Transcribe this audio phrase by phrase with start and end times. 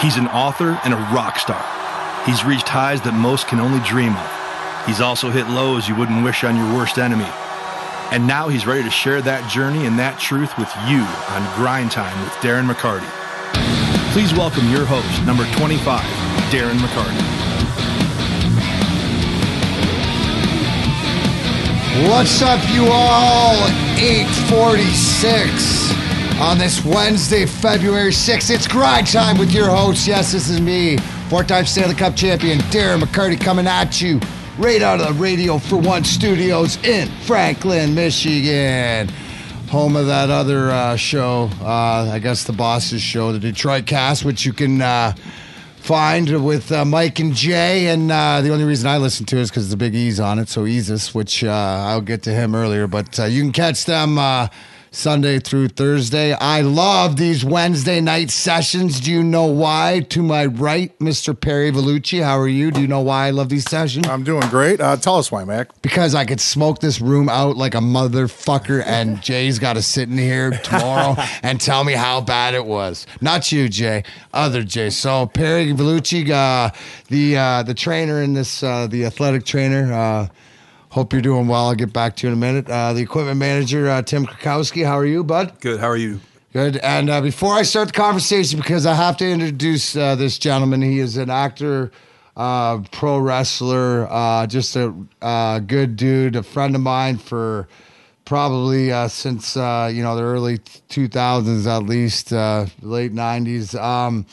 [0.00, 1.60] He's an author and a rock star.
[2.24, 4.30] He's reached highs that most can only dream of.
[4.86, 7.26] He's also hit lows you wouldn't wish on your worst enemy.
[8.12, 11.02] And now he's ready to share that journey and that truth with you
[11.34, 13.10] on Grind Time with Darren McCarty.
[14.14, 15.82] Please welcome your host, number 25,
[16.54, 17.18] Darren McCarty.
[22.06, 23.58] What's up, you all?
[23.98, 25.97] 846
[26.40, 28.50] on this Wednesday, February 6th.
[28.54, 30.06] It's grind time with your host.
[30.06, 30.96] Yes, this is me,
[31.28, 34.20] four time Stanley Cup champion Darren McCarty coming at you
[34.56, 39.08] right out of the Radio for One studios in Franklin, Michigan.
[39.70, 44.24] Home of that other uh, show, uh, I guess the boss's show, the Detroit Cast,
[44.24, 45.14] which you can uh,
[45.76, 47.88] find with uh, Mike and Jay.
[47.88, 50.38] And uh, the only reason I listen to it is because the Big E's on
[50.38, 52.86] it, so Easus, which uh, I'll get to him earlier.
[52.86, 54.48] But uh, you can catch them uh,
[54.90, 56.32] Sunday through Thursday.
[56.32, 59.00] I love these Wednesday night sessions.
[59.00, 60.00] Do you know why?
[60.10, 61.38] To my right, Mr.
[61.38, 62.22] Perry Vellucci.
[62.22, 62.70] How are you?
[62.70, 64.06] Do you know why I love these sessions?
[64.08, 64.80] I'm doing great.
[64.80, 65.68] Uh, tell us why, Mac.
[65.82, 70.08] because I could smoke this room out like a motherfucker, and Jay's got to sit
[70.08, 73.06] in here tomorrow and tell me how bad it was.
[73.20, 74.04] Not you, Jay.
[74.32, 74.90] Other Jay.
[74.90, 76.70] So Perry Vellucci, uh,
[77.08, 80.28] the uh, the trainer in this, uh, the athletic trainer.
[80.90, 81.66] Hope you're doing well.
[81.66, 82.68] I'll get back to you in a minute.
[82.68, 84.86] Uh, the equipment manager, uh, Tim Krakowski.
[84.86, 85.60] How are you, bud?
[85.60, 85.80] Good.
[85.80, 86.20] How are you?
[86.52, 86.78] Good.
[86.78, 90.80] And uh, before I start the conversation, because I have to introduce uh, this gentleman,
[90.80, 91.92] he is an actor,
[92.38, 97.68] uh, pro wrestler, uh, just a uh, good dude, a friend of mine for
[98.24, 103.78] probably uh, since uh, you know the early 2000s, at least uh, late 90s.
[103.78, 104.24] Um,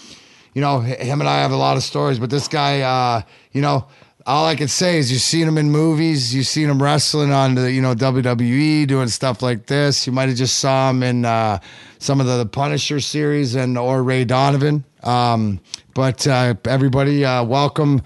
[0.53, 3.61] you know, him and I have a lot of stories, but this guy, uh, you
[3.61, 3.87] know.
[4.27, 7.53] All I can say is you've seen him in movies, you've seen him wrestling on
[7.53, 10.07] the you know WWE, doing stuff like this.
[10.07, 11.59] You might have just saw him in uh,
[11.99, 14.83] some of the, the Punisher series and or Ray Donovan.
[15.03, 15.59] Um,
[15.93, 18.01] but uh, everybody, uh, welcome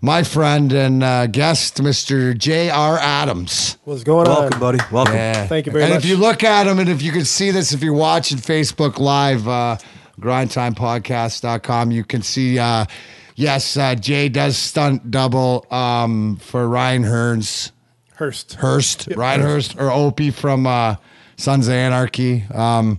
[0.00, 2.36] my friend and uh, guest, Mr.
[2.36, 2.98] J.R.
[2.98, 3.76] Adams.
[3.84, 4.60] What's going Welcome, on?
[4.60, 4.78] Welcome, buddy.
[4.90, 5.14] Welcome.
[5.16, 5.46] Yeah.
[5.48, 5.96] Thank you very and much.
[5.96, 8.38] And if you look at him, and if you can see this, if you're watching
[8.38, 9.76] Facebook Live, uh,
[10.18, 12.86] grindtimepodcast.com, you can see, uh,
[13.38, 17.70] yes, uh, Jay does stunt double um, for Ryan Hearns.
[18.14, 18.54] Hurst.
[18.54, 20.96] Hurst, Ryan Hurst, or Opie from uh,
[21.36, 22.44] Sons of Anarchy.
[22.52, 22.98] Um,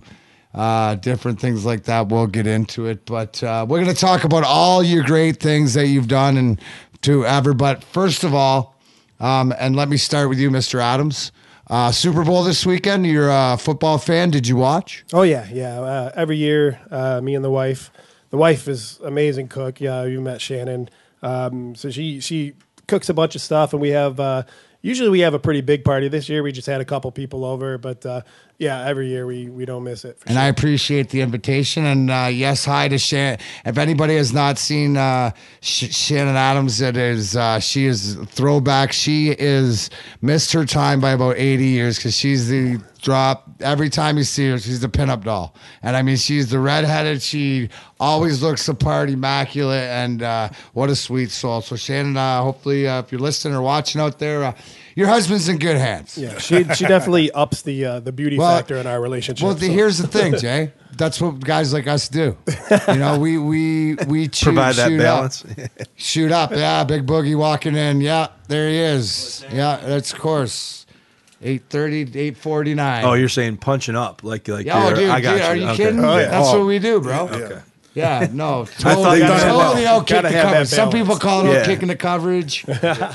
[0.54, 2.08] uh, different things like that.
[2.08, 5.74] We'll get into it, but uh, we're going to talk about all your great things
[5.74, 6.60] that you've done and
[7.02, 7.52] to ever.
[7.52, 8.74] But first of all,
[9.20, 10.80] um, and let me start with you, Mr.
[10.80, 11.32] Adams.
[11.68, 13.06] Uh, Super Bowl this weekend.
[13.06, 14.30] You're a football fan.
[14.30, 15.04] Did you watch?
[15.12, 15.80] Oh yeah, yeah.
[15.80, 17.92] Uh, every year, uh, me and the wife.
[18.30, 19.80] The wife is amazing cook.
[19.80, 20.88] Yeah, you met Shannon.
[21.22, 22.54] Um, so she she
[22.86, 24.18] cooks a bunch of stuff, and we have.
[24.18, 24.44] Uh,
[24.82, 26.08] usually we have a pretty big party.
[26.08, 28.22] This year we just had a couple people over, but uh,
[28.60, 30.18] yeah, every year we we don't miss it.
[30.26, 31.86] And I appreciate the invitation.
[31.86, 33.40] And uh, yes, hi to Shannon.
[33.64, 35.30] If anybody has not seen uh,
[35.62, 38.92] Sh- Shannon Adams, it is uh, she is throwback.
[38.92, 39.88] She is
[40.20, 44.50] missed her time by about eighty years because she's the drop every time you see
[44.50, 44.58] her.
[44.58, 47.22] She's the pinup doll, and I mean she's the redheaded.
[47.22, 51.62] She always looks the part, immaculate, and uh, what a sweet soul.
[51.62, 54.52] So Shannon, uh, hopefully, uh, if you're listening or watching out there, uh,
[54.96, 56.18] your husband's in good hands.
[56.18, 59.44] Yeah, she she definitely ups the uh, the beauty Well- factor in our relationship.
[59.44, 60.72] Well, the, so- here's the thing, Jay.
[60.96, 62.36] That's what guys like us do.
[62.88, 65.44] You know, we we we shoot, Provide that shoot balance.
[65.44, 65.88] Up.
[65.96, 66.84] Shoot up, yeah.
[66.84, 68.00] Big boogie walking in.
[68.02, 69.44] Yeah, there he is.
[69.52, 70.84] Yeah, that's of course.
[71.42, 73.04] 830, 849.
[73.06, 74.66] Oh, you're saying punching up like like.
[74.66, 75.62] Yeah, oh, you're- dude, I got dude, are you.
[75.62, 75.76] you Okay.
[75.84, 76.04] kidding?
[76.04, 76.28] Oh, yeah.
[76.28, 76.58] That's Oh.
[76.58, 77.28] what we do, bro.
[77.28, 77.60] Okay.
[77.94, 79.68] Yeah, no, totally, you done it well.
[79.70, 80.68] totally out kick the have that coverage.
[80.68, 81.58] Some people call it Yeah.
[81.60, 82.64] out kicking the coverage,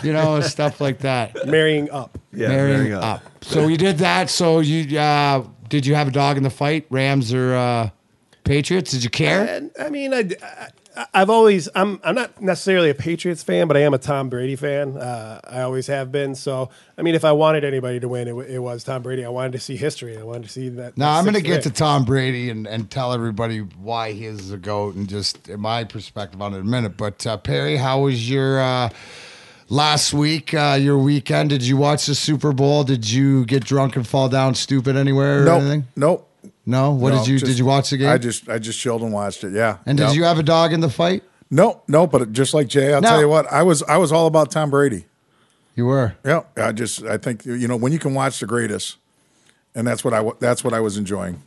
[0.03, 1.47] you know, stuff like that.
[1.47, 2.17] marrying up.
[2.33, 3.23] Yeah, Marrying marrying up.
[3.41, 4.29] So we did that.
[4.29, 6.85] So you uh, did you have a dog in the fight?
[6.89, 7.89] Rams or uh,
[8.43, 8.91] Patriots?
[8.91, 9.47] Did you care?
[9.47, 10.67] And, I mean, I, I,
[11.13, 14.55] I've always I'm I'm not necessarily a Patriots fan, but I am a Tom Brady
[14.55, 14.97] fan.
[14.97, 16.35] Uh, I always have been.
[16.35, 19.25] So I mean, if I wanted anybody to win, it, w- it was Tom Brady.
[19.25, 20.17] I wanted to see history.
[20.17, 20.97] I wanted to see that.
[20.97, 21.69] Now that I'm going to get to.
[21.69, 26.41] Tom Brady and, and tell everybody why he is a goat and just my perspective
[26.41, 26.95] on it in a minute.
[26.97, 28.89] But uh, Perry, how was your uh,
[29.69, 30.53] last week?
[30.53, 31.49] Uh, your weekend?
[31.49, 32.83] Did you watch the Super Bowl?
[32.83, 35.61] Did you get drunk and fall down stupid anywhere or Nope.
[35.61, 35.85] anything?
[35.95, 36.29] Nope.
[36.65, 36.91] No.
[36.91, 38.09] What No, did you just- did you watch the game?
[38.09, 39.53] I just I just chilled and watched it.
[39.53, 39.77] Yeah.
[39.85, 40.15] and did Yep.
[40.15, 41.23] you have a dog in the fight?
[41.51, 42.07] No, no.
[42.07, 43.09] But just like Jay, I'll No.
[43.09, 43.51] tell you what.
[43.51, 45.05] I was I was all about Tom Brady.
[45.75, 46.15] You were.
[46.25, 46.41] Yeah.
[46.57, 48.97] I just I think you know when you can watch the greatest,
[49.75, 51.41] and that's what I wa- that's what I was enjoying.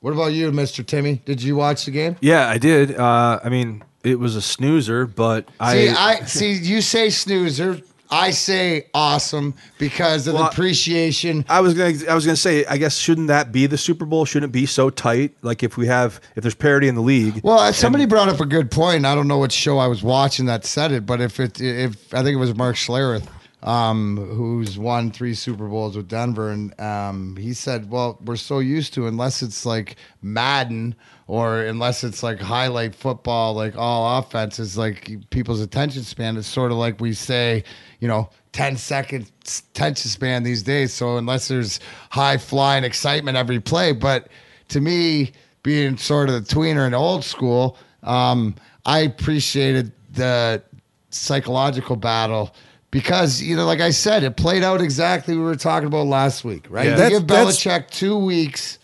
[0.00, 0.86] What about you, Mr.
[0.86, 1.22] Timmy?
[1.24, 2.16] Did you watch the game?
[2.20, 2.96] Yeah, I did.
[2.96, 7.80] Uh, I mean, it was a snoozer, but See, I, I see you say snoozer.
[8.10, 11.44] I say awesome because of Well, the appreciation.
[11.48, 14.24] I was gonna I was gonna say I guess shouldn't that be the Super Bowl?
[14.24, 15.34] Shouldn't it be so tight?
[15.42, 17.40] Like if we have if there's parity in the league.
[17.42, 19.04] Well, uh, somebody brought up a good point.
[19.04, 22.14] I don't know what show I was watching that said it, but if it, if
[22.14, 23.26] I think it was Mark Schlereth,
[23.62, 28.60] um, who's won three Super Bowls with Denver, and um, he said, "Well, we're so
[28.60, 30.94] used to unless it's like Madden
[31.28, 36.72] or unless it's like highlight football, like all offenses, like people's attention span is sort
[36.72, 37.62] of like we say,
[38.00, 39.30] you know." ten 10 second
[39.72, 40.92] attention span these days.
[40.92, 41.78] So unless there's
[42.10, 44.28] high flying excitement every play, but
[44.70, 45.32] to me,
[45.62, 48.54] being sort of the tweener and old school, um,
[48.86, 50.62] I appreciated the
[51.10, 52.54] psychological battle
[52.90, 56.06] because you know, like I said, it played out exactly what we were talking about
[56.06, 56.86] last week, right?
[56.86, 56.92] Yeah.
[56.92, 58.77] You That's- give Belichick two weeks.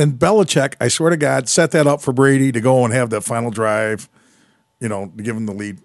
[0.00, 3.10] And Belichick, I swear to God, set that up for Brady to go and have
[3.10, 4.08] that final drive,
[4.80, 5.78] you know, to give him the lead.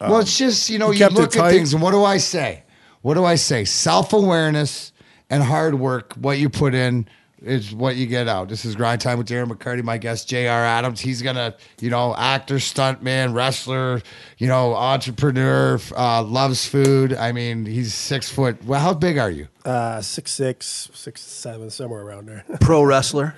[0.00, 2.64] well, it's just you know, you look at things, and what do I say?
[3.00, 3.64] What do I say?
[3.64, 4.92] Self awareness
[5.30, 6.12] and hard work.
[6.14, 7.08] What you put in
[7.42, 8.48] is what you get out.
[8.48, 9.82] This is grind time with Darren McCarty.
[9.82, 10.64] My guest, J.R.
[10.64, 11.00] Adams.
[11.00, 14.02] He's gonna, you know, actor, stuntman, wrestler,
[14.38, 17.12] you know, entrepreneur, uh, loves food.
[17.12, 18.64] I mean, he's six foot.
[18.64, 19.48] Well, how big are you?
[19.64, 22.44] Uh, six six, six seven, somewhere around there.
[22.60, 23.34] Pro wrestler.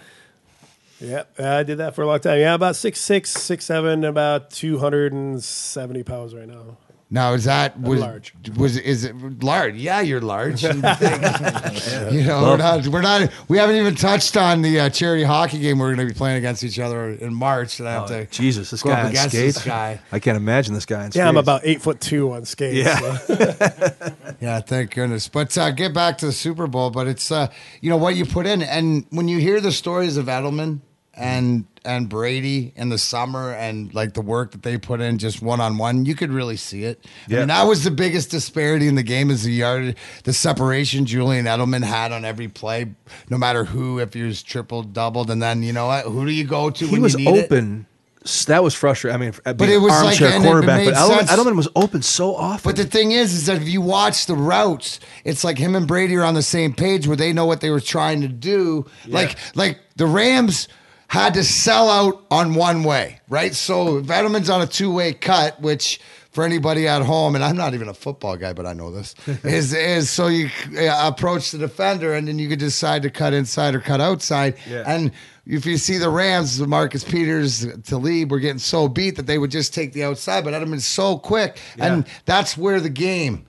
[1.00, 2.38] yeah, I did that for a long time.
[2.38, 6.76] Yeah, about six six, six seven, about two hundred and seventy pounds right now.
[7.10, 8.34] Now is that was large.
[8.56, 9.76] was is it large?
[9.76, 10.62] Yeah, you're large.
[10.62, 15.58] you know, we're not we're not we haven't even touched on the uh, charity hockey
[15.58, 17.78] game we're going to be playing against each other in March.
[17.80, 19.54] And I have Oh, to Jesus, this go guy up on against skates.
[19.56, 20.00] this guy.
[20.12, 22.76] I can't imagine this guy on Yeah, I'm about eight foot two on skates.
[22.76, 23.16] Yeah.
[23.16, 24.14] so.
[24.40, 25.26] Yeah, thank goodness.
[25.28, 26.90] But uh, get back to the Super Bowl.
[26.90, 27.48] But it's uh,
[27.80, 30.80] you know what you put in, and when you hear the stories of Edelman
[31.18, 35.40] and and Brady in the summer, and like the work that they put in just
[35.40, 37.04] one on one, you could really see it.
[37.28, 41.06] I mean, that was the biggest disparity in the game is the yard, the separation
[41.06, 42.94] Julian Edelman had on every play,
[43.30, 46.32] no matter who, if he was triple, doubled, and then you know what, who do
[46.32, 47.44] you go to he when was you need it?
[47.46, 47.86] open.
[48.24, 49.14] S- That was frustrating.
[49.14, 50.84] I mean, uh, but it was like- armchair it quarterback.
[50.84, 51.26] But Edelman.
[51.28, 52.68] Edelman was open so often.
[52.68, 55.86] But the thing is, is that if you watch the routes, it's like him and
[55.86, 58.84] Brady are on the same page where they know what they were trying to do.
[59.06, 60.68] Like, like the Rams
[61.08, 63.54] had to sell out on one way, right?
[63.54, 66.00] So if Edelman's on a two way cut, which
[66.30, 69.14] for anybody at home, and I'm not even a football guy, but I know this
[69.44, 73.32] is is so you uh, approach the defender and then you could decide to cut
[73.32, 74.84] inside or cut outside, Yeah.
[74.86, 75.10] and
[75.46, 79.50] if you see the Rams, Marcus Peters, Talib were getting so beat that they would
[79.50, 83.46] just take the outside, but Edelman's so quick, and that's where the game,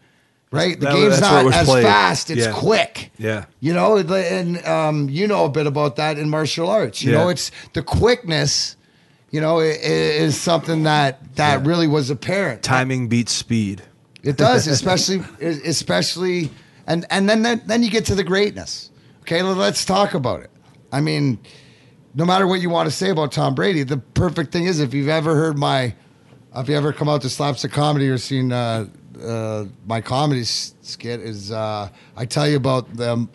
[0.51, 0.79] right?
[0.79, 1.83] The That- game's it not as played.
[1.83, 2.51] fast; it's Yeah.
[2.51, 3.11] quick.
[3.17, 3.45] Yeah.
[3.59, 7.01] you know, and um, you know a bit about that in martial arts.
[7.03, 7.17] You Yeah.
[7.19, 8.75] know, it's the quickness.
[9.31, 12.63] You know, i- i- is something that that really was apparent.
[12.63, 13.83] timing beats speed.
[14.23, 16.49] It does, especially especially
[16.87, 18.89] and and then then, you get to the greatness.
[19.21, 20.49] Okay, let- let's talk about it.
[20.91, 21.37] I mean,
[22.15, 24.93] no matter what you want to say about Tom Brady, the perfect thing is if
[24.95, 25.93] you've ever heard my
[26.55, 28.85] if you ever come out to Slaps of Comedy or seen uh,
[29.21, 33.27] uh, my comedy skit, is uh, I tell you about the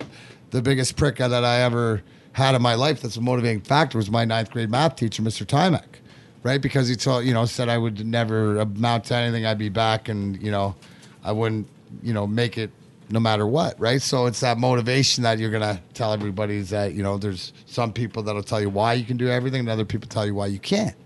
[0.50, 2.02] the biggest prick that I ever
[2.32, 3.02] had in my life.
[3.02, 5.44] That's a motivating factor was my ninth grade math teacher, Mr.
[5.46, 6.00] Timek,
[6.42, 6.60] right?
[6.60, 9.46] Because he told you know said I would never amount to anything.
[9.46, 10.74] I'd be back, and you know
[11.22, 11.66] I wouldn't
[12.02, 12.70] you know make it
[13.10, 14.00] no matter what, right?
[14.00, 17.92] So it's that motivation that you're gonna tell everybody is that you know there's some
[17.92, 20.46] people that'll tell you why you can do everything, and other people tell you why
[20.46, 20.96] you can't.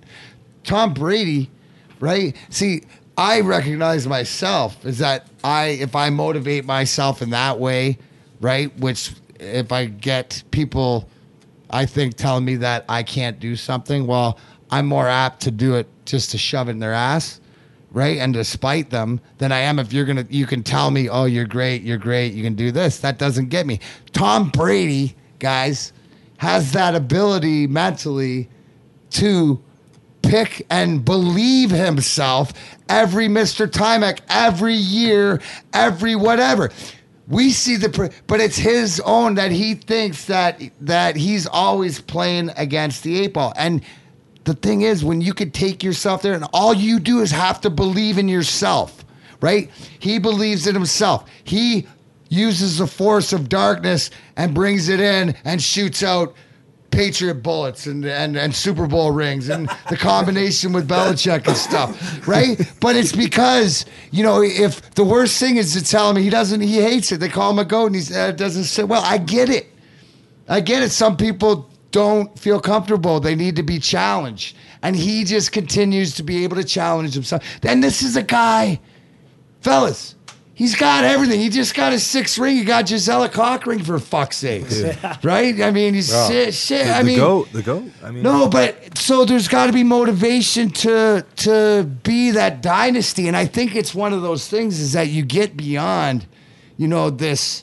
[0.64, 1.50] Tom Brady,
[2.00, 2.36] right?
[2.50, 2.82] See,
[3.18, 7.98] I recognize myself is that I if I motivate myself in that way,
[8.40, 8.74] right?
[8.78, 11.08] Which if I get people
[11.68, 14.38] I think telling me that I can't do something, well,
[14.70, 17.40] I'm more apt to do it just to shove it in their ass,
[17.90, 18.18] right?
[18.18, 21.24] And to spite them than I am if you're gonna you can tell me, oh,
[21.24, 23.00] you're great, you're great, you can do this.
[23.00, 23.80] That doesn't get me.
[24.12, 25.92] Tom Brady, guys,
[26.36, 28.48] has that ability mentally
[29.10, 29.60] to
[30.22, 32.52] pick and believe himself
[32.88, 33.66] every Mr.
[33.66, 35.40] Timek, every year,
[35.72, 36.70] every whatever.
[37.28, 42.50] We see the, but it's his own that he thinks that that he's always playing
[42.56, 43.52] against the eight ball.
[43.56, 43.82] And
[44.44, 47.60] the thing is, when you could take yourself there, and all you do is have
[47.60, 49.04] to believe in yourself,
[49.42, 49.70] right?
[49.98, 51.28] He believes in himself.
[51.44, 51.86] He
[52.30, 56.34] uses the force of darkness and brings it in and shoots out
[56.98, 62.26] Patriot bullets and, and, and Super Bowl rings and the combination with Belichick and stuff,
[62.26, 62.60] right?
[62.80, 66.60] But it's because, you know, if the worst thing is to tell him he doesn't,
[66.60, 67.20] he hates it.
[67.20, 69.68] They call him a goat and he uh, doesn't say, well, I get it.
[70.48, 70.90] I get it.
[70.90, 73.20] Some people don't feel comfortable.
[73.20, 74.56] They need to be challenged.
[74.82, 77.44] And he just continues to be able to challenge himself.
[77.62, 78.80] And this is a guy,
[79.60, 80.16] fellas,
[80.58, 81.38] He's got everything.
[81.38, 82.56] He just got his sixth ring.
[82.56, 84.82] He got Gisela Cockring for fuck's sakes,
[85.22, 85.62] right?
[85.62, 86.52] I mean, he's shit.
[86.52, 86.84] shit.
[86.84, 87.84] The, I the mean, goat, the goat.
[88.02, 93.28] I mean, no, but so there's got to be motivation to to be that dynasty,
[93.28, 96.26] and I think it's one of those things is that you get beyond,
[96.76, 97.62] you know, this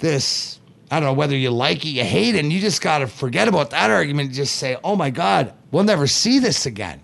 [0.00, 0.60] this
[0.90, 3.06] I don't know whether you like it, you hate it, and you just got to
[3.06, 7.00] forget about that argument and just say, oh my God, we'll never see this again.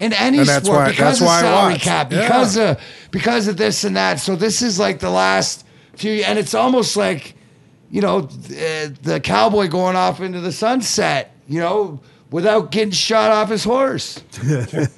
[0.00, 2.22] In any And that's sport, why- because that's of why salary cap, Yeah.
[2.22, 4.18] because of because of this and that.
[4.20, 5.64] So this is like the last
[5.96, 7.34] few, and it's almost like
[7.90, 12.00] you know, uh, the cowboy going off into the sunset, you know,
[12.32, 14.20] without getting shot off his horse.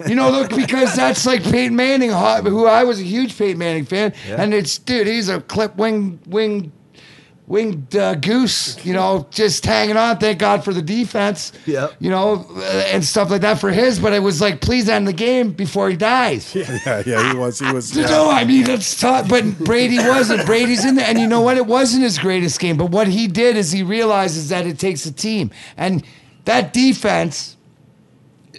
[0.08, 3.84] you know, look, because that's like Peyton Manning, who I was a huge Peyton Manning
[3.84, 6.72] fan, and it's dude, he's a clip wing wing
[7.46, 10.18] winged uh, goose, you know, just hanging on.
[10.18, 11.94] Thank God for the defense, Yep.
[12.00, 12.62] you know, uh,
[12.92, 13.98] and stuff like that for his.
[13.98, 16.54] But it was like, please end the game before he dies.
[16.86, 17.58] Yeah, yeah, he was.
[17.60, 17.96] He was.
[17.96, 18.06] yeah.
[18.06, 20.44] No, I mean it's tough, but Brady wasn't.
[20.46, 21.56] Brady's in there, and you know what?
[21.56, 25.06] It wasn't his greatest game, but what he did is he realizes that it takes
[25.06, 26.04] a team, and
[26.44, 27.56] that defense.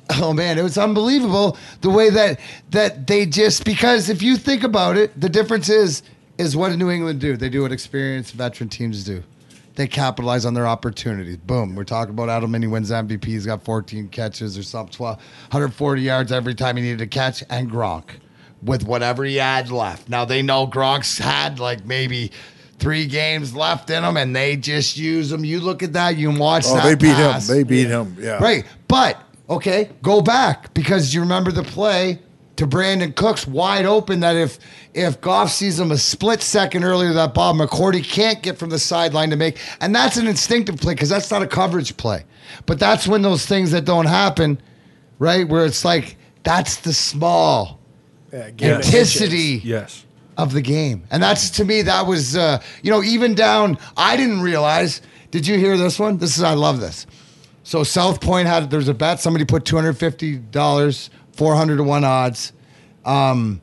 [0.09, 2.39] Oh man, it was unbelievable the way that
[2.71, 6.01] that they just because if you think about it, the difference is
[6.37, 7.37] is what did New England do?
[7.37, 9.23] They do what experienced veteran teams do.
[9.75, 11.37] They capitalize on their opportunities.
[11.37, 11.75] Boom.
[11.75, 13.25] We're talking about Adam He wins MVP.
[13.25, 17.43] He's got 14 catches or something, 12, 140 yards every time he needed a catch,
[17.49, 18.05] and Gronk
[18.63, 20.09] with whatever he had left.
[20.09, 22.31] Now they know Gronk's had like maybe
[22.79, 25.45] three games left in him, and they just use him.
[25.45, 26.83] You look at that, you can watch Oh, that.
[26.83, 27.47] they beat pass.
[27.47, 27.55] him.
[27.57, 28.15] They beat him.
[28.19, 28.37] Yeah.
[28.41, 28.65] Right.
[28.87, 32.17] But okay, go back because you remember the play
[32.57, 34.59] to Brandin Cooks wide open that if
[34.93, 38.79] if Goff sees him a split second earlier that Bob McCourty can't get from the
[38.79, 42.23] sideline to make and that's an instinctive play because that's not a coverage play.
[42.65, 44.59] But that's when those things that don't happen,
[45.19, 45.47] right?
[45.47, 47.79] Where it's like that's the small
[48.31, 50.05] Yeah, intensity yes.
[50.37, 51.03] of the game.
[51.11, 55.01] And that's to me, that was, uh, you know, even down, I didn't realize.
[55.31, 56.17] Did you hear this one?
[56.17, 57.05] This is, I love this.
[57.63, 62.53] So South Point had, there's a bet, somebody put $250, 400 to 1 odds
[63.05, 63.61] um,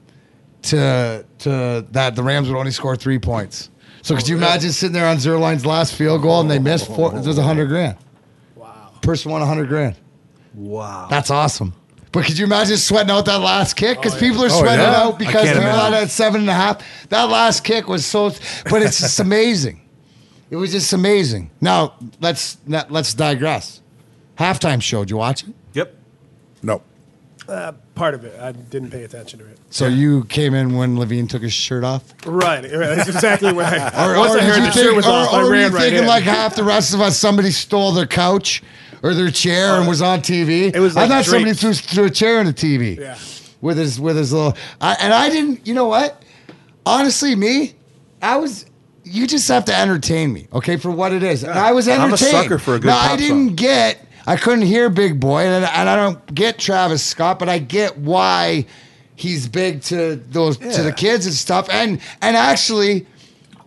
[0.62, 3.70] to, to that the Rams would only score three points.
[4.02, 7.10] So could you imagine sitting there on Zuerlein's last field goal and they missed four,
[7.10, 7.96] there's a 100 grand.
[8.54, 8.90] Wow.
[9.02, 9.96] Person won 100 grand.
[10.54, 11.06] Wow.
[11.10, 11.72] That's awesome.
[12.12, 13.98] But could you imagine sweating out that last kick?
[13.98, 15.02] Because people are Oh, sweating yeah.
[15.02, 15.94] out because can't they're imagine.
[15.94, 17.08] out at seven and a half.
[17.08, 18.30] That last kick was so,
[18.70, 19.80] but it's just amazing.
[20.50, 21.50] It was just amazing.
[21.60, 23.80] Now let's let's digress.
[24.38, 25.00] Halftime show.
[25.00, 25.54] Did you watch it?
[25.72, 25.96] Yep.
[26.62, 26.82] No.
[27.46, 29.58] Uh, part of it, I didn't pay attention to it.
[29.70, 34.06] So you came in when Levine took his shirt off, Right, that's exactly what I.
[34.14, 35.70] or, once or I heard the think, shirt was or, off, or I were ran
[35.70, 36.06] you right thinking in.
[36.06, 38.62] like half the rest of us, somebody stole their couch
[39.02, 40.74] or their chair and was on TV?
[40.74, 42.98] It was I thought somebody threw, threw a chair in the TV.
[42.98, 43.18] Yeah.
[43.60, 46.22] with his with his little I, and I didn't you know what
[46.86, 47.74] honestly me
[48.22, 48.64] I was
[49.04, 52.08] you just have to entertain me okay for what it is and I was entertained.
[52.08, 53.56] I'm a sucker for a good now I didn't song.
[53.56, 57.58] get I couldn't hear Big Boi and, and I don't get Travis Scott but I
[57.58, 58.66] get why
[59.16, 63.06] he's big to those to the kids and stuff and and actually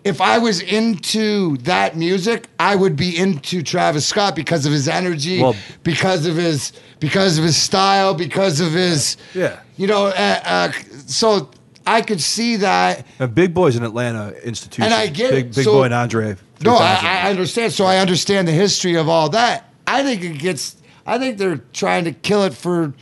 [0.07, 4.87] if I was into that music, I would be into Travis Scott because of his
[4.87, 9.57] energy, Well- because of his because of his style, because of his Yeah.
[9.75, 10.07] you know.
[10.07, 10.71] Uh, uh,
[11.05, 11.49] so
[11.85, 13.05] I could see that.
[13.19, 14.85] And Big Boi's an Atlanta institution.
[14.85, 15.55] And I get Big, it.
[15.55, 16.35] Big So- Boy and Andre.
[16.63, 17.73] No, I, I understand.
[17.73, 19.66] So I understand the history of all that.
[19.99, 20.75] I think it gets.
[21.05, 22.93] I think they're trying to kill it for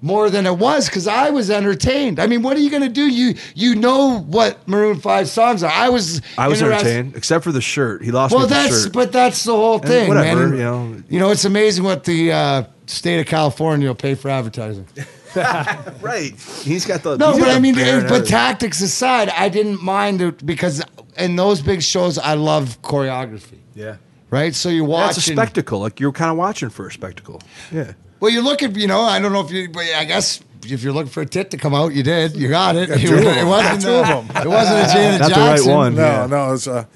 [0.00, 2.18] more than it was because I was entertained.
[2.18, 3.06] I mean, what are you going to do?
[3.06, 5.70] You you know what Maroon Five songs are.
[5.70, 6.20] I was.
[6.36, 8.02] I was interest- entertained, except for the shirt.
[8.02, 8.92] He lost Well, that's shirt.
[8.92, 10.58] but that's the whole thing, whatever, man.
[10.58, 11.02] you know.
[11.08, 14.86] you know, it's amazing what the uh, state of California will pay for advertising.
[16.00, 16.32] right.
[16.62, 17.16] He's got the.
[17.16, 20.82] No, but I mean, but tactics aside, I didn't mind it because
[21.16, 23.58] in those big shows, I love choreography.
[23.74, 23.96] yeah.
[24.32, 25.18] Right, so you Yeah, watch.
[25.18, 25.78] it's a spectacle.
[25.80, 27.40] Like you're kind of watching for a spectacle.
[27.70, 27.92] Yeah.
[28.18, 30.82] Well, you look at you know, I don't know if you, but I guess if
[30.82, 32.86] you're looking for a tit to come out, you did, you got it.
[32.98, 34.42] two of it wasn't Two of uh, them.
[34.44, 35.94] It wasn't a Janet Not the right one.
[35.96, 36.26] No, Yeah.
[36.26, 36.52] no.
[36.54, 36.86] It's uh,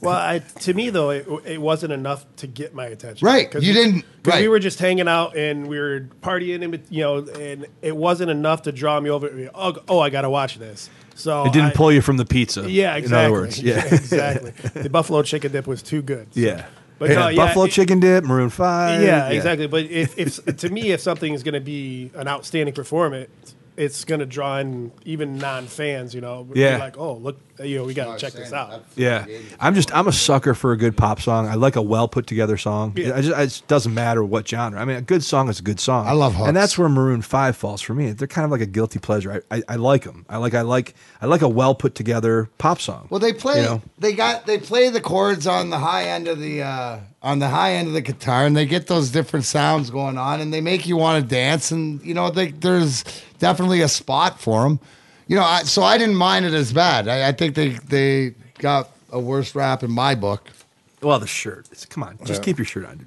[0.00, 3.24] Well, I, to me though, it, it wasn't enough to get my attention.
[3.26, 4.42] Right, 'Cause you we- didn't- 'cause right.
[4.42, 8.30] We were just hanging out and we were partying, and you know, and it wasn't
[8.30, 9.50] enough to draw me over.
[9.54, 10.90] Oh, oh I got to watch this.
[11.14, 12.70] So It didn't I- pull you from the pizza.
[12.70, 13.18] Yeah, exactly.
[13.18, 13.84] In other words, yeah.
[13.94, 14.50] exactly.
[14.82, 16.28] The buffalo chicken dip was too good.
[16.34, 16.66] so- yeah.
[16.98, 19.02] But Yeah, no, yeah, Buffalo it- chicken dip, Maroon Five.
[19.02, 19.66] Yeah, exactly.
[19.66, 23.28] But if, if to me, if something is going to be an outstanding performance,
[23.76, 26.14] it's going to draw in even non-fans.
[26.14, 26.78] You know, Yeah.
[26.78, 28.84] like oh look, you know, we got to check this out.
[28.96, 29.26] Yeah,
[29.60, 31.46] I'm just I'm a sucker for a good pop song.
[31.46, 32.92] I like a well put together song.
[32.96, 33.16] Yeah.
[33.16, 34.80] I just it doesn't matter what genre.
[34.80, 36.06] I mean, a good song is a good song.
[36.06, 36.48] I love hooks.
[36.48, 38.12] and that's where Maroon Five falls for me.
[38.12, 39.44] They're kind of like a guilty pleasure.
[39.50, 40.26] I, I, I like them.
[40.28, 43.08] I like I like I like a well put together pop song.
[43.10, 43.60] Well, they play.
[43.60, 43.82] You know?
[43.98, 47.48] They got they play the chords on the high end of the uh, on the
[47.48, 50.60] high end of the guitar, and they get those different sounds going on, and they
[50.60, 51.70] make you want to dance.
[51.70, 53.04] And you know, they, there's
[53.38, 54.80] definitely a spot for them.
[55.28, 57.08] You know, I, so I didn't mind it as bad.
[57.08, 60.48] I, I think they they got a worse rap in my book.
[61.02, 61.66] Well, the shirt.
[61.72, 63.06] It's, come on, just keep your shirt on, dude.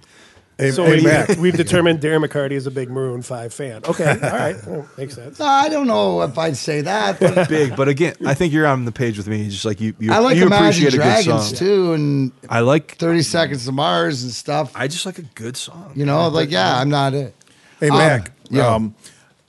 [0.57, 1.29] Hey, So hey, we, Mac.
[1.37, 3.81] we've determined Darren McCarty is a big Maroon Five fan.
[3.87, 5.39] Okay, all right, Well, makes sense.
[5.39, 8.67] No, I don't know if I'd say that, but Big, but again, I think you're
[8.67, 9.47] on the page with me.
[9.47, 11.55] Just like you, you, I like you Imagine appreciate a good Dragons song.
[11.57, 12.97] too, and I like.
[12.97, 14.73] Thirty Seconds to Mars and stuff.
[14.75, 15.93] I just like a good song.
[15.95, 17.33] You know, like yeah, I'm not it.
[17.79, 18.31] Hey, Um, Mac.
[18.49, 18.67] yeah.
[18.67, 18.93] Um,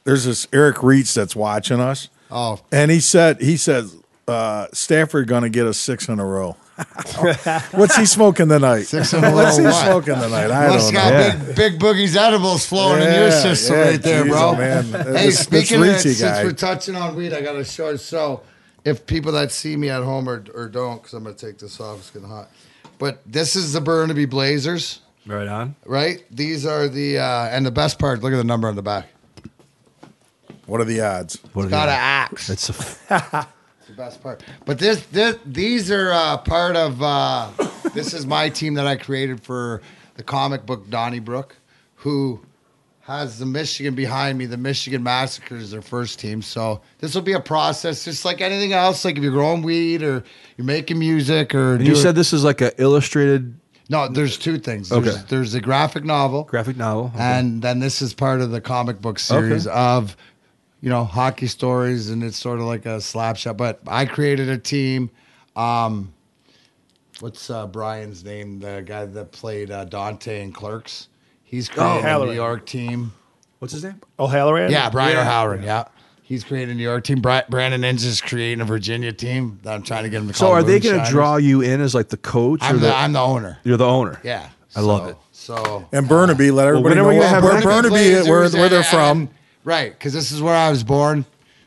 [0.04, 2.08] there's this Eric Reitz that's watching us.
[2.32, 2.60] Oh.
[2.72, 3.84] And he said, he said,
[4.28, 6.56] uh, Stafford going to get a six in a row.
[7.72, 8.82] What's he smoking tonight?
[8.82, 9.84] Six in a row What's he what?
[9.84, 10.50] smoking tonight?
[10.50, 11.00] I Must don't know.
[11.00, 11.36] got Yeah.
[11.44, 14.54] big, big boogie's edibles flowing in your system yeah, right there, geez, bro.
[14.56, 14.84] man.
[14.84, 17.64] Hey, This- this speaking of that, Ricci since we're touching on weed, I got to
[17.64, 17.96] show.
[17.96, 18.42] So,
[18.84, 21.78] if people that see me at home or, or don't, because I'm gonna take this
[21.80, 22.48] off, it's getting hot.
[22.98, 25.74] But this is the Burnaby Blazers, Right on.
[25.84, 26.22] right?
[26.30, 28.22] These are the uh, and the best part.
[28.22, 29.06] Look at the number on the back.
[30.70, 31.36] What are the odds?
[31.52, 32.46] What are Got the- an axe.
[32.46, 33.48] That's a,
[33.80, 34.44] It's the best part.
[34.64, 37.02] But this, this these are uh, part of.
[37.02, 37.50] Uh,
[37.92, 39.82] this is my team that I created for
[40.14, 41.56] the comic book Donnybrook,
[41.96, 42.40] who
[43.00, 44.46] has the Michigan behind me.
[44.46, 46.40] The Michigan Massacre is their first team.
[46.40, 49.04] So this will be a process, just like anything else.
[49.04, 50.22] Like if you're growing weed or
[50.56, 53.56] you're making music or and you doing- said this is like an illustrated
[53.88, 54.06] no.
[54.06, 54.90] There's two things.
[54.90, 55.22] There's, Okay.
[55.30, 57.10] there's a graphic novel, graphic novel.
[57.12, 57.24] Okay.
[57.24, 59.76] and then this is part of the comic book series Okay.
[59.76, 60.16] of
[60.80, 64.48] you know hockey stories and it's sort of like a slap shot but i created
[64.48, 65.10] a team
[65.56, 66.12] um
[67.20, 71.08] what's uh brian's name the guy that played uh, dante and clerks
[71.44, 73.12] he's created a new york team
[73.58, 74.00] What's his name?
[74.18, 74.70] O'Halloran.
[74.70, 75.20] yeah brian Yeah.
[75.22, 75.84] o'halloran yeah
[76.22, 79.82] he's creating a new york team brandon Inns is creating a virginia team that i'm
[79.82, 81.94] trying to get him to So call are they going to draw you in as
[81.94, 82.60] like the coach?
[82.62, 84.18] i'm or the, i'm the owner you're the owner.
[84.24, 85.16] yeah I love it.
[85.32, 88.68] so And Burnaby, let everybody when are know we gonna where Burnaby Burnaby, where, where
[88.68, 89.28] they're from.
[89.60, 91.24] And- right, because this is where I was born,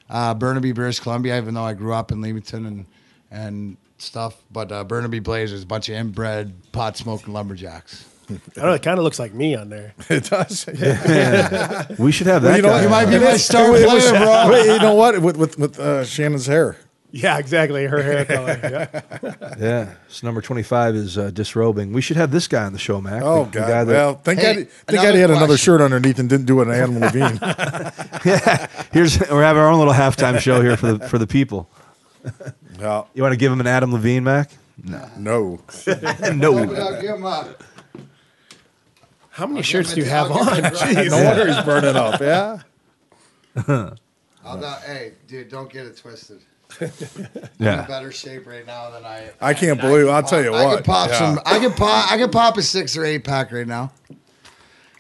[0.10, 1.38] uh, Burnaby, British Columbia.
[1.38, 2.86] Even though I grew up in Leamington and
[3.32, 8.06] and stuff, but uh, Burnaby Blazers, a bunch of inbred pot smoking lumberjacks.
[8.30, 8.74] I don't know.
[8.74, 9.94] It kind of looks like me on there.
[10.10, 10.66] It does.
[12.00, 12.76] We should have that you know guy.
[12.76, 12.84] what?
[12.84, 14.50] You might be It my star player, bro.
[14.50, 15.20] Wait, you know what?
[15.22, 16.78] With with, with uh, Shannon's hair.
[17.16, 17.86] Yeah, exactly.
[17.86, 18.60] Her hair color.
[18.64, 19.56] Yeah.
[19.60, 19.94] Yeah.
[20.08, 21.94] So number 25 is uh, disrobing.
[21.94, 23.22] We should have this guy on the show, Mac.
[23.24, 23.68] Oh The- the God!
[23.68, 24.68] guy that- well, thank Hey, God.
[24.88, 27.38] Thank God he had another shirt underneath and didn't do an Adam Levine.
[28.26, 28.68] yeah.
[28.92, 31.70] here's we're having our own little halftime show here for the for the people.
[32.80, 34.50] well, You want to give him an Adam Levine, Mac?
[34.84, 35.08] no.
[35.16, 35.60] No.
[35.86, 37.64] Give 'em up.
[39.30, 40.48] How many I'll shirts do you have on?
[40.48, 41.08] it to Brian.
[41.10, 42.20] No wonder he's burning up.
[42.20, 42.60] Yeah.
[44.46, 46.40] I'll not- hey, dude, don't get it twisted.
[46.82, 46.92] I'm
[47.40, 47.86] in Yeah.
[47.88, 49.30] better shape right now than I.
[49.42, 51.18] I can't I believe- can I'll tell you I what, could pop yeah.
[51.20, 51.40] some.
[51.46, 52.12] I could pop.
[52.12, 53.92] I could pop a six or eight pack right now.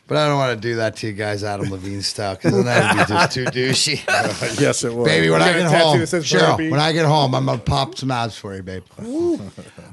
[0.06, 2.66] But I don't want to do that to you guys, Adam Levine style, because then
[2.66, 4.60] that'd be just too douchey.
[4.60, 5.08] yes, it was.
[5.08, 8.12] Baby, when I get home, that Cheryl, when I get home, I'm gonna pop some
[8.12, 8.84] abs for you, babe.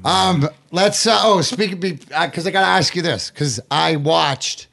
[0.03, 1.07] um, let's.
[1.07, 4.67] Uh, oh, speaking because I gotta ask you this because I watched.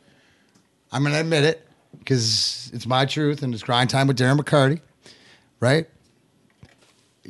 [0.91, 1.67] I'm gonna admit it
[1.99, 4.81] because it's my truth and it's grind time with Darren McCarty,
[5.61, 5.87] right?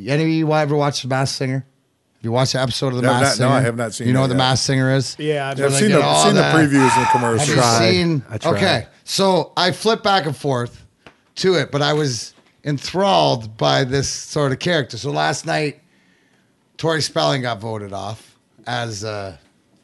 [0.06, 1.54] Any of you ever watched The Masked Singer?
[2.14, 3.48] Have you watched the episode of The No, Masked not- Singer?
[3.50, 4.38] no, I have not seen You know that what The yet.
[4.38, 5.16] Masked Singer is?
[5.18, 7.48] Yeah, I've I've oh, seen the all seen the previews and have commercials.
[7.48, 7.90] you Tried.
[7.90, 8.22] seen?
[8.30, 8.56] I tried.
[8.56, 10.84] Okay, so I flip back and forth
[11.37, 12.34] to it, but I was
[12.64, 14.98] enthralled by this sort of character.
[14.98, 15.80] So last night,
[16.76, 19.38] Tori Spelling got voted off as a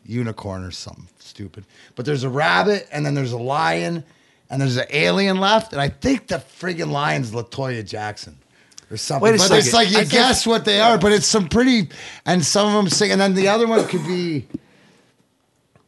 [0.05, 1.65] unicorn or something stupid.
[1.97, 4.05] But there's a rabbit, and then there's a lion,
[4.51, 8.39] and there's an alien left, and I think the friggin' lion's La Toya Jackson.
[8.91, 9.23] Or something.
[9.33, 11.49] Wait a but it's like you I can't- guess what they are, but it's some
[11.49, 11.89] pretty,
[12.27, 14.47] and some of them sing, and then the other one could be.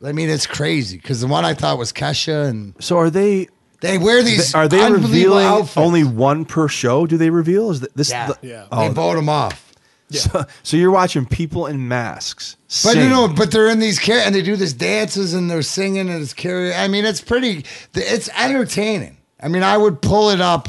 [0.04, 3.48] I mean, it's crazy because the one I thought was Kesha, and So are they
[3.80, 4.54] they wear these.
[4.54, 5.76] are they unbelievable revealing outfits.
[5.76, 7.06] only one per show?
[7.06, 7.70] Do they reveal?
[7.70, 8.64] Is th- this Yeah, the- Yeah.
[8.72, 9.62] Oh, they vote them off.
[10.10, 12.56] so, so you're watching people in masks.
[12.68, 13.02] But sing.
[13.02, 16.08] you know, but they're in these car- and they do this dances and they're singing
[16.10, 16.74] and it's carry.
[16.74, 17.64] I mean, it's pretty.
[17.94, 19.16] It's entertaining.
[19.42, 20.68] I mean, I would pull it up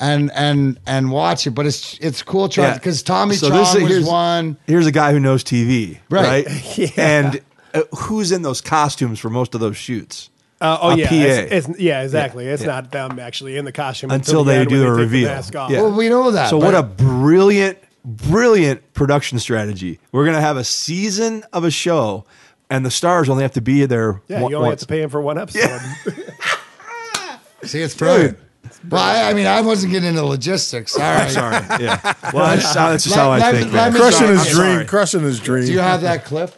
[0.00, 2.74] and and and watch it, but it's it's cool trying Yeah.
[2.74, 4.56] because Tommy So Chong this is- was here's- one.
[4.66, 6.46] here's a guy who knows TV, Right.
[6.46, 6.92] right?
[6.98, 7.40] And
[7.74, 10.30] uh, who's in those costumes for most of those shoots?
[10.60, 11.14] Uh, oh a yeah, PA.
[11.14, 12.46] It's, it's- yeah, exactly.
[12.46, 12.68] it's yeah.
[12.68, 15.28] not them actually in the costume until the they end do when the take reveal.
[15.28, 15.70] mask off.
[15.70, 15.82] Yeah.
[15.82, 16.50] Well, we know that.
[16.50, 20.00] So but- what a brilliant, brilliant production strategy.
[20.12, 22.24] We're gonna have a season of a show,
[22.70, 24.20] and the stars only have to be there.
[24.28, 24.80] Yeah, one- you only once.
[24.80, 25.80] have to pay him for one episode.
[27.64, 28.38] See, it's brilliant.
[28.88, 30.94] Well, I, I mean, I wasn't getting into logistics.
[30.96, 31.30] All right.
[31.30, 31.54] Sorry.
[31.82, 32.00] Yeah.
[32.32, 33.72] Well, that's, how- that's just Let- how I let- think.
[33.72, 34.72] let Crushing his I'm dream.
[34.74, 34.84] sorry.
[34.86, 35.64] Crushing his dream.
[35.66, 36.54] Do you have that clip?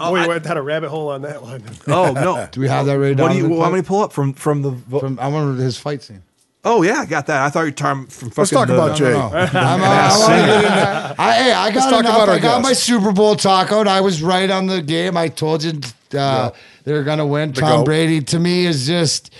[0.00, 1.62] Oh, we went down a rabbit hole on that one.
[1.86, 2.48] Oh no.
[2.50, 3.30] Do we have that right What down?
[3.32, 3.42] do you?
[3.44, 3.64] the Well, clip?
[3.66, 4.70] how many pull up from from the?
[4.70, 6.22] vo- From I wonder his fight scene.
[6.64, 7.44] oh yeah, I got that.
[7.44, 8.40] I thought you were talking from fucking.
[8.40, 9.12] Let's talk the- about Jay.
[9.12, 9.36] No, no.
[9.38, 12.14] I'm, uh, I wanna I, hey, I got talk enough.
[12.16, 12.62] about our I got guest.
[12.62, 15.16] my Super Bowl taco, and I was right on the game.
[15.16, 15.80] I told you
[16.18, 16.50] uh,
[16.84, 17.52] they're going to win.
[17.52, 17.84] Tom goat.
[17.84, 19.32] Brady to me is just,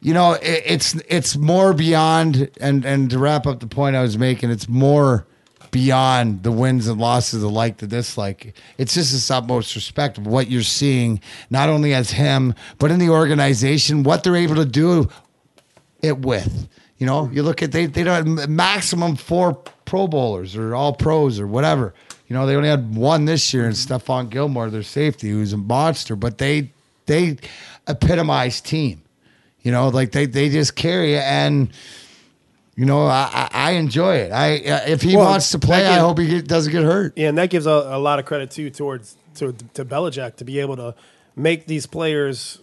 [0.00, 2.50] you know, it, it's it's more beyond.
[2.60, 5.26] And and to wrap up the point I was making, it's more
[5.70, 8.54] beyond the wins and losses, the like, the dislike.
[8.76, 12.98] It's just this utmost respect of what you're seeing, not only as him, but in
[12.98, 15.08] the organization, what they're able to do
[16.02, 16.68] it with.
[16.98, 20.92] You know, you look at they they don't have maximum four Pro Bowlers or All
[20.92, 21.94] Pros or whatever.
[22.28, 25.56] You know, they only had one this year, and Stephon Gilmore, their safety, who's a
[25.56, 26.14] monster.
[26.14, 26.70] But they
[27.06, 27.38] they
[27.88, 29.02] epitomize team.
[29.62, 31.70] You know, like they they just carry it, and
[32.76, 34.32] you know, I I, enjoy it.
[34.32, 36.82] I uh, if he Well, wants to play, that I hope he get, doesn't get
[36.82, 37.12] hurt.
[37.16, 40.44] Yeah, and that gives a, a lot of credit too towards to to Belichick to
[40.44, 40.94] be able to
[41.36, 42.58] make these players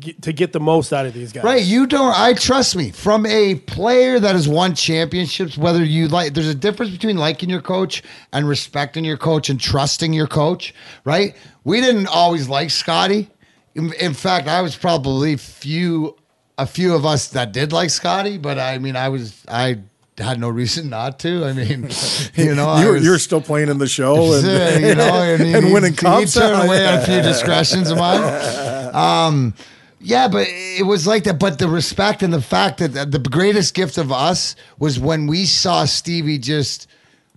[0.00, 1.44] get, to get the most out of these guys.
[1.44, 2.14] Right, you don't.
[2.16, 2.90] I trust me.
[2.90, 7.50] From a player that has won championships, whether you like, there's a difference between liking
[7.50, 8.02] your coach
[8.32, 10.74] and respecting your coach and trusting your coach.
[11.04, 11.36] Right?
[11.64, 13.30] We didn't always like Scotty.
[13.74, 16.16] In, in fact, I was probably few,
[16.58, 19.78] a few of us that did like Scotty, but I mean, I was, I
[20.18, 21.44] had no reason not to.
[21.44, 21.88] I mean,
[22.36, 25.52] you know, you're, was- you're still playing in the show and, you know, and, he-
[25.54, 26.34] and he- winning he cups.
[26.34, 28.94] turned away on a few discretions of mine.
[28.94, 29.54] Um,
[30.00, 31.38] yeah, but it was like that.
[31.40, 35.46] But the respect and the fact that the greatest gift of us was when we
[35.46, 36.86] saw Stevie just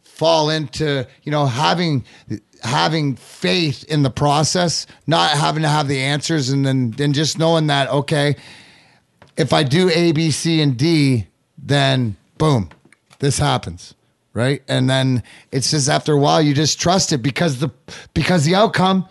[0.03, 2.03] fall into, you know, having
[2.63, 7.39] having faith in the process, not having to have the answers, and then then just
[7.39, 8.35] knowing that okay,
[9.37, 12.69] if I do A, B, C, and D, then boom,
[13.19, 13.93] this happens.
[14.33, 14.61] Right.
[14.67, 17.71] And then it's just after a while you just trust it because the
[18.13, 19.07] because the outcome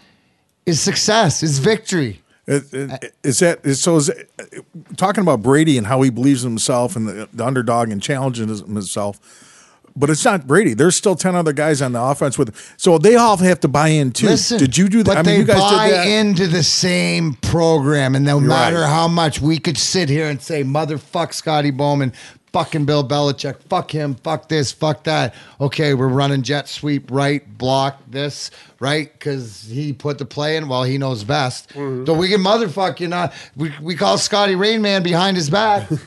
[0.67, 2.23] is success, is victory.
[2.47, 3.97] Is that so?
[3.97, 4.11] Is
[4.97, 8.47] talking about Brady and how he believes in himself and the, the underdog and challenging
[8.47, 9.19] himself,
[9.97, 10.75] but it's not Brady.
[10.75, 13.89] There's still ten other guys on the offense with, so they all have to buy
[13.89, 14.27] in too.
[14.27, 15.15] Listen, did you do that?
[15.15, 16.07] But I they you guys buy did that.
[16.07, 18.89] into the same program, and no You're matter right.
[18.89, 22.13] how much we could sit here and say, "Motherfuck Scotty Bowman,"
[22.53, 25.35] fucking Bill Belichick, fuck him, fuck this, fuck that.
[25.61, 30.69] Okay, we're running jet sweep right, block this right because he put the play in.
[30.69, 31.71] Well, he knows best.
[31.71, 32.05] Mm-hmm.
[32.07, 33.31] So we can motherfuck you know.
[33.57, 35.89] We we call Scotty Rainman behind his back.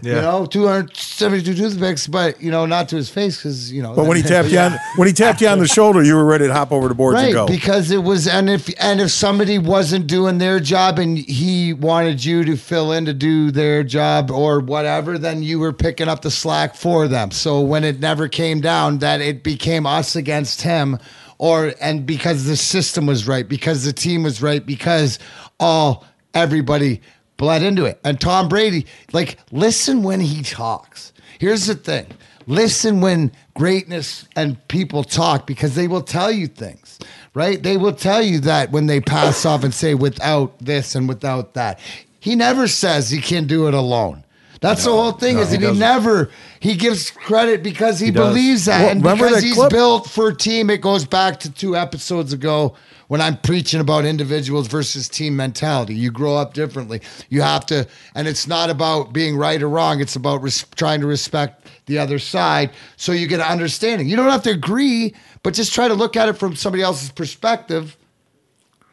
[0.00, 3.82] You know, two hundred seventy-two toothpicks, but you know, not to his face because you
[3.82, 3.94] know.
[3.94, 6.24] But when he tapped you on when he tapped you on the shoulder, you were
[6.24, 7.46] ready to hop over the boards and Right, go.
[7.48, 12.24] because it was, and if and if somebody wasn't doing their job and he wanted
[12.24, 16.22] you to fill in to do their job or whatever, then you were picking up
[16.22, 17.32] the slack for them.
[17.32, 20.98] So when it never came down, that it became us against him,
[21.38, 25.18] or and because the system was right, because the team was right, because
[25.58, 27.00] all everybody
[27.36, 27.98] bled into it.
[28.04, 31.12] And Tom Brady, like, listen when he talks.
[31.38, 32.06] Here's the thing
[32.46, 36.98] listen when greatness and people talk because they will tell you things,
[37.34, 37.62] right?
[37.62, 41.54] They will tell you that when they pass off and say, without this and without
[41.54, 41.78] that.
[42.20, 44.24] He never says he can do it alone.
[44.60, 45.78] That's the whole thing no, is he that he doesn't.
[45.78, 49.70] never he gives credit because he, He believes that Well, and because he's clip?
[49.70, 50.70] built for a team.
[50.70, 52.74] It goes back to two episodes ago
[53.06, 55.94] when I'm preaching about individuals versus team mentality.
[55.94, 57.00] You grow up differently.
[57.30, 60.00] You have to, and it's not about being right or wrong.
[60.00, 64.08] It's about res- trying to respect the other side so you get an understanding.
[64.08, 67.10] You don't have to agree, but just try to look at it from somebody else's
[67.10, 67.96] perspective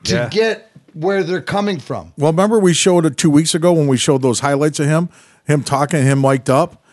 [0.06, 0.30] to Yeah.
[0.30, 2.14] get where they're coming from.
[2.18, 5.10] Well, remember we showed it two weeks ago when we showed those highlights of him,
[5.46, 6.84] him talking, him mic'd up,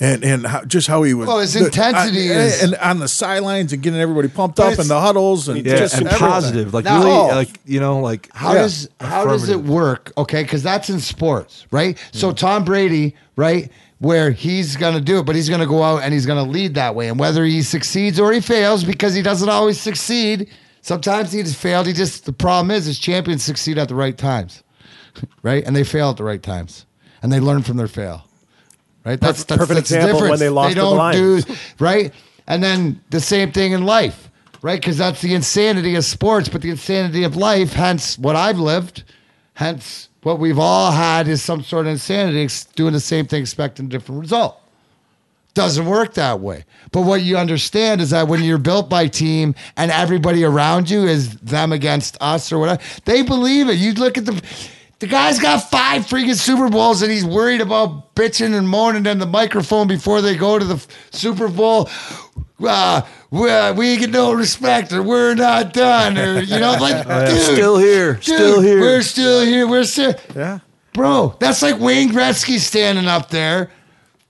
[0.00, 1.28] and and how, just how he was.
[1.28, 4.72] Well, his the- intensity I- is- and on the sidelines and getting everybody pumped up
[4.72, 7.26] it's- in the huddles and Yeah, just and positive, like Now- really, Oh.
[7.28, 8.62] like you know, like How Yeah.
[8.62, 10.12] does how does it work?
[10.16, 11.98] Okay, because that's in sports, right?
[12.12, 12.36] So mm-hmm.
[12.36, 16.24] Tom Brady, right, where he's gonna do it, but he's gonna go out and he's
[16.24, 17.08] gonna lead that way.
[17.08, 20.48] And whether he succeeds or he fails, because he doesn't always succeed.
[20.82, 21.86] Sometimes he just failed.
[21.86, 24.62] He just the problem is his champions succeed at the right times,
[25.42, 25.62] right?
[25.66, 26.86] And they fail at the right times,
[27.22, 28.24] and they learn from their fail.
[29.04, 31.54] Right, that's that's, perfect that's the example when they lost They to the don't do
[31.78, 32.12] right,
[32.46, 34.30] and then the same thing in life,
[34.60, 34.78] right?
[34.78, 37.72] Because that's the insanity of sports, but the insanity of life.
[37.72, 39.04] Hence, what I've lived.
[39.54, 43.86] Hence, what we've all had is some sort of insanity, doing the same thing, expecting
[43.86, 44.60] a different result.
[45.54, 46.64] Doesn't work that way.
[46.92, 51.06] But what you understand is that when you're built by team and everybody around you
[51.06, 53.74] is them against us or whatever, they believe it.
[53.74, 54.42] You look at the
[55.00, 59.18] the guy's got five freaking Super Bowls and he's worried about bitching and moaning in
[59.18, 61.88] the microphone before they go to the Super Bowl.
[62.62, 67.06] Uh, we, uh, we get no respect or we're not done or you know like
[67.06, 67.26] yeah.
[67.26, 68.80] dude, Still here, dude, still here.
[68.80, 70.58] we're still here we're still Yeah.
[70.92, 73.70] bro that's like Wayne Gretzky standing up there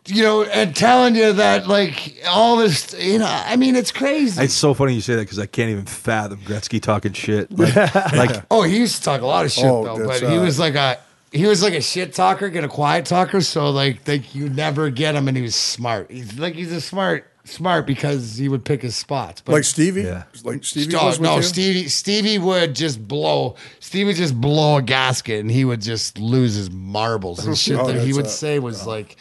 [0.07, 4.43] you know and telling you that like all this you know I mean it's crazy
[4.43, 7.51] It's so funny you say that because I can't even fathom Gretzky talking shit.
[7.57, 7.75] Like,
[8.15, 10.39] like oh he used to talk a lot of shit Oh, though that's, but he
[10.39, 10.99] uh, was like a
[11.33, 14.91] he was like a shit talker get a quiet talker so like like you never
[14.91, 18.65] get him and he was smart he's like he's a smart smart because he would
[18.65, 20.03] pick his spots but Like Stevie?
[20.03, 20.25] Yeah.
[20.45, 21.43] Like Stevie Oh, was with no, you?
[21.43, 21.89] Stevie.
[21.89, 23.57] Stevie would just blow.
[23.81, 27.79] Stevie would just blow a gasket, and he would just lose his marbles and shit
[27.79, 29.17] Oh, that he would a- say was like,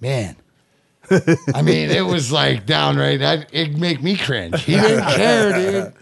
[0.00, 0.36] "Man."
[1.54, 3.20] I mean, it was like downright.
[3.22, 4.62] I'd, it'd make me cringe.
[4.62, 5.92] He didn't care, dude.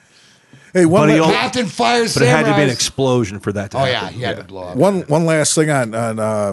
[0.74, 3.70] Hey, one, But la- Captain Fire but it had to be an explosion for that
[3.70, 4.08] to Oh happen.
[4.08, 4.76] yeah, he had to blow up.
[4.76, 6.52] one one last thing on on uh,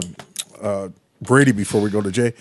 [0.62, 0.88] uh,
[1.20, 2.32] Brady before we go to Jay.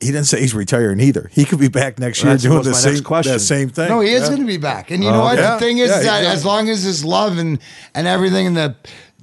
[0.00, 1.28] He didn't say he's retiring either.
[1.32, 3.32] He could be back next year doing the same question.
[3.32, 3.88] that same thing.
[3.88, 4.28] No, he is Yeah.
[4.28, 4.92] going to be back.
[4.92, 5.38] And you know what?
[5.38, 5.54] yeah.
[5.54, 6.32] The thing is Yeah, that yeah.
[6.32, 7.58] as long as his love and
[7.96, 8.76] and everything and the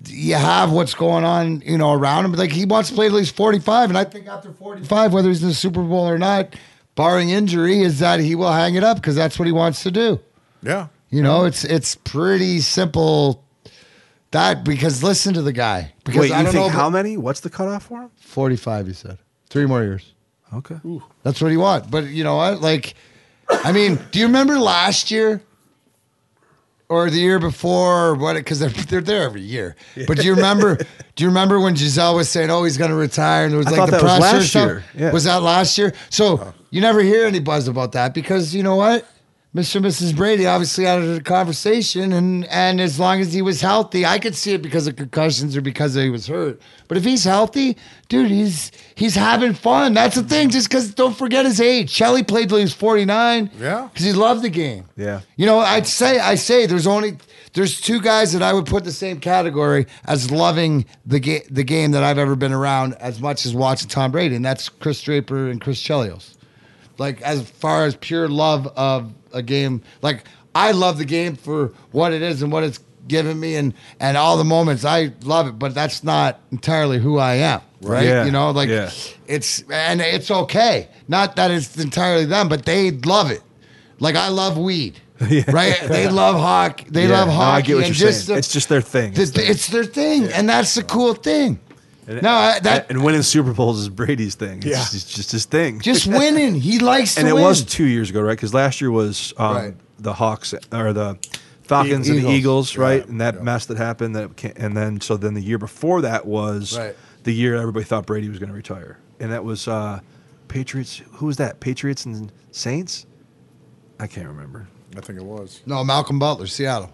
[0.08, 2.34] you have what's going on, you know, around him.
[2.34, 5.14] Like he wants to play at least forty five, and I think after forty five,
[5.14, 6.56] whether he's in the Super Bowl or not,
[6.96, 9.92] barring injury, is that he will hang it up because that's what he wants to
[9.92, 10.20] do.
[10.62, 10.88] Yeah.
[11.10, 13.44] You know, it's it's pretty simple.
[14.32, 15.94] That because listen to the guy.
[16.04, 17.16] Because Wait, I you don't think know how many?
[17.16, 18.12] What's the cutoff for him?
[18.18, 18.88] forty five.
[18.88, 19.18] He said
[19.50, 20.14] three more years.
[20.54, 20.76] Okay.
[21.24, 21.88] That's what he wants.
[21.88, 22.62] But you know what?
[22.62, 22.96] Like,
[23.50, 25.42] I mean, do you remember last year
[26.90, 28.10] or the year before?
[28.10, 28.36] Or what?
[28.36, 29.76] Because they're they're there every year.
[30.08, 30.78] But do you remember?
[31.16, 33.46] do you remember when Gisele was saying, "Oh, he's going to retire"?
[33.46, 34.84] And it was I like the that was last year.
[34.94, 35.12] Yeah.
[35.12, 35.94] Was that last year?
[36.10, 36.52] So uh-huh.
[36.70, 39.08] you never hear any buzz about that because you know what?
[39.56, 39.78] Mr.
[39.78, 40.14] and Mrs.
[40.14, 44.20] Brady obviously out of the conversation, and and as long as he was healthy, I
[44.20, 46.62] could see it because of concussions or because he was hurt.
[46.90, 47.78] But if he's healthy,
[48.10, 49.94] dude, he's he's having fun.
[49.94, 50.50] That's the thing.
[50.50, 51.90] Just because don't forget his age.
[51.90, 53.50] Shelly played till he was forty nine.
[53.58, 53.88] Yeah.
[53.94, 54.86] because he loved the game.
[54.98, 55.22] Yeah.
[55.38, 57.18] You know, I'd say I say there's only
[57.54, 61.64] there's two guys that I would put the same category as loving the game the
[61.64, 65.02] game that I've ever been around as much as watching Tom Brady, and that's Chris
[65.02, 66.35] Draper and Chris Chelios.
[66.98, 71.74] Like as far as pure love of a game, like I love the game for
[71.92, 75.48] what it is and what it's given me, and and all the moments I love
[75.48, 75.60] it.
[75.60, 78.06] But that's not entirely who I am, right?
[78.06, 78.26] Yeah.
[78.26, 78.90] You know, like Yeah.
[79.28, 80.88] it's and it's okay.
[81.08, 83.42] Not that it's entirely them, but they love it.
[84.00, 85.00] Like I love weed.
[85.48, 85.80] Right?
[85.88, 86.88] They love hockey.
[86.90, 87.40] They Yeah, love no.
[87.40, 88.36] I get what and you're just saying.
[88.36, 89.14] the- it's just their thing.
[89.14, 91.58] the- it's their thing, and that's the cool thing.
[92.08, 94.58] No, I, that and winning Super Bowls is Brady's thing.
[94.58, 94.76] It's, Yeah.
[94.78, 95.80] just, it's just his thing.
[95.80, 96.56] just winning.
[96.56, 97.44] He likes to and it win.
[97.44, 98.32] was two years ago, right?
[98.36, 99.74] Because last year was um, Right.
[100.00, 101.18] the Hawks or the
[101.64, 102.34] Falcons and the Eagles.
[102.36, 103.02] Eagles, right?
[103.04, 103.42] Yeah, And that yeah.
[103.42, 104.16] mess that happened.
[104.16, 106.96] That ca- and then so then the year before that was Right.
[107.24, 110.00] the year everybody thought Brady was going to retire, and that was uh,
[110.48, 111.02] Patriots.
[111.14, 111.60] Who was that?
[111.60, 113.08] Patriots and Saints.
[114.00, 114.68] I can't remember.
[114.96, 115.62] I think it was.
[115.66, 116.94] no Malcolm Butler, Seattle.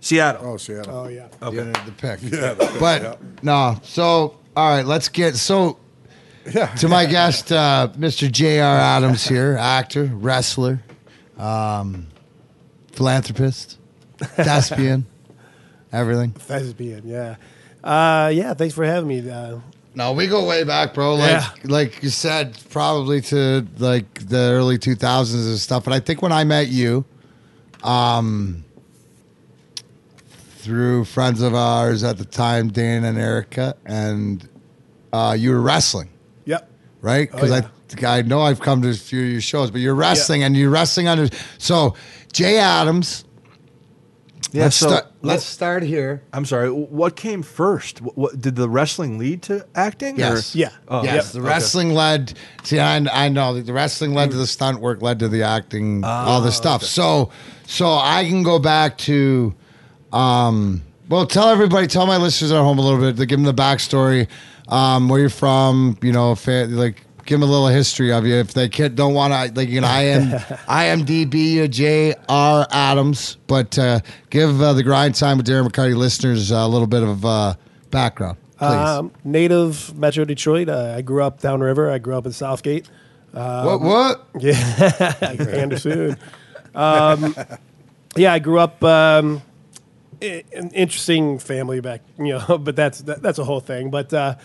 [0.00, 0.46] Seattle.
[0.52, 0.96] Oh, Seattle.
[0.96, 1.28] Oh yeah.
[1.42, 1.58] Okay.
[1.60, 1.72] Okay.
[1.86, 2.20] The pick.
[2.32, 3.14] Yeah, but yeah.
[3.42, 3.78] no.
[3.82, 5.78] So all right, let's get so
[6.52, 6.66] Yeah.
[6.76, 8.30] to my guest, uh, Mr.
[8.30, 8.76] J.R.
[8.78, 10.80] Adams here, actor, wrestler,
[11.38, 12.06] um,
[12.92, 13.78] philanthropist,
[14.18, 15.04] thespian,
[15.92, 16.34] everything.
[16.46, 17.36] That's being yeah.
[17.84, 18.54] Uh, yeah.
[18.54, 19.28] Thanks for having me.
[19.30, 19.58] Uh,
[19.94, 21.14] No, we go way back, bro.
[21.16, 21.48] Like Yeah.
[21.64, 25.84] like you said, probably to like the early two thousands and stuff.
[25.84, 27.04] But I think when I met you,
[27.82, 28.64] um,
[30.68, 34.46] through friends of ours at the time, Dan and Erica, and
[35.14, 36.10] uh, you were wrestling,
[36.44, 36.70] yep.
[37.00, 37.30] right?
[37.32, 37.50] Oh, Because
[38.02, 38.10] yeah.
[38.12, 40.54] I I know I've come to a few of your shows, but you're wrestling and
[40.54, 41.34] you're wrestling under.
[41.56, 41.94] So
[42.34, 43.24] Jay Adams.
[44.52, 44.64] Yeah.
[44.64, 45.04] let's so start.
[45.22, 46.22] let- Let's start here.
[46.34, 46.70] I'm sorry.
[46.70, 48.00] What came first?
[48.02, 50.16] What, what did the wrestling lead to acting?
[50.16, 50.54] or- Yes.
[50.54, 50.68] Yeah.
[50.86, 51.32] Oh, yes, Yep.
[51.32, 52.34] the wrestling led.
[52.62, 56.04] See, I, I know the wrestling led to the stunt work, led to the acting,
[56.04, 56.82] all the stuff.
[56.82, 57.30] So,
[57.66, 59.54] so I can go back to,
[60.12, 63.44] um, well, tell everybody, tell my listeners at home a little bit, to give them
[63.44, 64.28] the backstory,
[64.68, 68.34] um, where you're from, you know, like give them a little history of you.
[68.34, 70.30] If they kid don't want to, like, you know, I am
[71.00, 75.96] IMDb uh, J R Adams, but uh, give uh, the grind time with Darren McCarty
[75.96, 77.54] listeners uh, a little bit of uh,
[77.90, 78.66] background, please.
[78.66, 80.68] Um, native Metro Detroit.
[80.68, 81.90] Uh, I grew up downriver.
[81.90, 82.88] I grew up in Southgate.
[83.32, 83.80] what?
[83.80, 84.26] What?
[84.40, 86.16] Yeah, Anderson.
[86.74, 87.34] Um,
[88.16, 89.42] yeah, I grew up um,
[90.20, 93.90] an interesting family back, you know, but that's that, that's a whole thing.
[93.90, 94.36] But uh,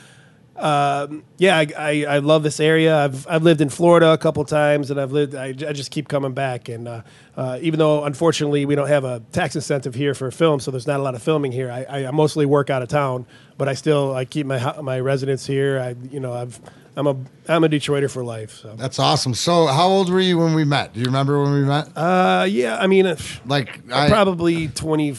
[0.55, 2.95] um, yeah, I, I, I love this area.
[2.95, 5.35] I've I've lived in Florida a couple times, and I've lived.
[5.35, 6.69] I, I just keep coming back.
[6.69, 7.01] And uh,
[7.35, 10.87] uh, even though unfortunately we don't have a tax incentive here for film, so there's
[10.87, 11.71] not a lot of filming here.
[11.71, 13.25] I, I mostly work out of town,
[13.57, 15.79] but I still I keep my my residence here.
[15.79, 16.59] I you know I've
[16.95, 17.15] I'm a
[17.47, 18.51] I'm a Detroiter for life.
[18.51, 19.33] So That's awesome.
[19.33, 20.93] So, how old were you when we met?
[20.93, 21.89] Do you remember when we met?
[21.95, 23.07] uh, yeah, I mean.
[23.07, 25.15] Uh, like I, probably 20,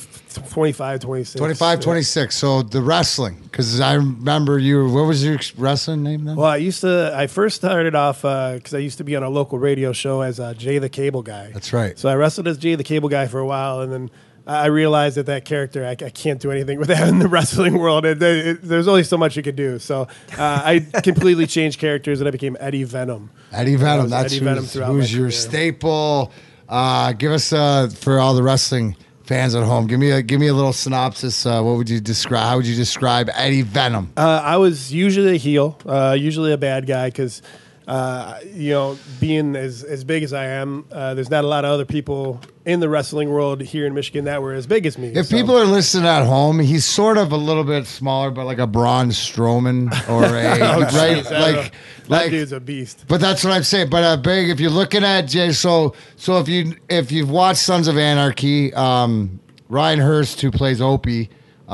[0.49, 1.39] 25, 26.
[1.39, 2.37] 25, 26.
[2.37, 4.89] So the wrestling, because I remember you.
[4.89, 6.37] What was your wrestling name then?
[6.37, 7.13] Well, I used to.
[7.15, 10.39] I first started off because I used to be on a local radio show as
[10.39, 11.51] uh, Jay the Cable Guy.
[11.53, 11.99] That's right.
[11.99, 14.11] So I wrestled as Jay the Cable Guy for a while, and then
[14.47, 17.79] I realized that that character I, I can't do anything with that in the wrestling
[17.79, 18.05] world.
[18.05, 19.79] It, it- there's only so much you could do.
[19.79, 20.03] So
[20.37, 23.31] uh, I completely changed characters, and I became Eddie Venom.
[23.53, 24.11] Eddie Venom.
[24.11, 25.31] That's Eddie Venom who's, throughout who's your career.
[25.33, 26.33] staple.
[26.69, 29.87] Uh, give us uh, for all the wrestling fans at home.
[29.87, 31.47] Give me a give me a little synopsis.
[31.47, 32.43] Uh, what would you describe?
[32.45, 34.13] How would you describe Eddie Venom?
[34.17, 37.41] Uh, I was usually a heel, uh, usually a bad guy, because
[37.87, 41.65] uh, you know, being as as big as I am, uh, there's not a lot
[41.65, 44.97] of other people in the wrestling world here in Michigan that were as big as
[44.97, 45.09] me.
[45.09, 48.47] If So- people are listening at home, he's sort of a little bit smaller, but
[48.47, 51.73] like a Braun Strowman or a Oh, right, jeez, I like that
[52.09, 52.31] like.
[52.31, 53.05] dude's a beast.
[53.07, 53.91] But that's what I'm saying.
[53.91, 57.61] But uh, big, if you're looking at Jay, so so if you if you've watched
[57.61, 61.29] Sons of Anarchy, um, Ryan Hurst, who plays Opie,
[61.69, 61.73] uh,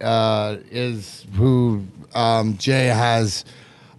[0.00, 3.44] uh, is who um, Jay has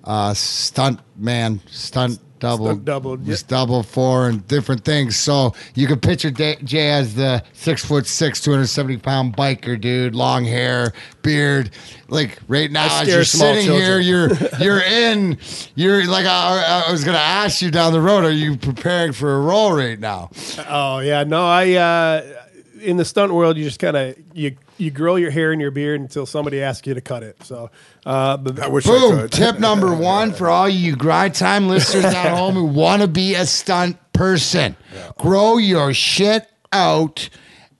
[0.09, 3.35] uh, stunt man, stunt double, Stunt double, yeah.
[3.47, 5.15] double four and different things.
[5.15, 9.79] So you can picture Jay as the six foot six, two hundred seventy pound biker
[9.79, 11.69] dude, long hair, beard.
[12.07, 15.37] Like right now, as you're sitting here, you're you're in.
[15.75, 18.23] You're like I, I was gonna ask you down the road.
[18.23, 20.31] Are you preparing for a role right now?
[20.67, 22.38] Oh yeah, no, I uh,
[22.81, 25.71] in the stunt world, you just kind of you you grow your hair and your
[25.71, 27.41] beard until somebody asks you to cut it.
[27.43, 27.69] So,
[28.05, 29.19] uh, but I wish I Boom.
[29.19, 29.31] could.
[29.31, 33.35] Tip number one for all you grind time listeners at home who want to be
[33.35, 34.75] a stunt person:
[35.17, 37.29] grow your shit out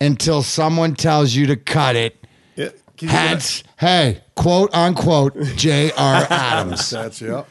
[0.01, 2.15] until someone tells you to cut it.
[2.55, 6.25] yeah, 'cause you're Hence, hey, quote unquote, J.R.
[6.30, 6.89] Adams.
[6.91, 7.43] That's yeah.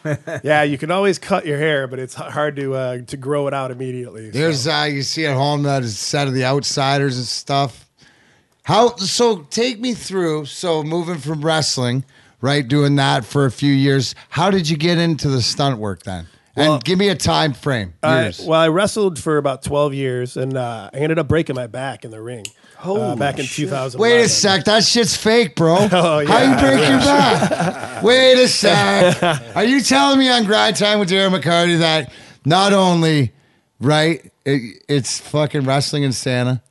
[0.42, 3.54] yeah, you can always cut your hair, but it's hard to uh, to grow it
[3.54, 4.32] out immediately.
[4.32, 7.86] So- There's uh you see at home that is set of the outsiders and stuff.
[8.62, 12.04] How so take me through so moving from wrestling,
[12.40, 14.14] right, doing that for a few years.
[14.30, 16.26] How did you get into the stunt work then?
[16.56, 17.94] Well- and give me a time frame.
[18.02, 21.66] I- well, I wrestled for about twelve years, and uh, I ended up breaking my
[21.66, 22.44] back in the ring.
[22.82, 24.00] Uh, back in 2000.
[24.00, 25.76] Wait a sec, that shit's fake, bro.
[25.92, 26.60] Oh, How you yeah.
[26.60, 28.02] break your back?
[28.02, 29.22] Wait a sec.
[29.56, 32.12] Are you telling me on Grind Time with Darren McCarty that
[32.44, 33.32] not only,
[33.80, 36.62] right, it, it's fucking wrestling in Santa?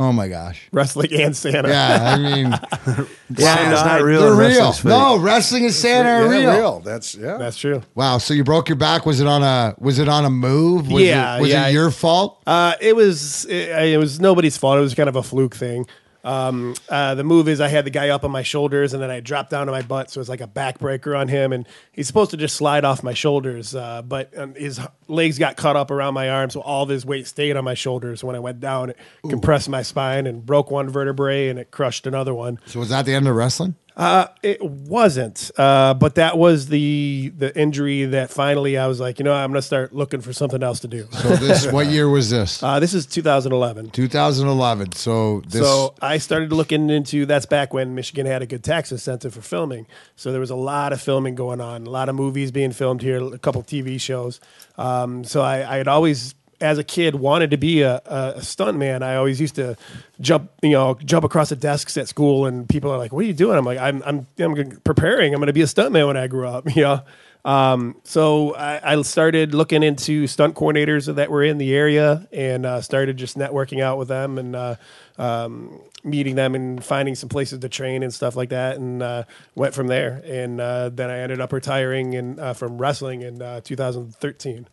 [0.00, 0.68] Oh my gosh.
[0.70, 1.68] Wrestling and Santa.
[1.68, 2.52] Yeah, I mean,
[3.36, 4.20] Santa's not real.
[4.20, 4.74] they're and real.
[4.84, 6.80] No, wrestling and Santa are Yeah, real.
[6.80, 7.36] That's yeah.
[7.36, 7.82] That's true.
[7.96, 8.18] Wow.
[8.18, 9.06] So you broke your back?
[9.06, 9.74] Was it on a?
[9.78, 10.88] Was it on a move?
[10.90, 11.66] Was Yeah, It, was yeah.
[11.66, 12.40] it your fault?
[12.46, 14.78] Uh, it was it, it was nobody's fault.
[14.78, 15.84] It was kind of a fluke thing.
[16.24, 19.10] Um, uh, the move is I had the guy up on my shoulders and then
[19.10, 22.06] I dropped down to my butt, so it's like a backbreaker on him, and he's
[22.06, 25.90] supposed to just slide off my shoulders, uh, but um, his legs got caught up
[25.90, 28.24] around my arm, so all of his weight stayed on my shoulders.
[28.24, 32.06] When I went down, it compressed my spine and broke one vertebrae, and it crushed
[32.06, 32.58] another one.
[32.66, 33.76] So was that the end of wrestling?
[33.98, 39.18] Uh, it wasn't, uh, but that was the the injury that finally I was like,
[39.18, 41.08] you know, I'm gonna start looking for something else to do.
[41.10, 42.62] So this, what year was this?
[42.68, 43.90] Uh, this is 2011.
[43.90, 44.92] 2011.
[44.92, 45.62] So this.
[45.62, 49.40] So I started looking into that's back when Michigan had a good tax incentive for
[49.40, 49.86] filming.
[50.16, 53.00] So there was a lot of filming going on, a lot of movies being filmed
[53.00, 54.38] here, a couple TV shows.
[54.76, 58.78] Um, so I, I had always, as a kid, wanted to be a, a, stunt
[58.78, 59.02] man.
[59.02, 59.76] I always used to
[60.20, 63.28] jump, you know, jump across the desks at school, and people are like, "What are
[63.28, 65.34] you doing?" I'm like, "I'm I'm I'm preparing.
[65.34, 67.02] I'm going to be a stunt man when I grow up." You know.
[67.44, 72.66] Um, so I, I started looking into stunt coordinators that were in the area and
[72.66, 74.76] uh, started just networking out with them and uh,
[75.18, 79.22] um, meeting them and finding some places to train and stuff like that, and uh,
[79.54, 80.22] went from there.
[80.24, 84.66] And uh, then I ended up retiring in, uh, from wrestling in uh, 2013.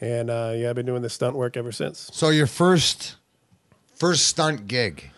[0.00, 2.10] And uh, yeah, I've been doing this stunt work ever since.
[2.12, 3.16] So your first,
[3.94, 5.10] first stunt gig.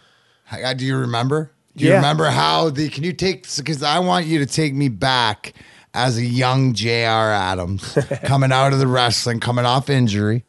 [0.53, 1.51] uh, Do you remember?
[1.77, 1.97] Do you Yeah.
[1.97, 2.88] remember how the?
[2.88, 3.47] Can you take?
[3.57, 5.53] Because I want you to take me back
[5.95, 7.33] as a young J.R.
[7.33, 10.45] Adams coming out of the wrestling, coming off injury,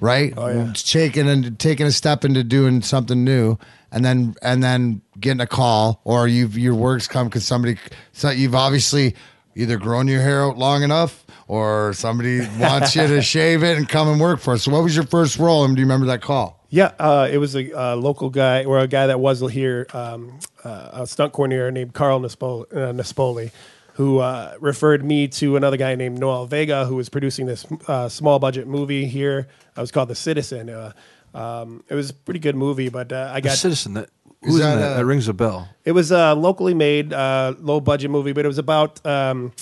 [0.00, 0.32] right?
[0.36, 0.72] Oh yeah.
[0.74, 3.58] Taking and taking a step into doing something new,
[3.92, 7.78] and then and then getting a call, or you've your works come because somebody.
[8.12, 9.14] So you've obviously
[9.54, 11.24] either grown your hair out long enough.
[11.48, 14.64] Or somebody wants you to shave it and come and work for us.
[14.64, 15.64] So, what was your first role?
[15.64, 16.64] And do you remember that call?
[16.70, 20.38] Yeah, uh, it was a uh, local guy or a guy that was here, um,
[20.64, 23.50] uh, a stunt coordinator named Carl Nespoli, uh, Nespoli
[23.94, 28.08] who uh, referred me to another guy named Noel Vega, who was producing this uh,
[28.08, 29.48] small budget movie here.
[29.76, 30.70] It was called The Citizen.
[30.70, 30.92] Uh,
[31.34, 33.94] um, it was a pretty good movie, but uh, I The got Citizen.
[33.94, 34.08] That
[34.42, 34.92] who's that, that?
[34.92, 35.68] uh, that rings a bell.
[35.84, 39.52] it was a locally made, uh, low budget movie, but it was about um,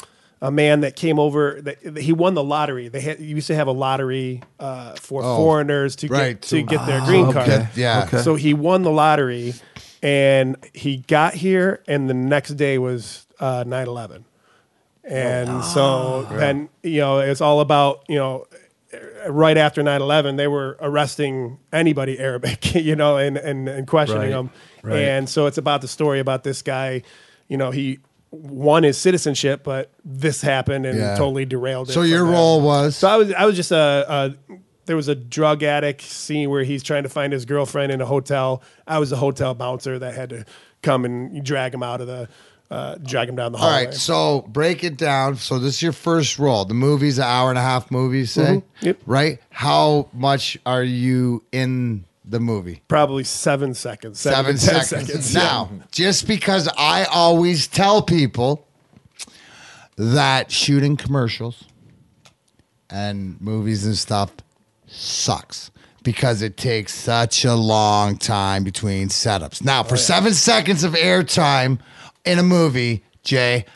[0.43, 1.61] a man that came over.
[1.61, 2.89] That, he won the lottery.
[2.89, 6.49] They had, used to have a lottery uh, for Oh, foreigners to right, get to
[6.57, 7.49] to- get their green card.
[7.49, 8.05] okay, yeah.
[8.05, 8.23] Okay.
[8.23, 9.55] So he won the lottery,
[10.03, 14.25] and he got here, and the next day was uh, 9/11.
[15.05, 18.47] And so then you know it's all about you know
[19.29, 24.31] right after 9-11 they were arresting anybody arabic you know and, and, and questioning Right,
[24.31, 24.51] them
[24.83, 24.99] right.
[24.99, 27.03] and so it's about the story about this guy
[27.49, 28.01] you know he
[28.33, 31.17] won is citizenship but this happened and Yeah.
[31.17, 32.33] totally derailed it So from your that.
[32.33, 34.57] role was so i was i was just a, a
[34.87, 38.07] there was a drug addict scene where he's trying to find his girlfriend in a
[38.07, 40.45] hotel i was a hotel bouncer that had to
[40.83, 42.29] come and drag him out of the
[42.71, 45.35] uh, drag him down the All hallway right, so break it down.
[45.35, 46.65] So this is your first role.
[46.65, 48.99] The movie's an hour and a half movie, say, Yep.
[49.07, 49.41] right?
[49.51, 52.83] How much are you in the movie?
[52.89, 55.35] probably seven seconds Seven, 10 seconds.
[55.35, 55.41] yeah.
[55.41, 58.67] Now, just because I always tell people
[59.97, 61.65] that shooting commercials
[62.89, 64.33] and movies and stuff
[64.87, 65.71] sucks
[66.03, 69.63] because it takes such a long time between setups.
[69.63, 71.79] Now, for oh, seven seconds of airtime
[72.25, 73.67] in a movie, Jay,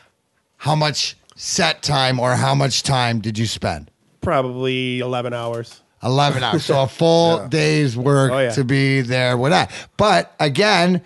[0.57, 3.91] how much set time or how much time did you spend?
[4.21, 6.65] probably 11 hours 11 hours.
[6.65, 8.51] So a full day's work Oh, yeah.
[8.51, 9.71] to be there with that.
[9.97, 11.01] But again,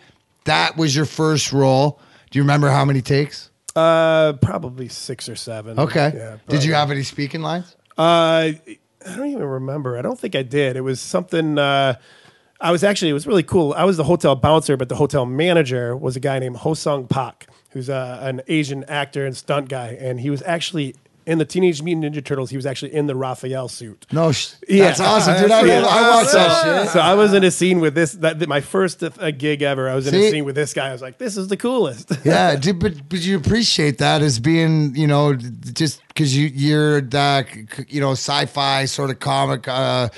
[0.46, 2.00] that was your first role.
[2.32, 3.50] Do you remember how many takes?
[3.76, 5.80] Uh, probably six or seven.
[5.80, 6.12] Okay.
[6.16, 7.76] Yeah, did you have any speaking lines?
[7.98, 8.52] Uh,
[9.06, 9.98] I don't even remember.
[9.98, 10.76] I don't think I did.
[10.76, 11.58] It was something.
[11.58, 11.96] Uh,
[12.60, 13.10] I was actually.
[13.12, 13.74] It was really cool.
[13.74, 17.08] I was the hotel bouncer, but the hotel manager was a guy named Ho Sung
[17.08, 20.96] Pak, who's uh, an Asian actor and stunt guy, and he was actually
[21.30, 22.50] in the Teenage Mutant Ninja Turtles.
[22.50, 24.06] He was actually in the Raphael suit.
[24.12, 24.86] No, sh- Yeah.
[24.86, 25.52] that's awesome, dude.
[25.52, 25.86] I, Yeah.
[25.86, 26.90] I watched that So, shit.
[26.94, 28.14] so I was in a scene with this.
[28.14, 29.88] That, my first uh, gig ever.
[29.90, 30.28] I was in See?
[30.28, 30.90] a scene with this guy.
[30.90, 34.40] I was like, "This is the coolest." yeah, dude, but but you appreciate that as
[34.40, 37.48] being, you know, just because you you're that
[37.90, 40.10] you know sci-fi sort of comic uh,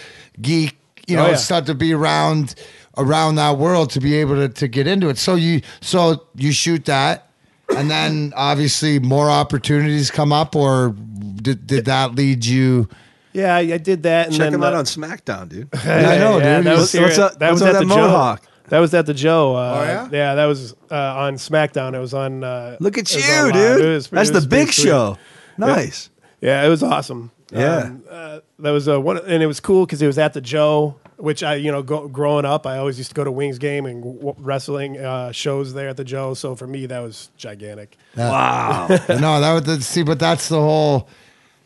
[0.42, 0.76] geek,
[1.08, 1.36] you know, Oh, yeah.
[1.36, 2.56] stuff to be around
[2.98, 5.18] around that world to be able to to get into it.
[5.18, 7.30] So you so you shoot that,
[7.78, 10.96] and then obviously more opportunities come up, or
[11.42, 12.88] did, did that lead you?
[13.34, 14.28] yeah, I, I did that.
[14.28, 15.70] And Check then, him out uh, on SmackDown, dude.
[15.76, 16.66] I know, dude.
[16.66, 18.02] That was, What's- at- up- that what's was up at that the Joe.
[18.08, 18.48] Mohawk?
[18.70, 19.56] That was at the Joe.
[19.56, 20.10] Uh, Oh, yeah?
[20.12, 21.94] yeah, that was uh, on SmackDown.
[21.94, 22.44] It was on.
[22.44, 23.86] Uh, Look at you, dude.
[23.86, 24.86] Was- That's it the big sweet.
[24.86, 25.18] show.
[25.58, 26.10] Nice.
[26.40, 27.32] Yeah, it was awesome.
[27.52, 27.78] Yeah.
[27.80, 30.40] Um, uh, that was uh, one, and it was cool because it was at the
[30.42, 33.58] Joe, which I, you know, go, growing up, I always used to go to Wings
[33.60, 36.34] game and w- wrestling uh, shows there at the Joe.
[36.34, 37.98] So for me, that was gigantic.
[38.18, 38.88] Wow.
[39.10, 41.08] no, that was the, see, but that's the whole,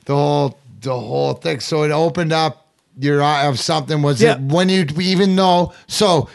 [0.06, 1.60] the whole, the whole thing.
[1.62, 2.68] So it opened up
[3.00, 4.02] your eye of something.
[4.02, 4.36] Was Yeah.
[4.36, 5.74] it when you even know?
[5.88, 6.30] So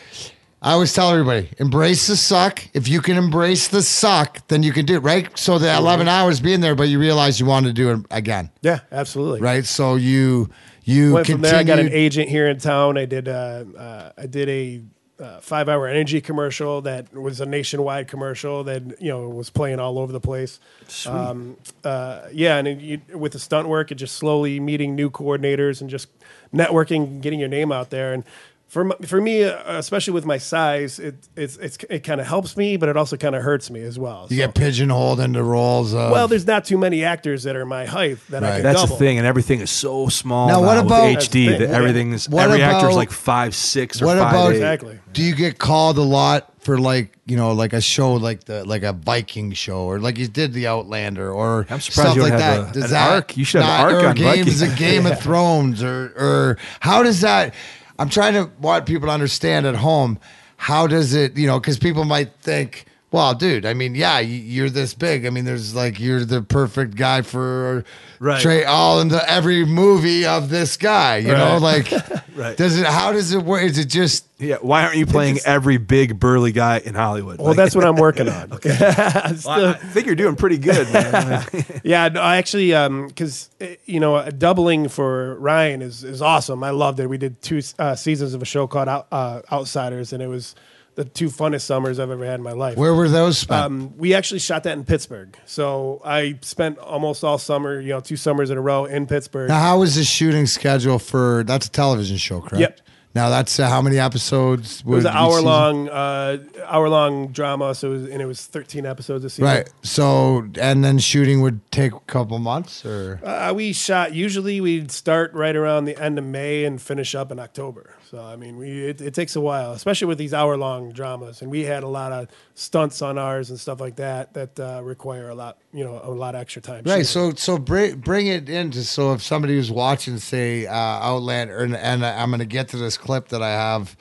[0.62, 2.62] I always tell everybody, embrace the suck.
[2.74, 5.26] If you can embrace the suck, then you can do it, right?
[5.38, 8.50] So the eleven hours being there, but you realize you want to do it again,
[8.60, 9.40] Yeah, absolutely.
[9.40, 9.64] right?
[9.64, 10.50] So you
[10.84, 11.56] you Went from there.
[11.56, 12.98] I got an agent here in town.
[12.98, 13.28] I did.
[13.28, 14.82] Uh, uh, I did a
[15.20, 19.98] uh, five-hour energy commercial that was a nationwide commercial that you know was playing all
[19.98, 20.58] over the place.
[21.06, 25.10] Um, uh, yeah, and it, you, with the stunt work, and just slowly meeting new
[25.10, 26.08] coordinators and just
[26.54, 28.12] networking, getting your name out there.
[28.12, 28.24] And
[28.70, 32.26] for m- for me, uh, especially with my size, it it's, it's it kind of
[32.28, 34.28] helps me, but it also kind of hurts me as well.
[34.30, 35.92] You So- get pigeonholed into roles.
[35.92, 38.54] Of, well, there's not too many actors that are my height that I Right.
[38.54, 38.94] can That's double.
[38.96, 41.76] the thing, and everything is so small Now, now, what about- with HD that yeah.
[41.76, 44.56] everything's What every actor's about- like five six or What five about eight.
[44.56, 44.98] Exactly.
[45.12, 48.64] Do you get called a lot for like you know like a show like the
[48.64, 52.22] like a Viking show or like you did the Outlander or I'm surprised stuff you
[52.22, 52.70] like have that?
[52.70, 53.36] a- Does an that arc.
[53.36, 54.72] You should have an not- arc or on games Viking.
[54.72, 57.52] of Game of Thrones or or how does that?
[58.00, 60.18] I'm trying to want people to understand at home.
[60.56, 61.36] How does it?
[61.36, 62.86] You know, because people might think.
[63.12, 65.26] Well, dude, I mean, yeah, you- you're this big.
[65.26, 67.84] I mean, there's like you're the perfect guy for
[68.20, 68.40] Right.
[68.40, 71.16] Trey, all in the every movie of this guy.
[71.16, 71.90] You know, like,
[72.36, 72.54] Right.
[72.56, 72.86] does it?
[72.86, 73.62] How does it work?
[73.62, 77.38] Is it just Yeah, why aren't you playing every big burly guy in Hollywood?
[77.38, 78.52] Well, Like- that's what I'm working on.
[78.64, 81.46] I'm still- Well, I think you're doing pretty good, man.
[81.82, 82.68] Yeah, no, I actually,
[83.08, 83.48] because
[83.86, 86.62] you know, uh, doubling for Ryan is is awesome.
[86.62, 87.08] I loved it.
[87.08, 90.54] We did two uh, seasons of a show called Out, uh, Outsiders, and it was
[90.94, 92.76] the two funnest summers I've ever had in my life.
[92.76, 93.64] where were those spent?
[93.64, 98.00] Um, we actually shot that in Pittsburgh, so I spent almost all summer, you know,
[98.00, 99.48] two summers in a row in Pittsburgh.
[99.48, 102.60] Now, how was the shooting schedule for that's a television show, correct?
[102.60, 102.80] Yep.
[103.12, 104.80] Now that's uh, how many episodes?
[104.80, 107.74] It was an hour long, uh, hour long drama.
[107.74, 109.46] So it was, and it was 13 episodes a season.
[109.46, 109.68] Right.
[109.82, 114.14] So and then shooting would take a couple months, or Uh, we shot.
[114.14, 117.94] Usually, we'd start right around the end of May and finish up in October.
[118.10, 121.42] So I mean, we it, it takes a while, especially with these hour long dramas.
[121.42, 124.80] And we had a lot of stunts on ours and stuff like that that uh,
[124.82, 126.82] require a lot, you know, a lot of extra time.
[126.86, 127.06] right.
[127.06, 127.36] shooting.
[127.36, 131.76] So so bring bring it into so if somebody was watching, say uh, Outlander, and,
[131.76, 133.96] and I'm going to get to this clip that I have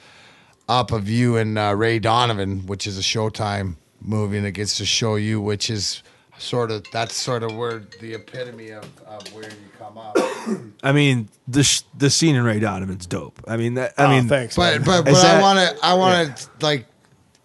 [0.68, 4.78] up of you and uh, Ray Donovan, which is a Showtime movie, and it gets
[4.78, 6.02] to show you, which is
[6.40, 10.18] sort of that's sort of where the epitome of, of where you come up.
[10.84, 13.40] I mean, the sh- the scene in Ray Donovan's dope.
[13.48, 14.56] I mean, that, I Oh, mean, thanks.
[14.56, 15.04] But man.
[15.04, 16.86] but Is but I want to I want to like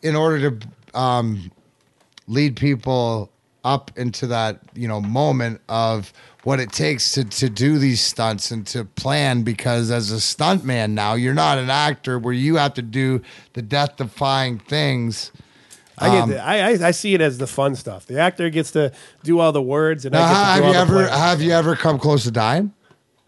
[0.02, 0.68] in order to
[0.98, 1.50] um,
[2.28, 3.30] lead people
[3.64, 6.12] up into that you know moment of
[6.44, 10.90] what it takes to to do these stunts and to plan because as a stuntman
[10.90, 13.22] now you're not an actor where you have to do
[13.54, 15.32] the death defying things.
[15.98, 18.06] I get um, the, I, I I see it as the fun stuff.
[18.06, 18.92] The actor gets to
[19.22, 21.10] do all the words, and Now, I get to have do you all ever plans.
[21.10, 22.72] have you ever come close to dying?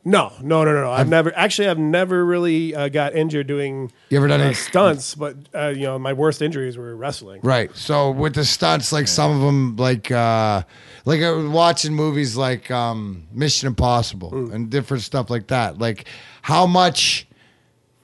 [0.05, 0.83] No, no, no, no.
[0.83, 0.93] no.
[0.93, 1.67] I've never actually.
[1.69, 3.91] I've never really uh, got injured doing.
[4.09, 5.17] You ever done uh, any- stunts?
[5.17, 7.41] But uh, you know, my worst injuries were wrestling.
[7.43, 7.75] Right.
[7.77, 10.63] So with the stunts, like some of them, like uh,
[11.07, 14.53] like I was watching movies like um, Mission Impossible Mm.
[14.53, 15.79] and different stuff like that.
[15.79, 16.07] Like
[16.43, 17.27] how much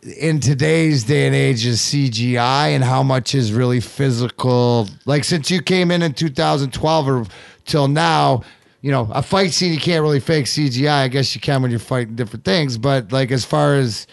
[0.03, 4.89] in today's day and age is CGI and how much is really physical?
[5.07, 7.25] Like since you came in in 2012 or
[7.65, 8.43] till now.
[8.85, 10.91] You know, a fight scene you can't really fake CGI.
[11.05, 14.09] I guess you can when you're fighting different things, but like as far as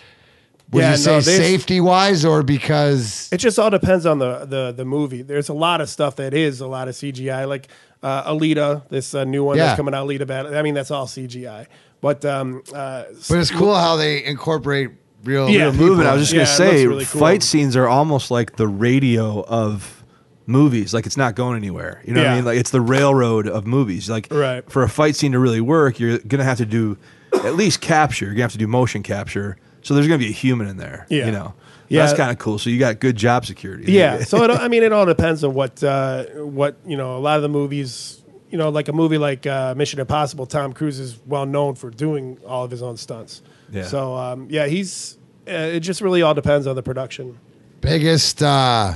[0.70, 4.46] would Yeah, you say no, safety wise or because It just all depends on the,
[4.46, 5.24] the the movie.
[5.24, 7.68] There's a lot of stuff that is a lot of CGI, like
[8.04, 9.66] uh, Alita, this uh, new one Yeah.
[9.66, 10.56] that's coming out, Alita Battle.
[10.56, 11.66] I mean, that's all CGI.
[12.00, 14.92] But um, uh, But it's cool how they incorporate
[15.24, 15.50] real.
[15.50, 15.64] Yeah.
[15.66, 16.06] real moving.
[16.08, 17.20] I was just Yeah, gonna say, really cool.
[17.20, 20.04] fight scenes are almost like the radio of
[20.46, 20.94] movies.
[20.94, 22.02] Like it's not going anywhere.
[22.06, 22.46] You know what I mean?
[22.46, 24.10] Like it's the railroad of movies.
[24.10, 24.70] Like Right.
[24.70, 26.98] for a fight scene to really work, you're gonna have to do
[27.44, 28.26] at least capture.
[28.26, 29.58] You're gonna have to do motion capture.
[29.82, 31.06] So there's gonna be a human in there.
[31.10, 31.26] Yeah.
[31.28, 31.54] You know.
[31.88, 32.06] Yeah.
[32.06, 32.60] That's kind of cool.
[32.60, 33.92] So you got good job security.
[33.92, 37.18] yeah, so it, I mean, it all depends on what uh, what you know.
[37.18, 40.72] A lot of the movies, you know, like a movie like uh, Mission Impossible, Tom
[40.74, 43.42] Cruise is well known for doing all of his own stunts.
[43.72, 43.84] Yeah.
[43.84, 45.18] So um, yeah, he's.
[45.48, 47.40] Uh, it just really all depends on the production.
[47.82, 48.96] biggest uh,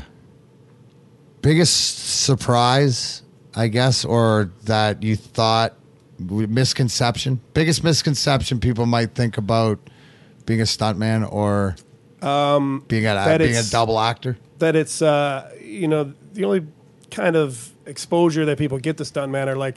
[1.41, 3.23] biggest surprise,
[3.55, 5.73] I guess, or that you thought
[6.19, 7.39] misconception.
[7.53, 9.79] Biggest misconception people might think about
[10.45, 11.75] being a stuntman or
[12.21, 14.37] um, being a being a double actor.
[14.59, 16.65] that it's uh, you know the only
[17.11, 19.75] kind of exposure that people get to stuntman are like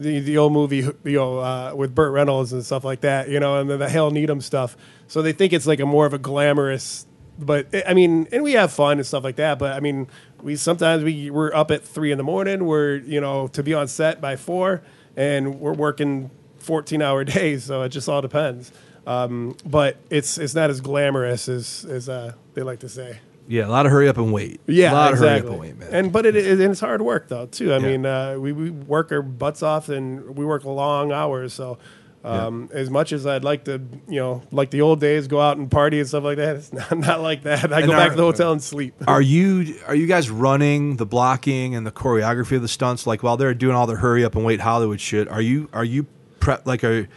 [0.00, 3.40] the the old movie you know uh, with Burt Reynolds and stuff like that you
[3.40, 4.76] know and then the Hal Needham stuff
[5.06, 7.06] so they think it's like a more of a glamorous
[7.38, 10.08] but I mean and we have fun and stuff like that but I mean
[10.42, 13.74] we sometimes we we're up at three in the morning we're you know to be
[13.74, 14.82] on set by four
[15.16, 18.72] and we're working 14 hour days so it just all depends
[19.08, 23.20] um, but it's it's not as glamorous as as uh, they like to say.
[23.48, 23.66] Yeah.
[23.66, 24.60] A lot of hurry up and wait.
[24.66, 25.28] Yeah, A lot exactly.
[25.28, 26.04] of hurry up and wait, man.
[26.04, 27.72] And but it, it and it's hard work though too.
[27.72, 27.86] I Yeah.
[27.86, 31.52] mean, uh, we we work our butts off and we work long hours.
[31.54, 31.78] So
[32.24, 35.56] um, as much as I'd like to, you know, like the old days, go out
[35.56, 37.72] and party and stuff like that, it's not, not like that.
[37.72, 38.94] I And go back to the hotel and sleep.
[39.08, 43.22] Are you are you guys running the blocking and the choreography of the stunts like
[43.22, 45.26] while they're doing all their hurry up and wait Hollywood shit?
[45.28, 46.06] Are you are you
[46.40, 47.08] prep like are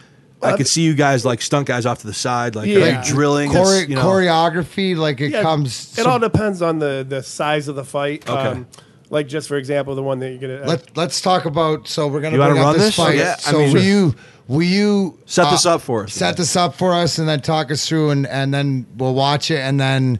[0.43, 3.03] I could see you guys like stunt guys off to the side like are Yeah.
[3.05, 5.97] you drilling Chore- It's, you know, choreography, like it Yeah, comes.
[5.97, 8.27] It all depends on the the size of the fight.
[8.29, 8.39] Okay.
[8.39, 8.67] Um,
[9.09, 10.65] like just for example, the one that you're gonna.
[10.67, 11.87] Let Let's talk about.
[11.87, 12.95] So we're gonna You wanna bring up run this this?
[12.95, 13.17] fight.
[13.17, 14.15] Yeah, I so mean- will you
[14.47, 16.35] will you uh, Set this up for us, Set yeah.
[16.35, 19.59] this up for us, and then talk us through, and and then we'll watch it,
[19.59, 20.19] and then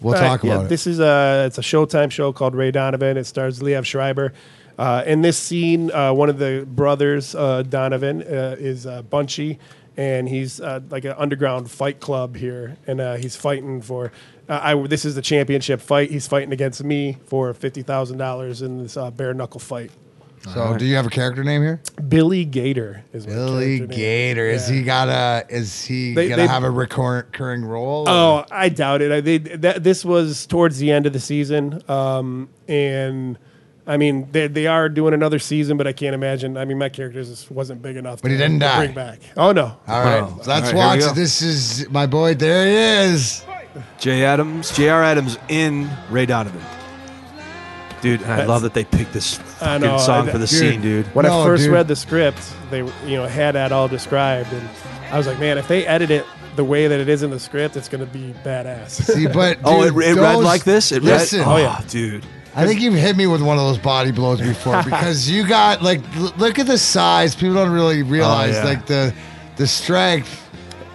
[0.00, 0.68] we'll All right, talk yeah, about it.
[0.68, 3.16] This is a it's a Showtime show called Ray Donovan.
[3.16, 4.32] It stars Liev Schreiber.
[4.78, 9.58] Uh, in this scene, uh, one of the brothers, uh, Donovan, uh, is uh, Bunchy,
[9.96, 14.12] and he's uh, like an underground fight club here, and uh, he's fighting for.
[14.48, 16.10] Uh, I this is the championship fight.
[16.10, 19.90] He's fighting against me for fifty thousand dollars in this uh, bare knuckle fight.
[20.54, 21.82] So, do you have a character name here?
[22.08, 23.96] Billy Gator is Billy character name.
[23.98, 24.46] Gator.
[24.46, 24.76] Is Yeah.
[24.76, 25.44] he got a?
[25.52, 28.04] Is he They- gonna they- have a recurring role?
[28.08, 29.10] Oh, I doubt it.
[29.10, 33.36] I, they, that, this was towards the end of the season, um, and
[33.88, 36.56] I mean they, they are doing another season, but I can't imagine.
[36.56, 38.20] I mean, my character just wasn't big enough.
[38.22, 38.78] But to, he didn't to die.
[38.84, 39.18] Bring back.
[39.36, 39.76] Oh no.
[39.88, 41.12] All right, Oh, let's all right, here we watch go.
[41.14, 42.34] This is my boy.
[42.34, 43.44] There he is.
[43.98, 45.02] Jay Adams, J.R.
[45.02, 46.60] Adams in Ray Donovan.
[48.00, 50.46] Dude, and I love that they picked this I fucking know, song I- for the
[50.46, 50.58] dude.
[50.58, 51.06] scene, dude.
[51.14, 51.72] When No, I first dude.
[51.72, 52.38] read the script,
[52.70, 54.68] they you know had that all described, and
[55.10, 56.24] I was like, man, if they edit it
[56.56, 58.90] the way that it is in the script, it's going to be badass.
[58.90, 60.92] See, but Oh, it, it read those- like this.
[60.92, 61.48] It listen, read.
[61.48, 62.24] Oh yeah, oh, dude.
[62.54, 65.82] I think you've hit me with one of those body blows before because you got
[65.82, 67.34] like l- look at the size.
[67.34, 68.64] People don't really realize yeah.
[68.64, 69.14] like the
[69.56, 70.44] the strength.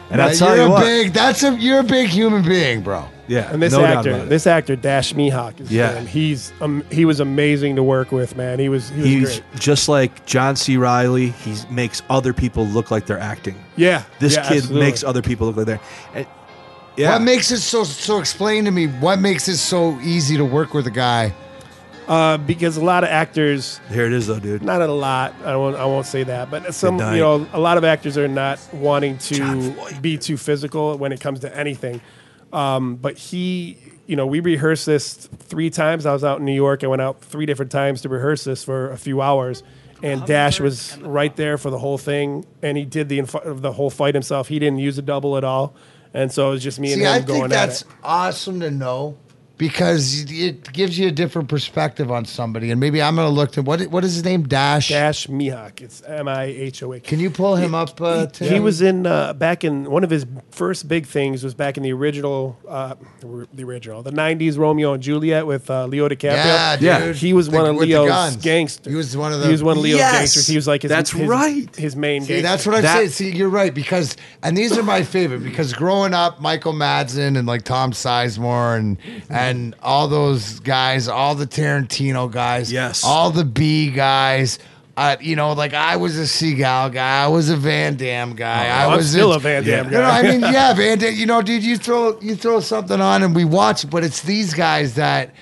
[0.10, 0.38] And I'll Right?
[0.38, 0.82] tell you're you a what.
[0.82, 1.14] big.
[1.14, 3.06] That's a you're a big human being, bro.
[3.26, 4.30] Yeah, And this no doubt actor, about it.
[4.30, 5.94] this actor Dash Mihok, is Yeah.
[5.94, 6.00] yeah.
[6.02, 8.60] he's um, he was amazing to work with, man.
[8.60, 9.60] He was he was He's great.
[9.62, 10.76] just like John C.
[10.76, 11.30] Reilly.
[11.30, 13.56] He makes other people look like they're acting.
[13.78, 14.86] Yeah, This yeah, kid absolutely.
[14.86, 15.80] makes other people look like they're.
[16.14, 16.28] and-
[16.98, 18.20] yeah, What makes it so so?
[18.20, 21.34] Explain to me what makes it so easy to work with a guy.
[22.08, 24.62] uh, because a lot of actors here it is though, dude.
[24.62, 25.34] not a lot.
[25.46, 25.76] I won't.
[25.78, 29.18] I won't say that, but some you know, a lot of actors are not wanting
[29.20, 32.02] to be too physical when it comes to anything.
[32.52, 36.06] Um, but he, you know, we rehearsed this three times.
[36.06, 36.84] I was out in New York.
[36.84, 39.64] I went out three different times to rehearse this for a few hours.
[40.04, 43.72] And Dash was right there for the whole thing, and he did the inf- the
[43.72, 44.50] whole fight himself.
[44.50, 45.74] He didn't use a double at all,
[46.14, 47.88] and so it was just me and See, him I going think at that's it.
[48.04, 49.18] awesome to know
[49.58, 52.72] because it gives you a different perspective on somebody.
[52.72, 54.44] And maybe I'm gonna look to what what is his name?
[54.48, 54.90] Dash.
[54.90, 55.82] Dash Mihok.
[55.82, 57.00] It's M I H O A.
[57.00, 58.00] Can you pull him up?
[58.02, 58.64] Uh, He Tim?
[58.64, 61.94] was in uh, back in one of his first big things was back in the
[61.94, 66.34] original, uh, the original, the '90s Romeo and Juliet with uh, Leo DiCaprio.
[66.34, 66.84] Yeah, dude.
[66.86, 67.14] Yeah.
[67.14, 68.92] He was The- one of the Leo's gangsters.
[68.92, 69.46] He was one of the.
[69.46, 70.14] He was one of Leo's Yes!
[70.14, 70.48] gangsters.
[70.48, 71.74] He was like his, That's his- right.
[71.76, 72.42] His main See, gangster.
[72.48, 73.10] that's what I'm That- saying.
[73.10, 77.48] See, you're right because, and these are my favorite because growing up, Michael Madsen and
[77.48, 78.98] like Tom Sizemore and
[79.30, 79.43] and
[79.82, 83.04] all those guys, all the Tarantino guys, Yes.
[83.04, 84.60] all the B guys.
[84.96, 88.68] Uh, you know, like I was a Seagal guy, I was a Van Damme guy,
[88.68, 90.04] I Oh, I'm was still a Van Damme guy, You know.
[90.04, 91.16] I mean, yeah, Van Damme.
[91.16, 94.54] You know, dude, you throw you throw something on and we watch, but it's these
[94.54, 95.34] guys that.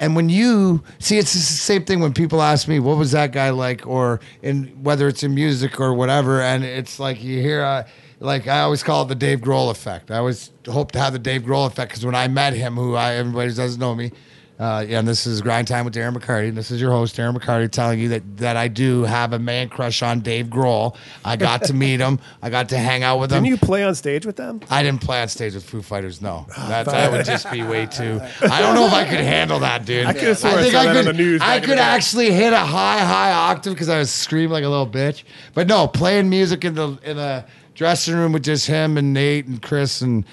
[0.00, 3.30] And when you see, it's the same thing when people ask me, "What was that
[3.32, 7.62] guy like?" or in whether it's in music or whatever, and it's like you hear,
[7.62, 7.84] uh,
[8.24, 10.10] like I always call it the Dave Grohl effect.
[10.10, 12.94] I always hope to have the Dave Grohl effect because when I met him, who
[12.94, 14.12] I everybody doesn't know me,
[14.58, 16.48] uh, yeah, and this is Grind Time with Darren McCarty.
[16.48, 19.38] And this is your host, Darren McCarty, telling you that that I do have a
[19.38, 20.96] man crush on Dave Grohl.
[21.24, 22.20] I got to meet him.
[22.40, 23.42] I got to hang out with him.
[23.42, 24.60] Didn't you play on stage with them?
[24.70, 26.22] I didn't play on stage with Foo Fighters.
[26.22, 28.20] No, that, that would just be way too.
[28.42, 30.06] I don't know if I could handle that, dude.
[30.06, 33.74] I sworn I that on the news I could actually hit a high, high octave
[33.74, 35.24] because I was screaming like a little bitch.
[35.52, 37.44] But no, playing music in the in a
[37.74, 40.24] dressing room with just him and Nate and Chris and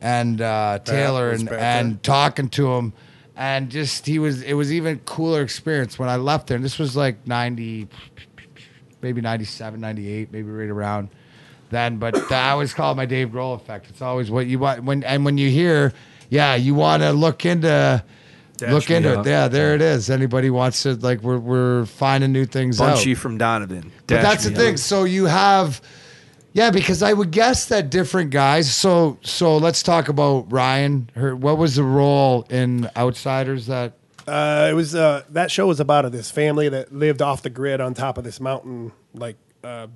[0.00, 2.92] and uh, Taylor and and talking to him.
[3.36, 6.56] And just he was, it was even cooler experience when I left there.
[6.56, 7.88] And this was like ninety,
[9.00, 11.08] maybe 97, 98, maybe right around
[11.70, 11.96] then.
[11.96, 13.88] But I always call it my Dave Grohl effect.
[13.88, 15.94] It's always what you want when and when you hear,
[16.28, 18.04] yeah, you want to look into.
[18.56, 19.26] Dash look into up.
[19.26, 19.30] it.
[19.30, 20.10] Yeah, there it is.
[20.10, 23.16] Anybody wants to like we're we're finding new things Bunchy out.
[23.16, 23.90] from Donovan.
[24.06, 24.76] But that's the me thing.
[24.76, 25.80] So you have
[26.52, 28.72] yeah, because I would guess that different guys.
[28.72, 31.10] So so let's talk about Ryan.
[31.14, 33.92] Her what was the role in Outsiders that
[34.26, 37.80] Uh, it was uh, that show was about this family that lived off the grid
[37.80, 39.86] on top of this mountain, like uh,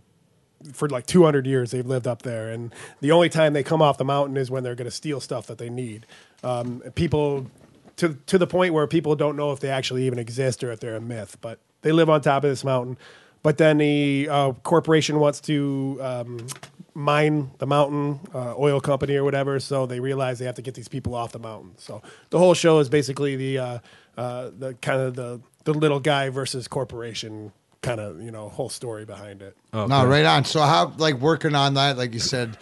[0.73, 1.71] for like 200 years.
[1.71, 4.63] They've lived up there, and the only time they come off the mountain is when
[4.63, 6.07] they're going to steal stuff that they need.
[6.43, 7.51] Um, people
[7.97, 10.81] to to the point where people don't know if they actually even exist or if
[10.81, 12.97] they're a myth, but they live on top of this mountain.
[13.45, 16.47] But then the uh, corporation wants to um,
[16.95, 19.61] mine the mountain, uh, oil company or whatever.
[19.61, 21.73] So they realize they have to get these people off the mountain.
[21.77, 23.79] So the whole show is basically the uh,
[24.17, 28.71] uh, the kind of the the little guy versus corporation kind of you know whole
[28.71, 29.55] story behind it.
[29.75, 30.47] Oh, No, right on.
[30.47, 32.57] So how like working on that, like you said,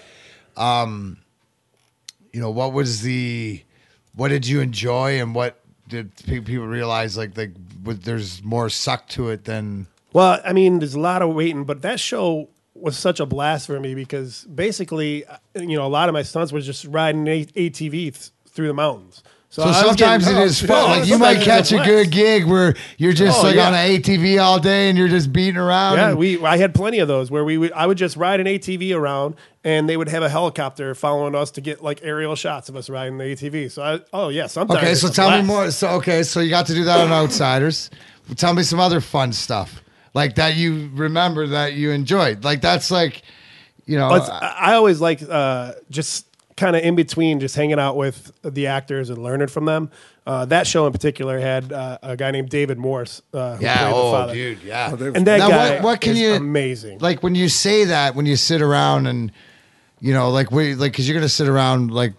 [0.57, 1.19] um,
[2.33, 3.63] you know, what was the
[4.17, 7.53] what did you enjoy and what did people realize like like
[7.85, 11.83] there's more suck to it than Well, I mean, there's a lot of waiting, but
[11.83, 16.09] that show was such a blast for me because basically, uh, you know, a lot
[16.09, 19.23] of my stunts was just riding a- ATV through the mountains.
[19.51, 20.69] So was sometimes it is fun.
[20.71, 21.89] yeah, Like you might catch a blast.
[21.91, 23.67] good gig where you're just Oh, like yeah.
[23.69, 25.99] on an ATV all day and you're just beating around.
[25.99, 28.47] Yeah, we I had plenty of those where we would I would just ride an
[28.47, 32.71] ATV around and they would have a helicopter following us to get like aerial shots
[32.71, 33.71] of us riding the ATV.
[33.71, 35.71] So I oh yeah, sometimes okay, so tell me more.
[35.71, 37.91] So okay, so you got to do that on Outsiders.
[38.37, 39.82] Tell me some other fun stuff
[40.15, 42.45] like that you remember that you enjoyed.
[42.45, 43.23] Like that's like,
[43.87, 47.79] you know, But I I always like uh, just kind of in between, just hanging
[47.79, 49.91] out with the actors and learning from them.
[50.25, 53.23] Uh, that show in particular had uh, a guy named David Morse.
[53.35, 53.79] Uh, who yeah.
[53.79, 54.35] played the Oh, father.
[54.35, 54.91] dude, yeah.
[54.93, 56.99] And that Now, guy what- what can is you- amazing.
[57.01, 59.33] like when you say that when you sit around and
[60.01, 62.13] you know like we like because you're gonna sit around like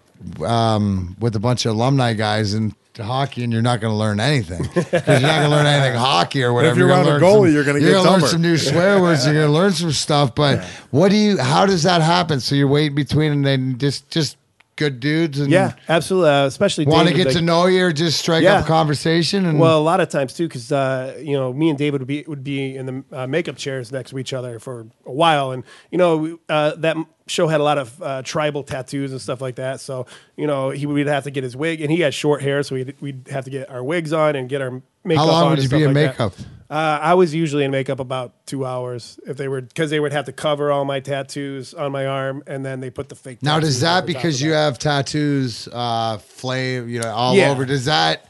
[0.44, 4.20] um with a bunch of alumni guys and hockey and you're not going to learn
[4.20, 6.72] anything because you're not going to learn anything hockey or whatever.
[6.72, 8.56] If you're gonna around a goalie, some- you're gonna you're get gonna learn some new
[8.70, 9.24] swear words.
[9.24, 10.34] You're going to learn some stuff.
[10.34, 11.38] But what do you?
[11.38, 12.40] How does that happen?
[12.40, 14.36] So you're waiting between and then just just
[14.76, 16.30] good dudes and Yeah, absolutely.
[16.30, 18.58] Uh, especially want to get to know you or just strike Yeah.
[18.58, 21.68] up a conversation and Well, a lot of times too, because uh, you know, me
[21.70, 24.58] and David would be would be in the uh, makeup chairs next to each other
[24.58, 26.96] for a while, and you know, we- uh, that
[27.26, 29.80] show had a lot of uh, tribal tattoos and stuff like that.
[29.80, 30.06] So
[30.36, 32.74] you know, he would have to get his wig, and he had short hair, so
[32.74, 35.24] we'd, we'd have to get our wigs on and get our makeup.
[35.24, 36.34] how long on would you be in like that.
[36.74, 40.10] Uh, I was usually in makeup about two hours if they were because they would
[40.10, 43.44] have to cover all my tattoos on my arm, and then they put the fake.
[43.44, 47.52] Now, does that because you have tattoos, uh, flame, you know, all Yeah.
[47.52, 47.64] over?
[47.64, 48.26] Does that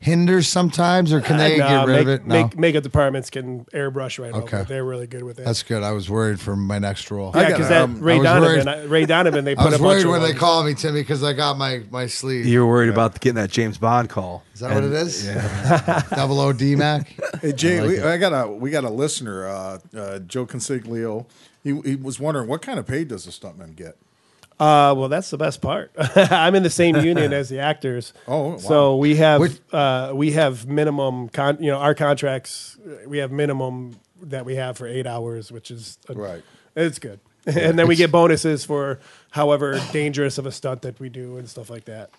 [0.00, 2.26] hinder sometimes, or can they Uh, get rid make, of it?
[2.26, 4.58] No, make, makeup departments can airbrush right Okay.
[4.58, 4.64] over.
[4.68, 5.44] They're really good with it.
[5.44, 5.82] that's good.
[5.82, 7.32] I was worried for my next role.
[7.34, 9.74] Yeah, got, because that um, Ray Donovan, worried- I- Ray Donovan, they I put was
[9.74, 12.46] a bunch worried of when they called me Timmy because I got my my sleeve.
[12.46, 14.44] You were worried about getting that James Bond call.
[14.54, 15.26] Is that what it is?
[15.26, 16.02] Yeah.
[16.14, 17.12] Double O D Mac.
[17.42, 18.02] Hey Jay, I like we.
[18.02, 21.26] I got a we got a listener, uh, uh, Joe Consiglio.
[21.64, 23.96] He, he was wondering what kind of pay does a stuntman get?
[24.60, 25.92] Uh, well, that's the best part.
[26.16, 28.12] I'm in the same union as the actors.
[28.26, 28.56] Oh, wow.
[28.58, 31.58] so we have uh, we have minimum con.
[31.60, 35.98] You know, our contracts we have minimum that we have for eight hours, which is
[36.08, 36.42] a, Right.
[36.74, 38.98] It's good, and then we get bonuses for
[39.30, 42.10] however dangerous of a stunt that we do and stuff like that.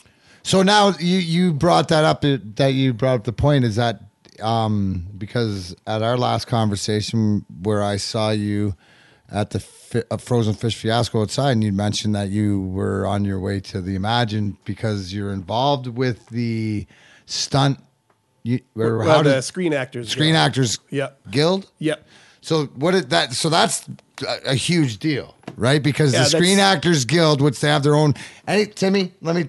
[0.44, 2.22] So now you you brought that up.
[2.22, 4.02] That you brought up the point is that
[4.42, 8.76] um, because at our last conversation where I saw you
[9.32, 13.26] at the fi- uh, frozen fish fiasco outside, and you mentioned that you were on
[13.26, 16.86] your way to the Imagine because you're involved with the
[17.26, 17.80] stunt.
[18.44, 20.38] You, or Well, how the does Screen Actors Screen Guild.
[20.48, 21.20] Actors Yep.
[21.32, 21.72] Guild?
[21.80, 22.08] Yep.
[22.42, 23.34] So what is that?
[23.34, 23.88] So that's
[24.26, 25.84] a, a huge deal, right?
[25.84, 28.14] Because Yeah, the Screen Actors Guild, which they have their own.
[28.48, 29.48] Hey, Timmy, let me.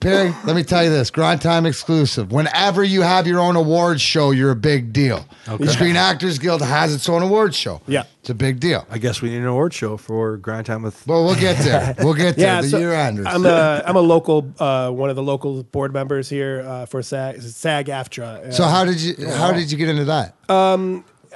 [0.00, 2.32] Perry, let me tell you this: Grind Time exclusive.
[2.32, 5.26] Whenever you have your own awards show, you're a big deal.
[5.46, 7.82] The Screen Actors Guild has its own awards show.
[7.86, 8.04] Yeah.
[8.20, 8.86] it's a big deal.
[8.90, 11.06] I guess we need an award show for Grind Time with.
[11.06, 11.94] Well, we'll get there.
[11.98, 12.46] We'll get there.
[12.50, 13.26] Yeah, the so year enders.
[13.28, 17.02] I'm a I'm a local uh, one of the local board members here uh, for
[17.02, 18.54] SAG SAG AFTRA.
[18.54, 20.34] so how did you how did you get into that?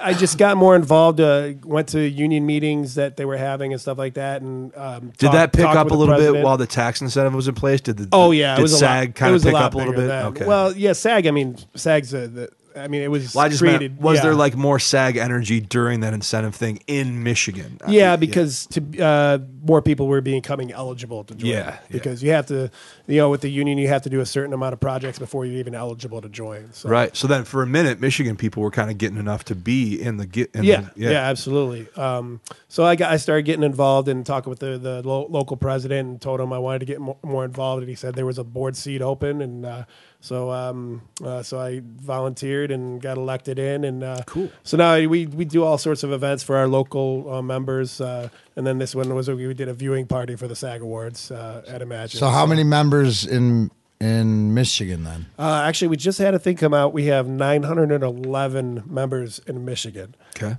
[0.01, 1.20] I just got more involved.
[1.20, 4.42] Uh, went to union meetings that they were having and stuff like that.
[4.42, 7.49] And um, Did talk- that pick up a little bit while the tax incentive was
[7.49, 7.80] in place?
[7.80, 9.14] Did the Oh yeah, did it was SAG a lot.
[9.14, 10.11] kind of pick a up a little bit?
[10.11, 10.47] Okay.
[10.47, 11.26] Well, yeah, SAG.
[11.26, 12.49] I mean, SAG's a, the.
[12.76, 13.92] I mean, it was Well, I just created.
[13.92, 14.22] meant, was yeah.
[14.24, 17.78] there like more SAG energy during that incentive thing in Michigan?
[17.86, 21.50] I Yeah, mean, because to uh, more people were becoming eligible to join.
[21.50, 21.78] Yeah, yeah.
[21.90, 22.70] because you have to,
[23.06, 25.44] you know, with the union, you have to do a certain amount of projects before
[25.46, 26.72] you're even eligible to join.
[26.72, 26.88] So.
[26.88, 27.16] right.
[27.16, 30.18] So then, for a minute, Michigan people were kind of getting enough to be in
[30.18, 30.54] the get.
[30.54, 31.88] In Yeah, the, yeah, absolutely.
[31.96, 35.56] Um, so I got I started getting involved and talking with the the lo- local
[35.56, 38.26] president and told him I wanted to get more, more involved, and he said there
[38.26, 39.84] was a board seat open, and uh,
[40.20, 44.50] so um, uh, so I volunteered and got elected in, and uh, Cool.
[44.62, 48.28] So now we we do all sorts of events for our local uh, members, uh,
[48.57, 51.62] and then this one was we did a viewing party for the SAG Awards uh,
[51.66, 52.18] at Imagine.
[52.18, 53.70] So how many members in
[54.05, 55.26] in Michigan then?
[55.38, 56.92] Uh, actually, we just had a thing come out.
[56.92, 60.14] We have 911 members in Michigan.
[60.36, 60.57] Okay.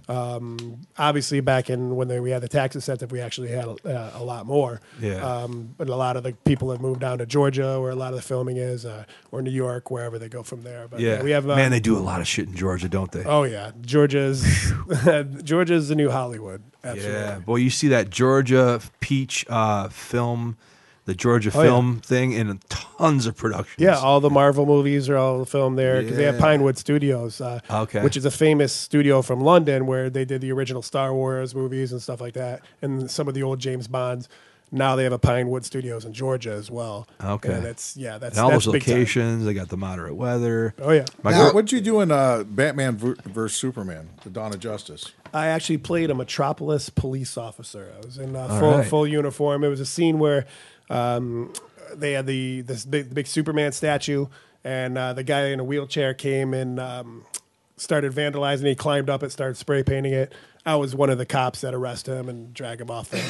[0.98, 4.24] obviously back in when they, we had the tax incentive, we actually had uh, a
[4.24, 4.82] lot more.
[5.00, 5.16] Yeah.
[5.16, 8.10] Um, but a lot of the people have moved down to Georgia, where a lot
[8.10, 10.88] of the filming is, uh, or New York, wherever they go from there.
[10.88, 11.22] But yeah.
[11.22, 11.50] we have.
[11.50, 13.24] Uh, Man, they do a lot of shit in Georgia, don't they?
[13.26, 14.44] Oh yeah, Georgia's
[15.44, 16.64] Georgia's the new Hollywood.
[16.84, 17.20] Absolutely.
[17.20, 17.40] yeah.
[17.40, 20.58] Boy, you see that Georgia Peach uh, film,
[21.06, 21.68] the Georgia Oh, yeah.
[21.70, 23.78] film thing, in tons of productions.
[23.80, 27.60] Yeah, all the Marvel movies are all filmed there because they have Pinewood Studios, uh,
[27.70, 28.02] Okay.
[28.02, 31.92] which is a famous studio from London where they did the original Star Wars movies
[31.92, 34.28] and stuff like that, and some of the old James Bonds.
[34.72, 37.08] Now they have a Pinewood Studios in Georgia as well.
[37.24, 37.54] Okay.
[37.54, 38.96] and that's yeah, that's and all that's those big time.
[38.96, 40.74] locations, they got the moderate weather.
[40.82, 44.52] Oh yeah, My Now- girl, What'd you do in uh, Batman versus Superman, the Dawn
[44.54, 45.12] of Justice?
[45.34, 47.94] I actually played a Metropolis police officer.
[48.02, 48.88] I was in uh, full right.
[48.88, 49.64] full uniform.
[49.64, 50.46] It was a scene where
[50.90, 51.54] um,
[51.94, 54.28] they had the this big, big Superman statue,
[54.64, 57.26] and uh, the guy in a wheelchair came and um,
[57.78, 58.68] started vandalizing.
[58.68, 60.34] He climbed up it, started spray painting it.
[60.66, 63.22] I was one of the cops that arrest him and drag him off the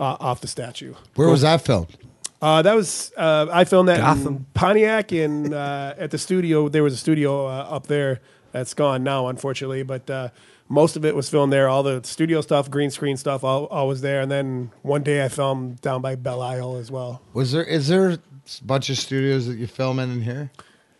[0.00, 0.94] uh, off the statue.
[1.14, 1.96] Where was that filmed?
[2.42, 6.68] Uh, that was uh, I filmed that in Pontiac and uh, at the studio.
[6.68, 8.20] There was a studio uh, up there
[8.52, 9.82] that's gone now, unfortunately.
[9.82, 10.28] But uh,
[10.70, 11.68] most of it was filmed there.
[11.68, 14.20] All the studio stuff, green screen stuff, all, all was there.
[14.22, 17.20] And then one day I filmed down by Belle Isle as well.
[17.34, 18.18] Was there is there a
[18.62, 20.52] bunch of studios that you film in in here?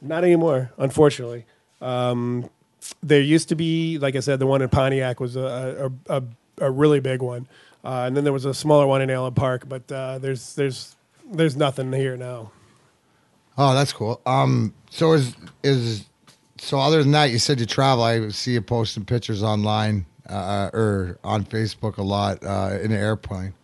[0.02, 1.46] Not anymore, unfortunately.
[1.80, 2.50] Um,
[3.02, 6.22] there used to be, like I said, the one in Pontiac was a a, a,
[6.58, 7.46] a really big one,
[7.84, 9.68] uh, and then there was a smaller one in Allen Park.
[9.68, 10.96] But uh, there's there's
[11.30, 12.50] there's nothing here now.
[13.56, 14.20] Oh, that's cool.
[14.26, 16.06] Um, so is is
[16.60, 18.04] so other than that, you said you travel.
[18.04, 22.98] I see you posting pictures online uh, or on Facebook a lot uh, in an
[22.98, 23.54] airplane,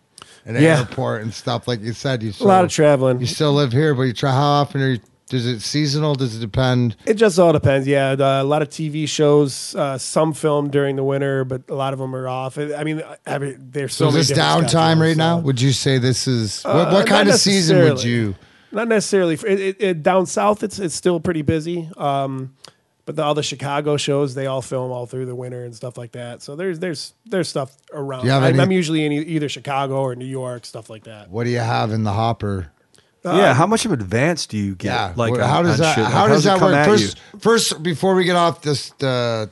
[0.45, 0.79] in an Yeah.
[0.79, 1.67] airport and stuff.
[1.67, 3.19] Like you said, you A lot of traveling.
[3.19, 4.31] You still live here, but you try.
[4.31, 4.99] How often are you?
[5.29, 6.15] Does it seasonal?
[6.15, 6.95] Does it depend?
[7.05, 7.85] It just all depends.
[7.85, 11.73] Yeah, the, a lot of TV shows, uh, some film during the winter, but a
[11.75, 12.57] lot of them are off.
[12.57, 15.39] I mean, I mean there's so, So, this downtime right now?
[15.39, 18.35] so- Would you say this is what, Uh, what kind of season would you?
[18.71, 19.33] Not necessarily.
[19.33, 21.89] It, it, it, down south, it's it's still pretty busy.
[21.97, 22.53] Um,
[23.07, 25.97] but the, all the Chicago shows, they all film all through the winter and stuff
[25.97, 26.43] like that.
[26.43, 28.25] So there's there's there's stuff around.
[28.25, 31.05] You have I'm, any- I'm usually in e- either Chicago or New York, stuff like
[31.05, 31.29] that.
[31.31, 32.69] What do you have in the hopper?
[33.23, 34.87] yeah, how much of advance do you get?
[34.93, 36.03] Yeah, like wh- on- how does on that shit?
[36.03, 36.77] Like, how does it that come work?
[36.77, 39.49] at First, first, before we get off this the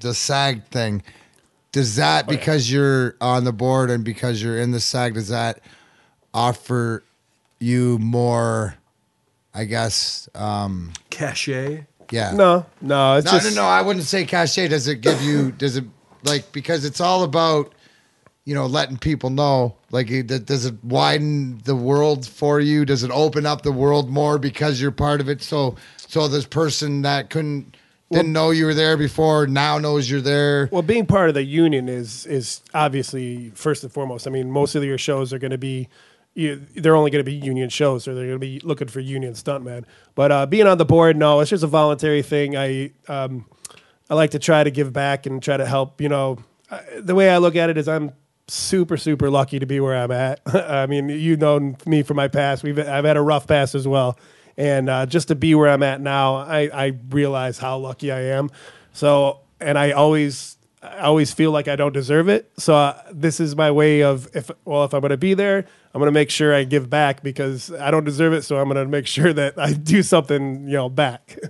[0.00, 1.02] the SAG thing,
[1.72, 5.28] does that Oh, because you're on the board and because you're in the SAG, does
[5.28, 5.60] that
[6.34, 7.02] offer
[7.60, 8.74] you more?
[9.52, 11.86] I guess, um, cachet.
[12.10, 12.32] Yeah.
[12.32, 13.68] No, no, it's no, just no, no.
[13.68, 14.68] I wouldn't say cachet.
[14.68, 15.52] Does it give you?
[15.52, 15.84] Does it
[16.24, 17.72] like because it's all about
[18.44, 19.76] you know letting people know?
[19.90, 22.84] Like, does it widen the world for you?
[22.84, 25.42] Does it open up the world more because you're part of it?
[25.42, 27.76] So, so this person that couldn't
[28.10, 30.68] didn't know you were there before now knows you're there.
[30.72, 34.26] Well, being part of the union is is obviously first and foremost.
[34.26, 35.88] I mean, most of your shows are going to be,
[36.34, 39.00] you, they're only going to be union shows, or they're going to be looking for
[39.00, 39.84] union stuntmen.
[40.14, 42.56] But uh, being on the board, no, it's just a voluntary thing.
[42.56, 43.46] I um,
[44.08, 46.00] I like to try to give back and try to help.
[46.00, 46.38] You know,
[46.70, 48.12] I, the way I look at it is, I'm
[48.48, 50.40] super super lucky to be where I'm at.
[50.46, 52.62] I mean, you know me from my past.
[52.62, 54.18] We've I've had a rough past as well,
[54.56, 58.20] and uh, just to be where I'm at now, I I realize how lucky I
[58.20, 58.50] am.
[58.92, 62.50] So, and I always I always feel like I don't deserve it.
[62.56, 65.58] So uh, this is my way of if well if I'm going to be there,
[65.94, 68.42] I'm going to make sure I give back because I don't deserve it.
[68.42, 71.36] So I'm going to make sure that I do something you know back.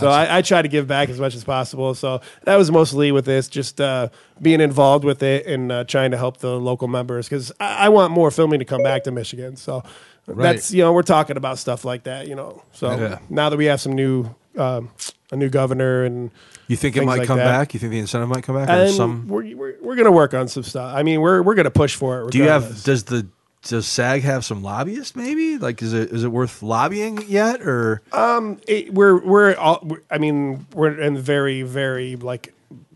[0.00, 1.94] So I, I try to give back as much as possible.
[1.94, 4.08] So that was mostly with this, just uh,
[4.42, 7.88] being involved with it and uh, trying to help the local members because I, I
[7.90, 9.54] want more filming to come back to Michigan.
[9.54, 9.84] So
[10.26, 12.26] that's you know we're talking about stuff like that.
[12.26, 13.18] You know, so Yeah.
[13.30, 14.90] now that we have some new um,
[15.30, 16.32] a new governor and
[16.68, 17.44] You think it might like come that.
[17.44, 17.74] back?
[17.74, 18.68] You think the incentive might come back?
[18.68, 19.28] Or and some?
[19.28, 20.94] we're, we're, we're gonna work on some stuff.
[20.94, 22.30] I mean, we're we're gonna push for it.
[22.32, 22.82] Do you have?
[22.84, 23.26] Does the
[23.62, 25.16] does SAG have some lobbyists?
[25.16, 28.02] Maybe like is it is it worth lobbying yet or?
[28.12, 29.80] Um, it, we're we're all.
[29.82, 32.52] we're- I mean, we're in very very like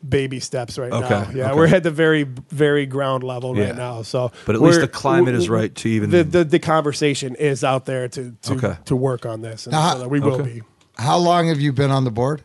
[0.08, 1.30] baby steps right Okay, now.
[1.34, 1.54] Yeah, okay.
[1.56, 3.66] we're at the very very ground level Yeah.
[3.66, 4.02] right now.
[4.02, 7.34] So, But at least the climate is we're- right to even- the the, the conversation
[7.36, 8.76] is out there to to, Okay.
[8.86, 10.54] to work on this, and Now, so that we will okay.
[10.54, 10.62] be.
[10.96, 12.42] How long have you been on the board?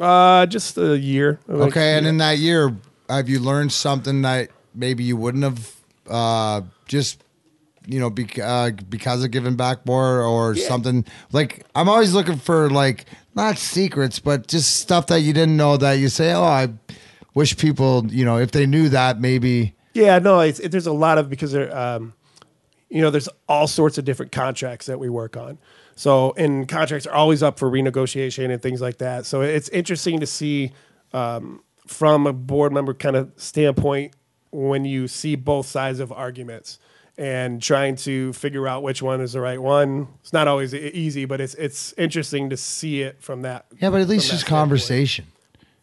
[0.00, 1.40] Uh, just a year.
[1.48, 2.76] Okay, and in that year,
[3.08, 5.74] have you learned something that maybe you wouldn't have
[6.08, 7.22] uh, just
[7.86, 12.36] you know bec- uh, because of giving back more or something like I'm always looking
[12.36, 16.42] for like not secrets but just stuff that you didn't know that you say oh
[16.44, 16.68] I
[17.32, 20.92] wish people you know if they knew that maybe Yeah, no, it's, it, there's a
[20.92, 22.12] lot of because there, um,
[22.90, 25.58] you know, there's all sorts of different contracts that we work on.
[25.98, 29.26] So, and contracts are always up for renegotiation and things like that.
[29.26, 30.70] So, it's interesting to see
[31.12, 34.14] um, from a board member kind of standpoint
[34.52, 36.78] when you see both sides of arguments
[37.16, 40.06] and trying to figure out which one is the right one.
[40.22, 43.66] It's not always easy, but it's it's interesting to see it from that.
[43.80, 45.26] yeah but at least from that just conversation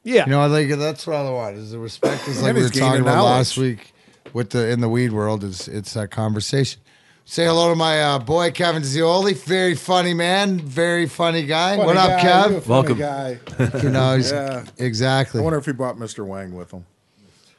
[0.04, 2.62] Yeah, you know I like that's what I want is the respect is like we
[2.62, 3.92] were talking gaining about last week
[4.32, 6.80] with the in the weed world is it's that conversation.
[7.28, 11.76] Say hello to my uh, boy Kevin Zioli, very funny man, very funny guy.
[11.76, 12.68] what up, Kev?
[12.68, 13.00] Welcome.
[13.00, 13.40] guy.
[13.82, 14.64] You know, he's, Yeah.
[14.78, 15.42] exactly.
[15.42, 16.24] I wonder if he brought Mr.
[16.26, 16.86] Wang with him.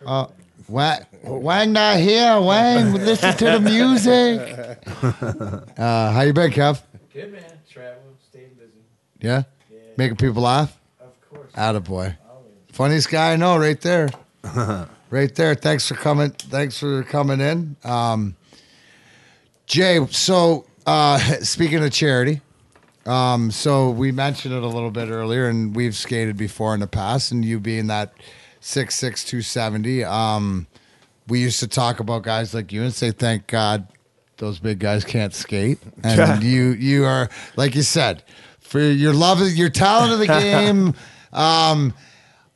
[0.06, 0.26] Uh,
[0.68, 2.40] Wang, Wang not here.
[2.40, 4.78] Wang, listen to the music.
[5.78, 6.80] Uh, how you been, Kev?
[7.12, 8.00] Good man, travel,
[8.30, 8.70] staying busy.
[9.20, 9.42] Yeah?
[9.96, 10.78] Making people laugh?
[11.00, 11.52] Of course.
[11.52, 12.16] Attaboy.
[12.72, 14.08] Funniest guy I know right there.
[15.10, 15.54] right there.
[15.54, 16.30] Thanks for coming.
[16.30, 17.76] Thanks for coming in.
[17.84, 18.36] Um,
[19.66, 22.40] Jay, so uh, speaking of charity,
[23.04, 26.86] um, so we mentioned it a little bit earlier, and we've skated before in the
[26.86, 28.12] past, and you being that
[28.60, 30.66] six six two seventy, um,
[31.28, 33.86] we used to talk about guys like you and say, "Thank God
[34.38, 38.22] those big guys can't skate," and you you are like you said,
[38.60, 40.94] for your love of your talent of the game.
[41.32, 41.92] Um,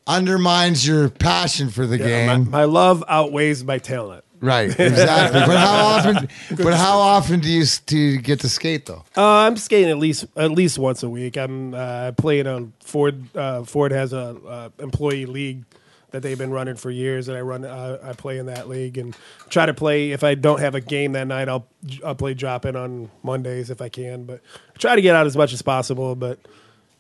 [0.07, 2.51] undermines your passion for the Yeah, my, game.
[2.51, 4.25] my love outweighs my talent.
[4.41, 5.41] Right, exactly.
[5.41, 6.29] but how often?
[6.57, 9.05] But how often do you do you get to skate though?
[9.17, 11.37] Uh, I'm skating at least at least once a week.
[11.37, 13.23] I'm uh, playing on Ford.
[13.37, 15.65] Uh, Ford has a uh, employee league
[16.13, 17.29] that they've been running for years.
[17.29, 19.17] and I run, uh, I play in that league and
[19.49, 20.11] try to play.
[20.11, 21.67] If I don't have a game that night, I'll
[22.05, 24.25] I'll play drop in on Mondays if I can.
[24.25, 24.41] But
[24.75, 26.15] I try to get out as much as possible.
[26.17, 26.39] But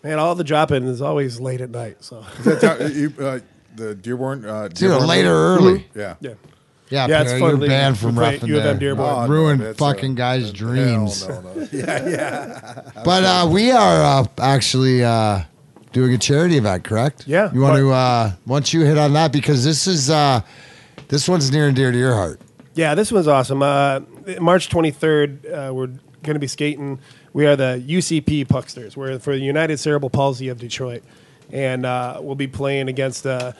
[0.04, 2.04] man, all the drop in is always late at night.
[2.04, 3.40] So Is that how- you, uh,
[3.74, 4.44] the Dearborn?
[4.44, 5.60] Uh, It's either Dearborn late or league?
[5.60, 5.88] early.
[5.94, 6.14] Yeah.
[6.20, 6.34] yeah.
[6.90, 7.70] Yeah, Yeah, it's Pierre, fun you're league.
[7.70, 8.78] banned from We roughing U of M there.
[8.78, 9.08] Dearborn.
[9.08, 11.24] Oh, no, Ruin that's, uh, fucking guys' dreams.
[11.24, 11.68] Hell no, no.
[11.72, 12.90] Yeah, yeah.
[13.04, 15.42] But uh, we are uh, actually uh,
[15.92, 17.24] doing a charity event, correct?
[17.26, 17.52] Yeah.
[17.52, 17.90] You want to?
[17.92, 20.40] Uh, once you hit on that, because this is uh,
[21.08, 22.40] this one's near and dear to your heart.
[22.74, 23.62] Yeah, this one's awesome.
[23.62, 24.00] Uh,
[24.40, 27.00] March 23rd, uh, we're going to be skating.
[27.32, 28.96] We are the UCP Pucksters.
[28.96, 31.02] We're for the United Cerebral Palsy of Detroit.
[31.52, 33.52] And uh, we'll be playing against uh,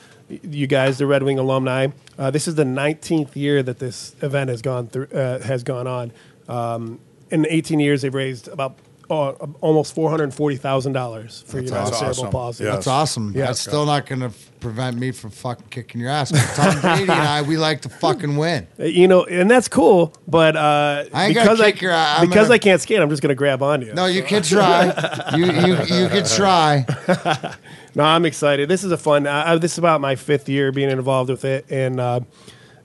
[0.43, 1.87] you guys, the Red Wing alumni.
[2.17, 5.87] Uh, this is the 19th year that this event has gone through, uh, has gone
[5.87, 6.11] on.
[6.47, 8.77] Um, in 18 years, they've raised about
[9.11, 9.31] uh,
[9.61, 12.29] almost $440,000 for United That's Cerebral awesome.
[12.31, 12.63] Palsy.
[12.63, 12.71] Yeah.
[12.71, 13.33] That's awesome.
[13.35, 13.47] Yeah.
[13.47, 16.31] That's still not going to prevent me from fucking kicking your ass.
[16.55, 18.67] Tom Brady and I, we like to fucking win.
[18.79, 22.47] Uh, You know, and that's cool, but uh, I ain't gonna because I your because
[22.47, 23.93] gonna- I can't skate, I'm just going to grab on you.
[23.93, 24.93] No, you can try.
[25.35, 26.85] You you you can try.
[27.93, 28.69] No, I'm excited.
[28.69, 29.27] This is a fun.
[29.27, 32.21] Uh, this is about my fifth year being involved with it, and uh,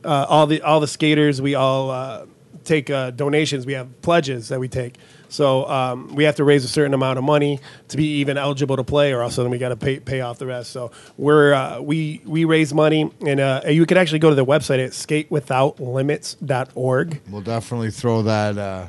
[0.04, 1.40] uh, all the all the skaters.
[1.40, 2.26] We all uh,
[2.64, 3.66] take uh, donations.
[3.66, 4.96] We have pledges that we take.
[5.28, 7.58] So um, we have to raise a certain amount of money
[7.88, 10.38] to be even eligible to play, or else then we got to pay pay off
[10.38, 10.70] the rest.
[10.70, 14.46] So we're uh, we we raise money, and uh, you can actually go to the
[14.46, 17.20] website at skatewithoutlimits.org.
[17.30, 18.56] We'll definitely throw that.
[18.58, 18.86] Uh,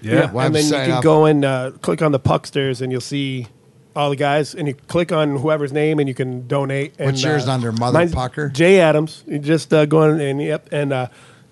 [0.00, 0.30] Yeah.
[0.34, 1.02] and then you can up.
[1.02, 3.48] go and uh, click on the Pucksters, and you'll see
[3.96, 6.94] all the guys, and you click on whoever's name, and you can donate.
[6.98, 8.48] And, What's yours uh, under, Mother mine's Pucker?
[8.48, 9.24] Jay Adams.
[9.26, 11.08] You just uh, going and yep, and uh,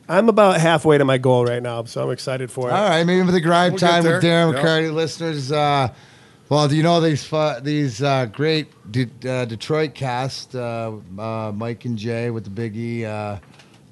[0.09, 2.73] I'm about halfway to my goal right now, so I'm excited for it.
[2.73, 4.47] All right, maybe for the grind We'll time with there.
[4.47, 4.63] Darren Yep.
[4.65, 5.51] McCarty listeners.
[5.51, 5.89] Uh,
[6.49, 11.53] well, do you know these fu- these uh, great De- uh, Detroit cast, uh, uh,
[11.55, 13.39] Mike and Jay with the Big E, uh,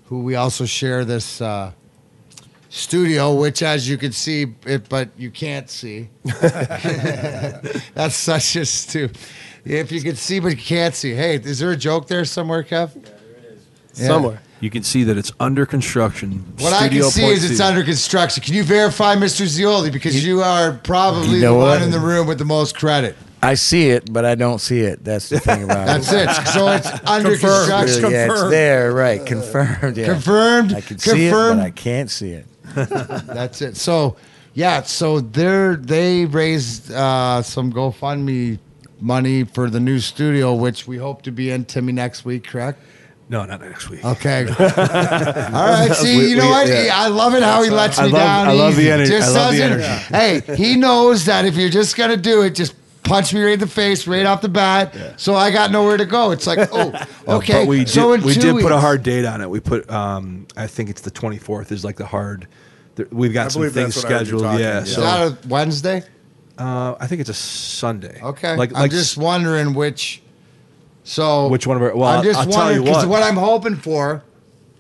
[0.06, 1.72] who we also share this uh,
[2.68, 6.10] studio, which, as you can see, it but you can't see.
[7.94, 9.18] That's such a stupid.
[9.64, 12.62] If you can see but you can't see, hey, is there a joke there somewhere,
[12.62, 12.90] Kev?
[13.95, 14.07] Yeah.
[14.07, 14.40] Somewhere.
[14.61, 16.45] You can see that it's under construction.
[16.59, 17.64] What I can Studio see point is it's two.
[17.64, 18.42] under construction.
[18.42, 19.45] Can you verify, Mr.
[19.45, 19.92] Zioli?
[19.92, 21.68] Because you are probably You know the what?
[21.80, 23.14] one in the room with the most credit.
[23.42, 25.05] I see it, but I don't see it.
[25.05, 25.86] That's the thing about it.
[26.03, 26.28] That's it.
[26.30, 26.47] it.
[26.49, 27.68] So it's under Confirmed.
[27.68, 27.88] construction.
[27.97, 29.26] It's Really, yeah, it's there, right?
[29.26, 29.97] Confirmed.
[29.99, 30.07] Yeah.
[30.07, 30.72] Confirmed.
[30.74, 31.61] I can see it, Confirmed.
[31.61, 32.47] but I can't see it.
[32.74, 33.76] That's it.
[33.76, 34.16] So
[34.55, 38.59] yeah, so they're they raised uh, some GoFundMe
[39.01, 42.45] money for the new studio, which we hope to be in Timmy next week.
[42.47, 42.80] Correct?
[43.29, 44.05] No, not next week.
[44.05, 44.47] Okay.
[44.59, 45.91] All right.
[45.95, 46.68] See, We- you know we- what?
[46.68, 46.91] yeah.
[46.95, 48.49] I love it how he lets I me love- down.
[48.49, 49.81] I love the energy- Just I love the doesn't-
[50.12, 50.47] energy.
[50.47, 53.61] Hey, he knows that if you're just gonna do it, just punch me right in
[53.61, 54.95] the face right off the bat.
[55.16, 56.31] So I got nowhere to go.
[56.33, 56.91] It's like, oh,
[57.27, 57.62] No, okay.
[57.62, 59.49] but we did, so in we two did put a hard date on it.
[59.49, 62.47] We put, um, I think it's the 24th is like the hard.
[62.97, 64.43] there- We've got I some things that's what I heard you scheduled.
[64.43, 64.81] talking, Yeah, yeah.
[64.83, 66.03] Is that a Wednesday?
[66.59, 68.20] uh, I think it's a Sunday.
[68.22, 68.55] Okay.
[68.57, 70.20] like I'm like just wondering which.
[71.05, 73.09] So Which one of our- well, I'm just I'll tell wondering you what.
[73.09, 74.22] what I'm hoping for.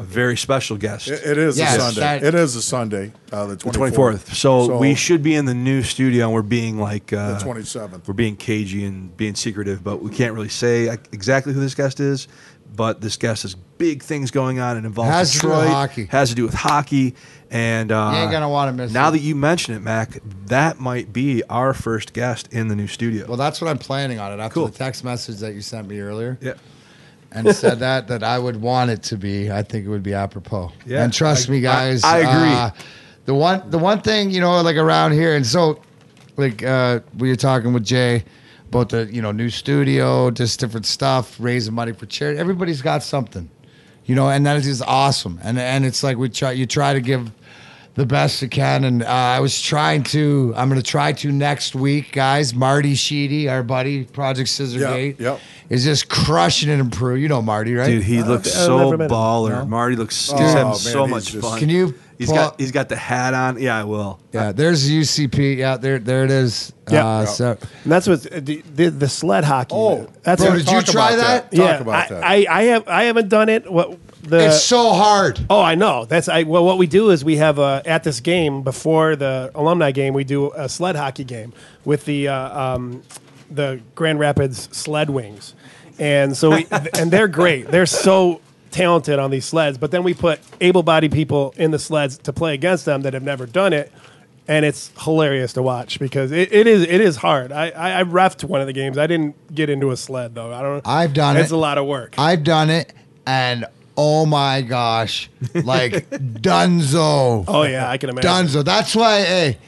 [0.00, 1.06] a very special guest.
[1.06, 2.00] It, it is Yes, a Sunday.
[2.00, 3.92] that- it is a Sunday, uh, the the 24th.
[3.92, 4.34] 24th.
[4.34, 8.08] So, we should be in the new studio, and we're being like uh, The 27th.
[8.08, 12.00] We're being cagey and being secretive, but we can't really say exactly who this guest
[12.00, 12.26] is.
[12.76, 15.72] But this guest has big things going on and involves Has to do with Detroit.
[15.74, 16.04] hockey.
[16.06, 17.14] Has to do with hockey,
[17.50, 19.12] and uh, You ain't gonna wanna miss Now it.
[19.12, 23.26] that you mention it, Mac, that might be our first guest in the new studio.
[23.28, 24.66] Well, that's what I'm planning on it after Cool.
[24.68, 26.36] the text message that you sent me earlier.
[26.40, 26.54] yeah.
[27.36, 29.50] and said that that I would want it to be.
[29.50, 30.70] I think it would be apropos.
[30.86, 32.02] Yeah, and trust I- me, guys.
[32.04, 32.52] I- I agree.
[32.56, 32.70] uh,
[33.26, 35.80] the one, the one thing you know, like around here, and so,
[36.36, 38.24] like uh, we were talking with Jay
[38.74, 42.38] about the you know new studio, just different stuff, raising money for charity.
[42.38, 43.48] Everybody's got something,
[44.04, 45.38] you know, and that is just awesome.
[45.42, 47.30] And and it's like we try, you try to give
[47.94, 48.82] the best you can.
[48.84, 52.52] And uh, I was trying to, I'm going to try to next week, guys.
[52.52, 55.38] Marty Sheedy, our buddy, Project Scissorgate, yep.
[55.68, 57.14] is just crushing it in Peru.
[57.14, 57.86] You know Marty, right?
[57.86, 59.10] Dude, he looks so never met him.
[59.16, 59.68] baller.
[59.68, 61.58] Marty looks he's Oh, having man, so he's much just- fun.
[61.60, 63.60] Can you He's pull- got he's got the hat on.
[63.60, 64.20] Yeah, I will.
[64.32, 65.56] yeah, there's UCP.
[65.56, 66.72] Yeah, there, there it is.
[66.90, 67.06] Yeah.
[67.06, 67.24] Uh, Yeah.
[67.26, 69.74] So, And that's what the, the, the sled hockey.
[69.74, 71.50] Oh, that's bro, what, did you Talk try about that?
[71.50, 71.56] that.
[71.56, 71.80] Talk yeah.
[71.80, 72.24] about I, that.
[72.24, 73.70] I, I have I haven't done it.
[73.70, 75.44] What the it's so hard.
[75.50, 76.04] Oh, I know.
[76.04, 76.44] That's I.
[76.44, 80.14] Well, what we do is we have a at this game before the alumni game,
[80.14, 81.52] we do a sled hockey game
[81.84, 83.02] with the uh, um,
[83.50, 85.54] the Grand Rapids Sled Wings,
[85.98, 87.68] and so we and they're great.
[87.70, 88.40] They're so
[88.74, 89.78] talented on these sleds.
[89.78, 93.22] But then we put able-bodied people in the sleds to play against them that have
[93.22, 93.90] never done it.
[94.46, 97.50] and it's hilarious to watch because it, it is it is hard.
[97.50, 98.98] I, I I refed one of the games.
[98.98, 100.52] I didn't get into a sled though.
[100.52, 100.86] I don't.
[100.86, 101.40] I've done it.
[101.40, 101.54] it's it.
[101.54, 102.14] a lot of work.
[102.18, 102.92] I've done it,
[103.24, 103.64] and
[103.96, 107.44] oh my gosh, like Dunzo.
[107.48, 108.30] oh yeah, I can imagine.
[108.30, 108.64] Dunzo.
[108.64, 109.58] That's why, hey,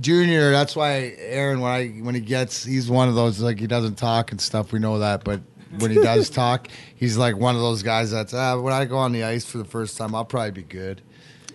[0.00, 0.52] Junior.
[0.52, 3.96] That's why Aaron, when I when he gets, he's one of those like he doesn't
[3.96, 4.70] talk and stuff.
[4.70, 5.40] We know that, but
[5.78, 8.98] when he does talk, he's like one of those guys that's ah, when I go
[8.98, 11.02] on the ice for the first time, I'll probably be good.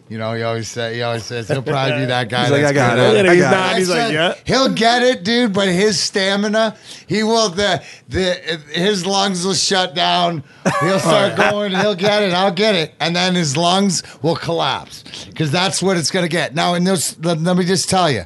[0.09, 2.43] You know, he always say he always says he'll probably be that guy.
[2.43, 3.25] He's like, I got good it.
[3.25, 3.73] at I he's got not.
[3.73, 3.77] it.
[3.77, 4.33] He's like, yeah.
[4.43, 9.93] He'll get it, dude, but his stamina, he will the the his lungs will shut
[9.93, 10.43] down.
[10.81, 12.95] He'll start going, he'll get it, I'll get it.
[12.99, 15.03] And then his lungs will collapse.
[15.25, 16.55] Because that's what it's gonna get.
[16.55, 18.23] Now and this let, let me just tell you.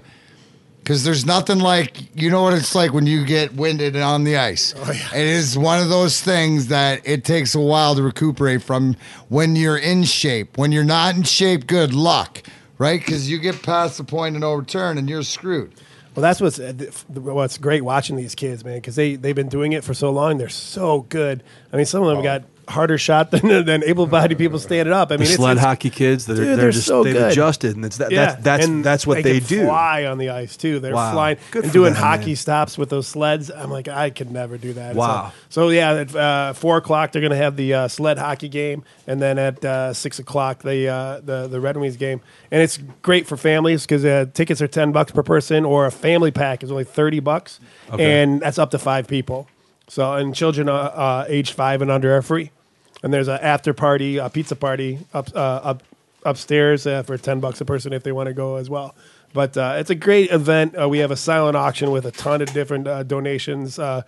[0.83, 4.35] Because there's nothing like you know what it's like when you get winded on the
[4.35, 4.73] ice.
[5.13, 8.97] It is one of those things that it takes a while to recuperate from
[9.29, 10.57] when you're in shape.
[10.57, 12.41] When you're not in shape, good luck,
[12.77, 12.99] right?
[12.99, 15.73] Because you get past the point of no return and you're screwed.
[16.15, 16.73] Well, that's what's uh,
[17.13, 20.37] what's great watching these kids, man, because they they've been doing it for so long.
[20.37, 21.43] They're so good.
[21.71, 25.11] I mean, some of them got harder shot than than able-bodied people standing up.
[25.11, 27.03] I mean, the it's, sled it's- hockey kids that are Dude, they're, they're just so
[27.03, 27.31] they've good.
[27.31, 29.65] adjusted and it's that, Yeah, that's that's and that's what they they, do.
[29.65, 30.79] Fly on the ice too.
[30.79, 31.13] They're Wow.
[31.13, 32.35] flying Good and doing them, hockey man.
[32.35, 33.49] stops with those sleds.
[33.49, 34.95] I'm like, I could never do that.
[34.95, 35.31] Wow.
[35.49, 38.83] So, so yeah, at uh, four o'clock they're gonna have the uh, sled hockey game,
[39.07, 42.19] and then at uh, six o'clock the uh, the the Red Wings game,
[42.51, 45.91] and it's great for families because uh, tickets are ten bucks per person, or a
[45.91, 47.59] family pack is only thirty bucks,
[47.97, 49.47] and that's up to five people.
[49.87, 52.51] So and children uh, uh, age five and under are free,
[53.03, 55.83] and there's an after party, a pizza party up uh, up
[56.25, 58.95] upstairs uh, for 10 bucks a person if they want to go as well.
[59.33, 60.79] But uh, it's a great event.
[60.79, 64.03] Uh, we have a silent auction with a ton of different uh, donations, uh,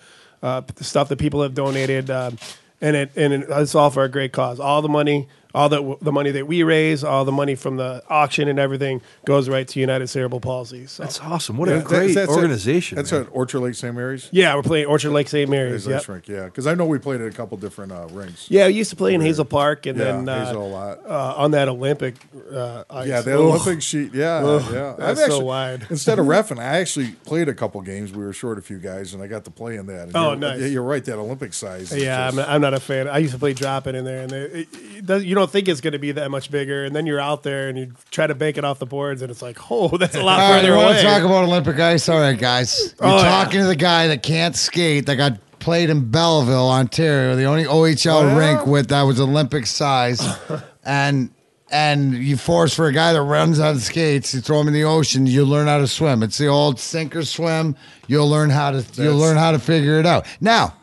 [0.78, 2.38] stuff that people have donated, um,
[2.80, 4.60] and it and it, it's all for a great cause.
[4.60, 8.04] All the money, all the the money that we raise, all the money from the
[8.10, 10.86] auction and everything goes right to United Cerebral Palsy.
[10.88, 11.04] So.
[11.04, 11.58] That's awesome.
[11.58, 12.98] What a That- great that's at- organization.
[12.98, 13.22] That's man.
[13.22, 13.96] at Orchard Lake St.
[13.96, 14.28] Mary's.
[14.32, 15.50] yeah, we're playing Orchard Lake St.
[15.50, 15.88] Mary's.
[15.88, 16.08] Is Yep.
[16.10, 16.46] rink, yeah.
[16.46, 18.48] Because I know we played at a couple different uh, rinks.
[18.52, 21.00] Yeah, we used to play in Hazel Park, and Yeah, then uh, Hazel a lot.
[21.10, 22.16] uh, on that Olympic
[22.54, 23.08] uh, ice.
[23.08, 23.40] Yeah, the Ugh.
[23.40, 24.14] Olympic sheet.
[24.14, 24.96] Yeah, Ugh, yeah.
[24.98, 25.88] that's I've so wide.
[25.90, 28.12] Instead of refing, I actually played a couple games.
[28.12, 30.08] We were short a few guys, and I got to play in that.
[30.08, 30.62] And Oh, you're, nice.
[30.72, 31.04] You're right.
[31.06, 31.92] That Olympic size.
[31.94, 33.08] is Yeah, I'm just- not, I'm not a fan.
[33.08, 35.68] I used to play dropping in there, and it, it, it does, you don't think
[35.68, 38.28] it's going to be that much bigger, and then you're out there and you try
[38.28, 40.58] to bank it off the boards, and it's like, oh, that's a lot All right,
[40.62, 41.02] further you want away.
[41.02, 42.08] to talk about Olympic ice?
[42.10, 42.96] All right, guys.
[43.02, 43.24] You're Oh, yeah.
[43.24, 47.64] talking to the guy that can't skate that got played in Belleville, Ontario, the only
[47.66, 48.38] OHL Oh, yeah?
[48.38, 50.22] rink with that was Olympic size,
[50.86, 51.32] and
[51.72, 54.84] and you force for a guy that runs on skates, you throw him in the
[54.84, 56.22] ocean, you learn how to swim.
[56.22, 57.76] It's the old sink or swim.
[58.08, 60.28] You'll learn how to you'll learn how to figure it out.
[60.40, 60.76] Now,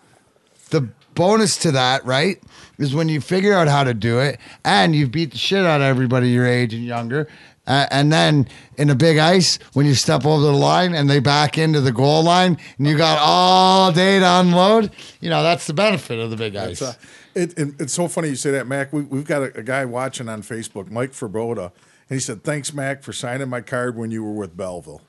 [0.70, 2.40] the bonus to that, right,
[2.78, 5.80] is when you figure out how to do it and you beat the shit out
[5.80, 7.28] of everybody your age and younger.
[7.64, 11.20] Uh, and then in a big ice, when you step over the line and they
[11.20, 14.90] back into the goal line and you got all day to unload,
[15.20, 16.72] you know, that's the benefit of the big ice.
[16.72, 16.94] It's, uh,
[17.34, 18.92] it, it- it's so funny you say that, Mac.
[18.92, 21.66] We, we've got a, a guy watching on Facebook, Mike Verboda,
[22.10, 25.00] and he said, "Thanks, Mac, for signing my card when you were with Belleville."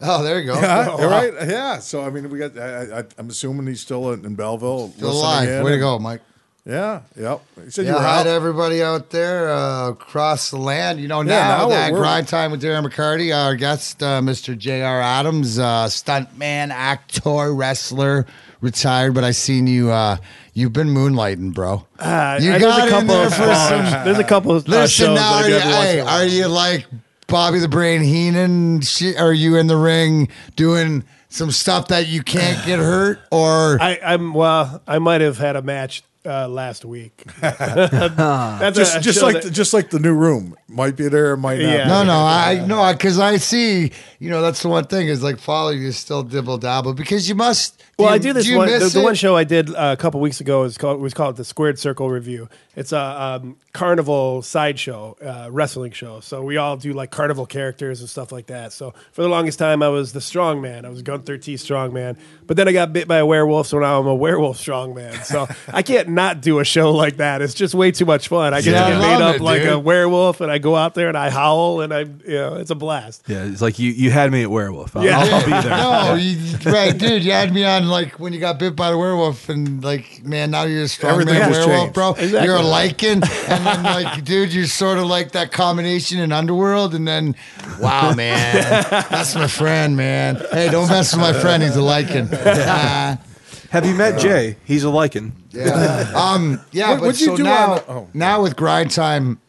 [0.00, 0.54] Oh, there you go.
[0.60, 1.32] Yeah, all right.
[1.48, 1.78] Yeah.
[1.78, 2.56] So I mean, we got.
[2.58, 4.90] I, I, I'm assuming he's still in, in Belleville.
[4.96, 5.48] Still alive.
[5.48, 6.20] in Way to go, Mike.
[6.66, 7.00] Yeah.
[7.18, 7.40] Yep.
[7.64, 8.22] He said Yeah, were hi out.
[8.24, 11.00] to everybody out there uh, across the land.
[11.00, 14.20] You know, Yeah, now, now that we're- grind time with Darren McCarty, our guest, uh,
[14.20, 14.56] Mr.
[14.56, 15.00] J.R.
[15.00, 18.26] Adams, uh, stuntman, actor, wrestler,
[18.60, 19.14] retired.
[19.14, 19.90] But I seen you.
[19.90, 20.18] Uh,
[20.52, 21.86] you've been moonlighting, bro.
[21.98, 24.04] Uh, you there's got a in couple there of, for uh, some.
[24.04, 26.14] There's a couple of uh, Listen shows now, are you, hey, in a while.
[26.18, 26.86] are you like
[27.28, 28.80] Bobby the Brain Heenan?
[28.80, 33.78] Shit, are you in the ring doing some stuff that you can't get hurt, or
[33.80, 34.82] I, I'm well.
[34.88, 37.22] I might have had a match uh, last week.
[37.40, 41.36] That's just a just like that- the, just like the new room might be there,
[41.36, 41.68] might not.
[41.68, 41.84] Yeah.
[41.84, 42.06] be No, there.
[42.06, 43.92] no, I no, because I see.
[44.18, 47.34] You know, that's the one thing is like follow you still dibble dabble because you
[47.34, 47.82] must.
[47.98, 48.68] Well, you- I do this you one.
[48.68, 51.36] The, the one show I did uh, a couple weeks ago is called was called
[51.36, 52.48] the Squared Circle Review.
[52.76, 53.00] It's a
[53.42, 56.20] um, carnival sideshow uh, wrestling show.
[56.20, 58.72] So we all do like carnival characters and stuff like that.
[58.72, 60.84] So for the longest time, I was the strong man.
[60.84, 61.54] I was Gunther T.
[61.56, 62.16] Strongman.
[62.46, 65.24] But then I got bit by a werewolf, so now I'm a werewolf strongman.
[65.24, 67.42] So I can't not do a show like that.
[67.42, 68.54] It's just way too much fun.
[68.54, 70.94] I get Yeah, to get made up it, like a werewolf, and I go out
[70.94, 73.24] there and I howl, and I, you know, it's a blast.
[73.26, 74.96] yeah, it's like you, you had me at werewolf.
[74.96, 75.18] I'll, Yeah.
[75.18, 75.78] I'll, I'll be there.
[75.78, 77.24] No, you, right, dude.
[77.24, 80.50] You had me on like when you got bit by the werewolf, and like, man,
[80.50, 81.94] now you're a strong Everything man werewolf, changed.
[81.94, 82.10] bro.
[82.12, 82.44] Exactly.
[82.44, 86.94] You're a lycan, and then like, dude, you're sort of like that combination in Underworld,
[86.94, 87.34] and then,
[87.80, 90.42] wow, man, that's my friend, man.
[90.52, 91.62] Hey, don't mess with my friend.
[91.62, 92.32] He's a lycan.
[92.32, 93.16] Uh,
[93.70, 94.56] Have you met Jay?
[94.64, 95.32] He's a lycan.
[95.50, 96.10] Yeah.
[96.14, 96.60] Um.
[96.72, 96.90] Yeah.
[96.90, 98.08] What- but what'd you so do now, on oh.
[98.14, 99.40] now with grind time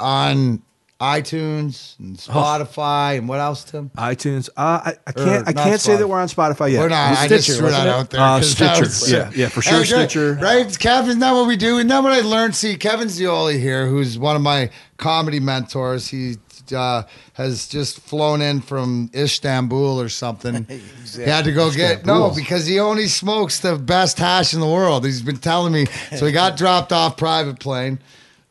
[0.00, 0.62] on
[1.00, 3.90] iTunes and Spotify and what else, Tim?
[3.96, 4.48] iTunes.
[4.56, 5.48] Uh, I, I can't.
[5.48, 5.98] I can't say Spotify.
[5.98, 6.80] that we're on Spotify yet.
[6.80, 7.16] We're not.
[7.18, 8.20] I just threw that out there.
[8.20, 8.84] Uh, 'cause that Stitcher.
[8.88, 10.10] was- Yeah, yeah, for sure, Hey, good.
[10.10, 10.38] Stitcher.
[10.42, 11.78] Right, Kevin's not what we do.
[11.78, 12.56] And not what I learned.
[12.56, 16.08] See, Kevin Zioli here, who's one of my comedy mentors.
[16.08, 16.36] He
[16.74, 17.04] uh,
[17.34, 20.66] has just flown in from Istanbul or something.
[21.16, 24.66] He had to go get no because he only smokes the best hash in the
[24.66, 25.06] world.
[25.06, 25.86] He's been telling me.
[26.16, 27.98] So he got dropped off private plane,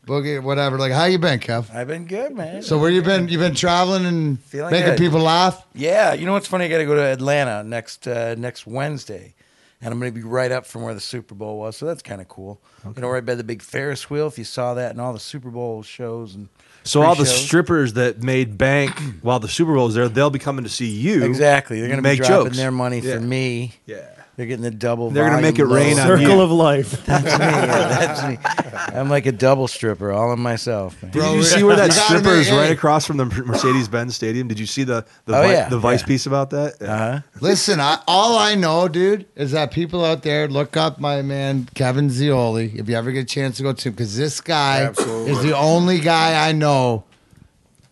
[0.07, 0.77] boogie, whatever.
[0.79, 1.73] Like, how you been, Kev?
[1.73, 2.63] I've been good, man.
[2.63, 3.27] So where you been?
[3.27, 4.97] You've been traveling and Feeling making good.
[4.97, 5.63] people laugh?
[5.75, 6.65] Yeah, you know what's funny?
[6.65, 9.35] I got to go to Atlanta next uh, next Wednesday,
[9.81, 12.01] and I'm going to be right up from where the Super Bowl was, so that's
[12.01, 12.59] kind of cool.
[12.95, 14.27] You know, right by the big Ferris wheel.
[14.27, 16.47] If you saw that, and all the Super Bowl shows and
[16.84, 17.45] So all the pre-shows.
[17.45, 20.88] strippers that made bank while the Super Bowl was there, they'll be coming to see
[20.88, 21.25] you.
[21.25, 22.57] exactly, they're going to be make dropping jokes.
[22.57, 23.15] their money Yeah.
[23.15, 23.73] for me.
[23.85, 24.05] Yeah.
[24.38, 25.09] They're getting the double.
[25.09, 26.01] They're gonna make it rain load.
[26.03, 26.41] on Circle you.
[26.41, 26.91] of life.
[27.07, 27.30] That's me.
[27.45, 28.95] yeah, that's me.
[28.95, 31.01] I'm like a double stripper, all in myself.
[31.01, 31.11] man.
[31.11, 34.47] Did Bro, you see where that stripper is right across from the Mercedes Benz Stadium?
[34.47, 36.05] Did you see the the, Oh, Vi- yeah, the Vice yeah.
[36.07, 36.80] piece about that?
[36.80, 37.22] Uh-huh.
[37.41, 41.68] Listen, I, all I know, dude, is that people out there look up my man
[41.73, 42.76] Kevin Zioli.
[42.80, 45.31] If you ever get a chance to go to him, because this guy Absolutely.
[45.31, 47.05] is the only guy I know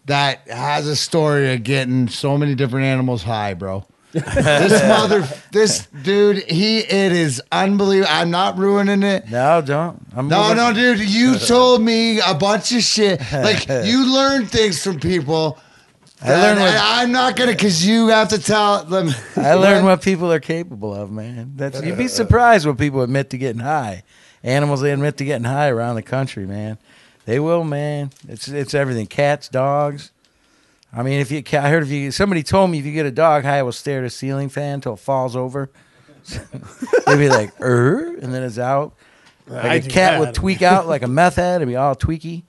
[0.05, 3.83] that has a story of getting so many different animals high, bro.
[4.23, 8.11] This mother, this dude, he it is unbelievable.
[8.11, 9.29] I'm not ruining it.
[9.29, 10.01] No, don't.
[10.15, 13.19] I'm No, moving- no, dude, you told me a bunch of shit.
[13.31, 15.59] Like you learn things from people.
[16.21, 19.09] I learned what- I, am not gonna, cause you have to tell them.
[19.35, 21.51] I learned what people are capable of, man.
[21.55, 24.03] That's you'd be surprised what people admit to getting high.
[24.43, 26.77] Animals they admit to getting high around the country, man.
[27.25, 28.11] They will, man.
[28.29, 29.07] It's it's everything.
[29.07, 30.11] Cats, dogs.
[30.95, 33.11] I mean, if you, I heard if you, somebody told me if you get a
[33.11, 35.69] dog high, it will stare at a ceiling fan until it falls over.
[37.05, 38.93] They'd be like, er, and then it's out.
[39.47, 42.43] Like I a cat would tweak out like a meth head and be all tweaky.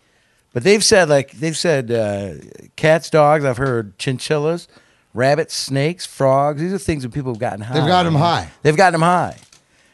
[0.55, 2.35] But they've said like they've said uh,
[2.77, 3.44] cats, dogs.
[3.44, 4.68] I've heard chinchillas,
[5.12, 6.62] rabbits, snakes, frogs.
[6.62, 7.74] These are things that people have gotten high.
[7.74, 8.23] They've got 'em man.
[8.23, 8.51] high.
[8.62, 9.36] They've gotten them high.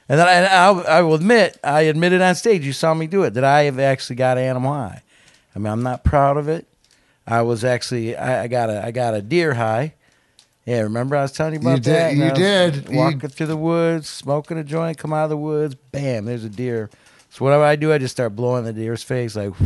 [0.08, 3.22] And then I, I'll, I will admit, I admitted on stage, you saw me do
[3.22, 5.02] it, that I have actually got an animal high.
[5.56, 6.66] I mean, I'm not proud of it.
[7.26, 9.94] I was actually, I, I got a, I got a deer high.
[10.66, 12.14] Yeah, remember I was telling you about You did- that?
[12.14, 12.88] You did.
[12.90, 16.44] You- Walking through the woods, smoking a joint, come out of the woods, bam, there's
[16.44, 16.88] a deer.
[17.30, 19.52] So whatever I do, I just start blowing the deer's face like.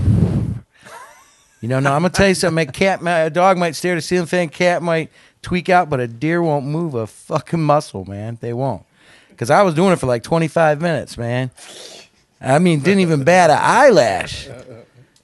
[1.62, 2.68] You know, no, I'm gonna tell you something.
[2.68, 4.50] A cat, a dog might stare at a ceiling fan.
[4.50, 5.10] Cat might
[5.40, 8.36] tweak out, but a deer won't move a fucking muscle, man.
[8.42, 8.84] They won't.
[9.30, 11.50] Because I was doing it for like 25 minutes, man.
[12.42, 14.48] I mean, didn't even bat an eyelash.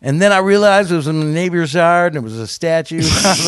[0.05, 2.97] And then I realized it was in the neighbor's yard and it was a statue.
[3.03, 3.47] I was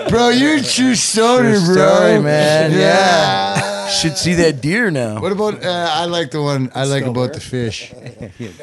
[0.00, 1.94] like, bro, you're a true story, True bro.
[1.94, 2.72] story, man.
[2.72, 3.88] Yeah.
[3.88, 5.20] should see that deer now.
[5.20, 5.62] What about?
[5.62, 6.70] Uh, I like the one.
[6.74, 7.92] I like about the fish.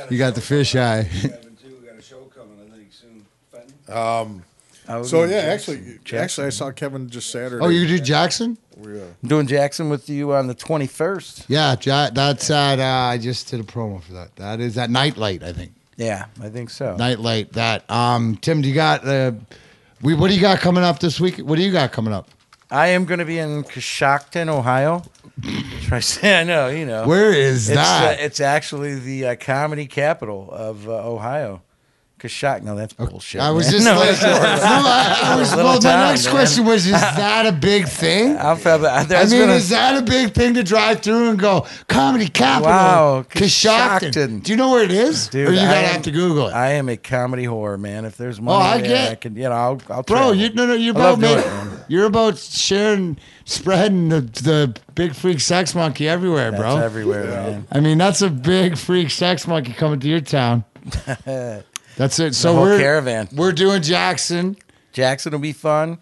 [0.09, 1.09] You got the fish eye.
[3.87, 4.43] Um,
[4.88, 5.99] I was so in yeah, Jackson.
[5.99, 7.64] actually, actually, I saw Kevin just Saturday.
[7.64, 8.57] Oh, you do Jackson?
[8.77, 11.45] We, uh, I'm doing Jackson with you on the 21st.
[11.47, 12.80] Yeah, ja- that's at.
[12.80, 14.35] Uh, I just did a promo for that.
[14.38, 15.73] That is at Nightlight, I think.
[15.97, 16.95] Yeah, I think so.
[16.95, 17.53] Nightlight.
[17.53, 17.89] That.
[17.89, 19.05] Um, Tim, do you got?
[19.05, 19.34] Uh,
[20.01, 20.14] we.
[20.14, 21.39] What do you got coming up this week?
[21.39, 22.30] What do you got coming up?
[22.69, 25.03] I am going to be in Coshocton, Ohio.
[25.84, 27.07] Try to say, I know, you know.
[27.07, 28.19] Where is it's, that?
[28.19, 31.61] Uh, it's actually the uh, comedy capital of uh, Ohio.
[32.19, 32.64] Coshocton.
[32.64, 33.41] No, that's bullshit.
[33.41, 33.72] I was man.
[33.73, 35.80] just no, like, no, I, I was, well, my
[36.10, 36.34] next man.
[36.34, 38.35] question was, is that a big thing?
[38.38, 41.38] I'll probably, I mean, been a- is that a big thing to drive through and
[41.39, 42.72] go comedy capital?
[42.72, 44.41] Wow, Coshocton.
[44.44, 45.27] Do you know where it is?
[45.27, 46.53] Dude, or you I gotta am- have to Google it.
[46.53, 48.06] I am a comedy whore, man.
[48.06, 50.31] If there's oh, money, I there, get- I can, you know, I'll, I'll bro.
[50.31, 50.73] You no no.
[50.73, 56.49] You're about doing it, you're about sharing, spreading the the big freak sex monkey everywhere,
[56.52, 56.77] That's bro.
[56.77, 57.68] everywhere, man.
[57.72, 60.64] I mean, that's a big freak sex monkey coming to your town.
[61.97, 62.35] That's it.
[62.35, 63.27] So whole we're caravan.
[63.35, 64.55] We're doing Jackson.
[64.93, 65.97] Jackson will be fun.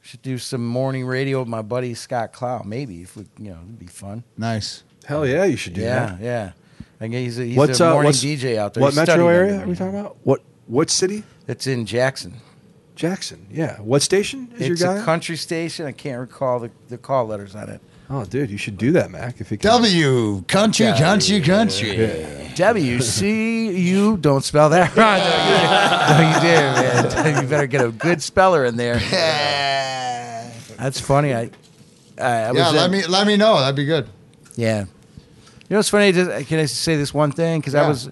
[0.00, 2.62] Should do some morning radio with my buddy Scott Clow.
[2.64, 4.24] Maybe if we, you know, it'd be fun.
[4.36, 4.82] Nice.
[5.04, 6.20] Hell yeah, you should do Yeah, that.
[6.20, 6.52] yeah.
[7.00, 8.80] I guess he's a, he's What's a uh, morning what's, DJ out there.
[8.80, 10.16] What He's metro area are we talking about?
[10.22, 11.24] What what city?
[11.48, 12.34] It's in Jackson.
[12.94, 13.46] Jackson.
[13.50, 13.78] Yeah.
[13.80, 14.94] What station is it's your guy?
[14.94, 15.86] It's a country station.
[15.86, 17.80] I can't recall the, the call letters on it.
[18.12, 19.40] Oh, dude, you should do that, Mac.
[19.40, 19.70] If you can.
[19.70, 22.50] W country country country.
[22.54, 24.16] W C U.
[24.18, 25.18] Don't spell that wrong.
[26.18, 27.42] No, you did, man.
[27.42, 28.98] You better get a good speller in there.
[30.76, 31.32] That's funny.
[31.34, 31.50] I,
[32.18, 33.58] I, I was Yeah, let in- me let me know.
[33.60, 34.08] That'd be good.
[34.56, 34.80] Yeah.
[34.80, 34.86] You
[35.70, 36.12] know what's funny?
[36.12, 37.60] Can I say this one thing?
[37.60, 38.10] Because I was,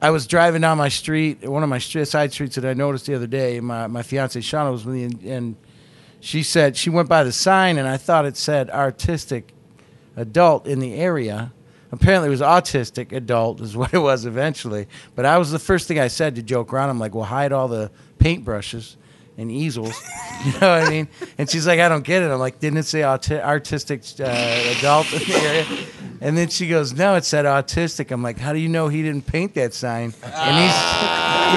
[0.00, 3.04] I was driving down my street, one of my str- side streets that I noticed
[3.06, 3.60] the other day.
[3.60, 5.56] My my fiance Shauna was with me, and, and
[6.20, 9.52] she said she went by the sign, and I thought it said artistic
[10.16, 11.52] adult in the area,
[11.92, 14.86] apparently it was autistic adult is what it was eventually.
[15.14, 16.90] But I was the first thing I said to joke around.
[16.90, 18.96] I'm like, well, hide all the paintbrushes
[19.36, 19.94] and easels.
[20.38, 21.08] You know what I mean?
[21.36, 22.30] And she's like, I don't get it.
[22.30, 25.66] I'm like, didn't it say auti- artistic uh, adult in the area?
[26.20, 28.12] And then she goes, no, it said autistic.
[28.12, 30.14] I'm like, how do you know he didn't paint that sign?
[30.22, 30.56] And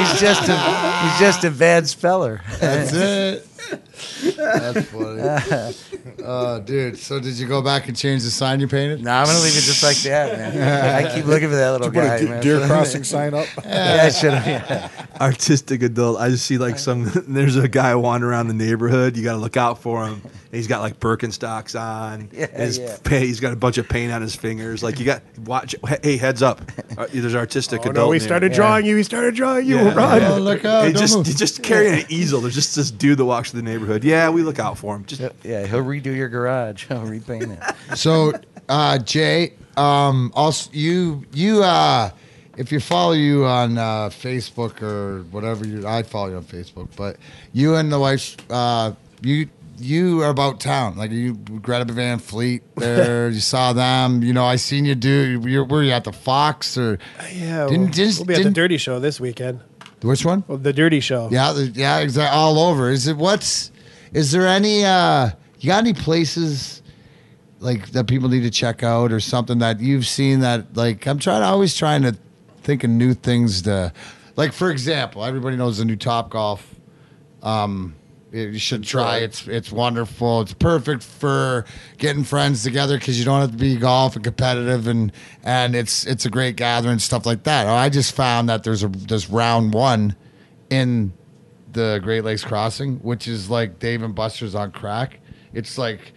[0.01, 2.41] he's he's just a he's just a bad speller.
[2.59, 3.47] That's it.
[3.69, 6.23] That's funny.
[6.23, 6.97] Oh, dude.
[6.97, 9.03] So did you go back and change the sign you painted?
[9.03, 11.05] No, I'm gonna leave it just like that, man.
[11.05, 12.41] I keep looking for that little Put guy, a man.
[12.43, 13.47] deer crossing sign up.
[13.65, 14.45] Yeah, I should have.
[14.47, 14.89] Yeah.
[15.21, 16.19] artistic adult.
[16.19, 17.09] I just see like some.
[17.27, 19.15] There's a guy wandering around the neighborhood.
[19.17, 20.21] You got to look out for him.
[20.51, 22.29] He's got like Birkenstocks on.
[22.41, 22.97] Yeah, his yeah.
[23.03, 24.81] pa- he's got a bunch of paint on his fingers.
[24.83, 25.75] Like you got watch.
[26.03, 26.61] Hey, heads up!
[26.97, 27.95] Uh, there's artistic Oh adult.
[27.95, 28.27] no, we in there.
[28.27, 28.95] started drawing you.
[28.95, 29.75] We started drawing you.
[29.75, 29.93] Yeah.
[29.93, 30.23] Run.
[30.23, 30.85] Oh, look out.
[30.85, 31.25] Hey, don't just move.
[31.27, 32.41] he's just carrying an easel.
[32.41, 34.03] There's just this dude that walks through the neighborhood.
[34.03, 35.05] Yeah, we look out for him.
[35.05, 36.85] Just Yeah, he'll redo your garage.
[36.87, 37.97] He'll repaint it.
[37.97, 38.33] So,
[38.69, 42.09] uh, Jay, um, also you you uh,
[42.57, 46.89] if you follow you on uh, Facebook or whatever you, I follow you on Facebook,
[46.95, 47.17] but
[47.53, 49.47] you and the wife, uh, you
[49.77, 50.95] you are about town.
[50.97, 52.61] Like you, Greta Van Fleet.
[52.75, 54.21] There, you saw them.
[54.21, 55.41] You know, I seen you do.
[55.45, 56.99] You're, were you at the Fox or
[57.33, 59.61] Yeah, Didn't- we'll, just- we'll be at the didn't- Dirty Show this weekend.
[60.03, 60.43] Which one?
[60.47, 61.29] Well, the Dirty Show.
[61.31, 62.37] Yeah, the, yeah, exactly.
[62.37, 62.89] All over.
[62.89, 63.71] Is it what's?
[64.13, 64.83] Is there any?
[64.85, 66.81] uh You got any places
[67.59, 71.19] like that people need to check out or something that you've seen that like I'm
[71.19, 72.17] trying always trying to
[72.63, 73.93] think of new things to
[74.35, 76.75] like for example, everybody knows the new Top Golf.
[77.43, 77.95] Um,
[78.31, 79.17] you should try.
[79.17, 80.41] It's it's wonderful.
[80.41, 81.65] It's perfect for
[81.97, 85.11] getting friends together because you don't have to be golf and competitive and
[85.43, 87.67] and it's it's a great gathering stuff like that.
[87.67, 90.15] Oh, I just found that there's a there's round one
[90.69, 91.13] in
[91.73, 95.19] the Great Lakes Crossing, which is like Dave and Buster's on crack.
[95.53, 96.13] It's like,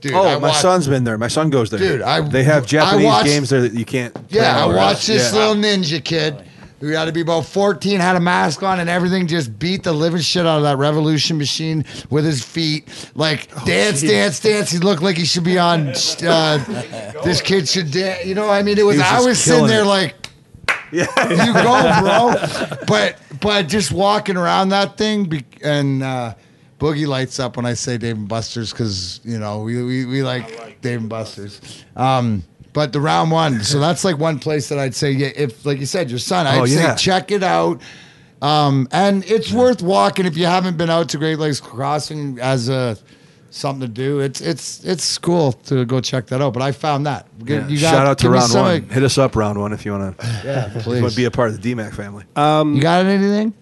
[0.00, 0.12] dude.
[0.14, 1.18] oh, I my watch- son's been there.
[1.18, 1.78] My son goes there.
[1.80, 4.16] Dude, I- they have I Japanese watched- games there that you can't.
[4.28, 5.38] Yeah, I watched this Yeah.
[5.38, 6.42] little ninja kid
[6.86, 9.92] who had to be about 14, had a mask on and everything, just beat the
[9.92, 13.10] living shit out of that revolution machine with his feet.
[13.14, 14.70] Like, Oh, dance, dance, dance.
[14.70, 15.92] He looked like he should be on, uh,
[17.24, 18.24] this kid should dance.
[18.24, 19.86] You know, I mean, it was, was I was sitting there it.
[19.86, 20.14] like,
[20.92, 22.76] you go, bro.
[22.86, 26.34] But, but just walking around that thing be, and, uh,
[26.78, 30.22] Boogie lights up when I say Dave and Buster's because you know we, we, we
[30.22, 31.84] like, Dave and Buster's.
[31.96, 32.44] Um,
[32.76, 35.78] but the round one, so that's like one place that I'd say, yeah, if like
[35.80, 37.80] you said, your son, I'd Oh, say check it out.
[38.42, 42.68] Um, and it's worth walking if you haven't been out to Great Lakes Crossing as
[42.68, 42.98] a
[43.48, 44.20] something to do.
[44.20, 46.52] It's it's it's cool to go check that out.
[46.52, 47.26] But I found that.
[47.46, 47.66] Yeah.
[47.66, 48.82] You got- Shout out to round some- one.
[48.90, 50.26] Hit us up round one if you want to.
[50.44, 51.10] Yeah, Want please.
[51.10, 52.24] to be a part of the DMAC family.
[52.76, 53.54] you got anything?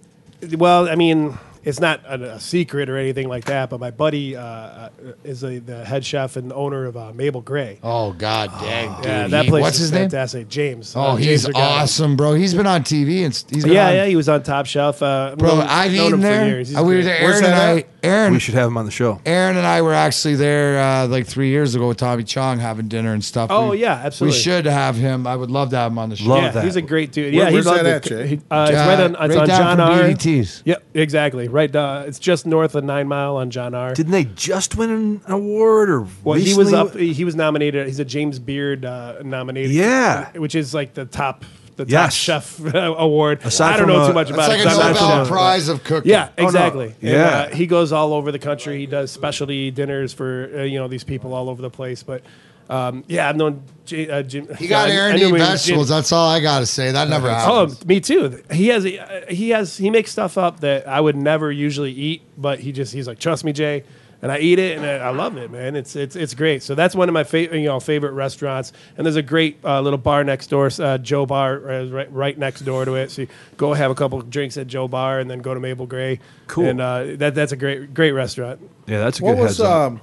[0.59, 4.37] Well, I mean, it's not a, a secret or anything like that, but my buddy
[4.37, 4.89] uh, uh,
[5.25, 7.79] is a, the head chef and owner of uh, Mabel Gray.
[7.83, 9.05] Oh God, dang, dude.
[9.05, 10.03] yeah, that He- place what's is his name?
[10.03, 10.49] fantastic.
[10.49, 10.95] James.
[10.97, 12.35] Oh, Uh, he's James awesome, bro.
[12.35, 14.67] He's been on TV and s- he's been Yeah, on, yeah, he was on Top
[14.67, 15.03] Chef.
[15.03, 16.47] Uh, Bro, known- I've known eaten him for there.
[16.47, 16.69] years.
[16.69, 17.05] He's Uh, we were great.
[17.19, 17.23] there.
[17.33, 17.85] Aaron and I.
[18.05, 18.11] at?
[18.11, 19.21] Aaron, we should have him on the show.
[19.27, 22.89] Aaron and I were actually there uh, like three years ago with Tommy Chong having
[22.89, 23.51] dinner and stuff.
[23.51, 24.37] Oh, We- yeah, absolutely.
[24.37, 25.27] We should have him.
[25.27, 26.29] I would love to have him on the show.
[26.29, 26.65] Love yeah, that.
[26.65, 27.35] he's a great dude.
[27.35, 28.41] Where- yeah, he's on that the, at, Jay?
[28.51, 30.03] uh, it's right on, it's right on down John from R.
[30.09, 30.63] BDT's.
[30.65, 31.49] Yep, exactly.
[31.49, 33.95] Right, uh, it's just north of Nine Mile on John R.
[33.95, 36.95] Didn't they just win an award or Well, he was up.
[36.95, 37.87] He was nominated.
[37.87, 39.73] He's a James Beard uh, nominated.
[39.73, 40.31] Yeah.
[40.33, 41.45] which is like the top,
[41.77, 42.15] the top Yes.
[42.15, 43.41] chef award.
[43.45, 44.67] Aside I don't from, know uh, too much It's about like it.
[44.67, 45.35] a 'cause I'm not Nobel sure.
[45.35, 46.11] Prize of cooking.
[46.11, 46.45] Yeah, no.
[46.45, 46.87] exactly.
[46.87, 47.25] And, Yeah.
[47.51, 48.79] uh, he goes all over the country.
[48.79, 52.03] He does specialty dinners for uh, you know these people all over the place.
[52.03, 52.23] But
[52.71, 54.49] um, yeah, I've known J- uh, Jim.
[54.57, 55.89] He got I- I Aaron knew eating him as vegetables.
[55.89, 56.93] Jim- That's all I got to say.
[56.93, 57.85] That never Oh, happens.
[57.85, 58.43] me too.
[58.51, 62.23] He has uh, he has he makes stuff up that I would never usually eat,
[62.39, 63.85] but he just he's like, trust me, Jay,
[64.25, 65.77] and I eat it and I I love it, man.
[65.77, 66.63] It's it's it's great.
[66.65, 68.73] So that's one of my favorite you know favorite restaurants.
[68.97, 72.63] And there's a great uh, little bar next door, uh, Joe Bar, right right next
[72.63, 73.11] door to it.
[73.13, 75.61] So you go have a couple of drinks at Joe Bar and then go to
[75.61, 76.19] Mabel Gray.
[76.49, 76.67] Cool.
[76.67, 78.61] And uh, that that's a great great restaurant.
[78.87, 79.93] Yeah, that's a What good was heads up.
[79.93, 80.01] um,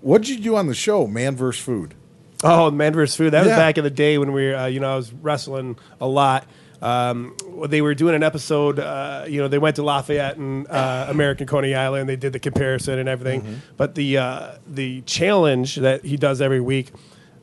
[0.00, 1.62] what did you do on the show, Man vs.
[1.62, 1.94] Food?
[2.42, 3.16] Oh, Man vs.
[3.16, 3.30] Food.
[3.32, 5.78] That was back in the day when we were, uh, you know, I was wrestling
[6.00, 6.46] a lot.
[6.82, 7.36] Um,
[7.68, 8.78] they were doing an episode.
[8.78, 12.08] Uh, you know, they went to Lafayette and uh, American Coney Island.
[12.08, 13.42] They did the comparison and everything.
[13.42, 13.54] Mm-hmm.
[13.76, 16.92] But the uh, the challenge that he does every week.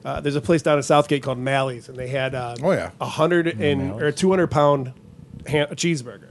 [0.04, 2.90] Uh, there's a place down in Southgate called Mallie's, and they had uh, Oh, yeah.
[3.00, 4.94] a hundred and or two hundred pound
[5.46, 6.31] ham, cheeseburger.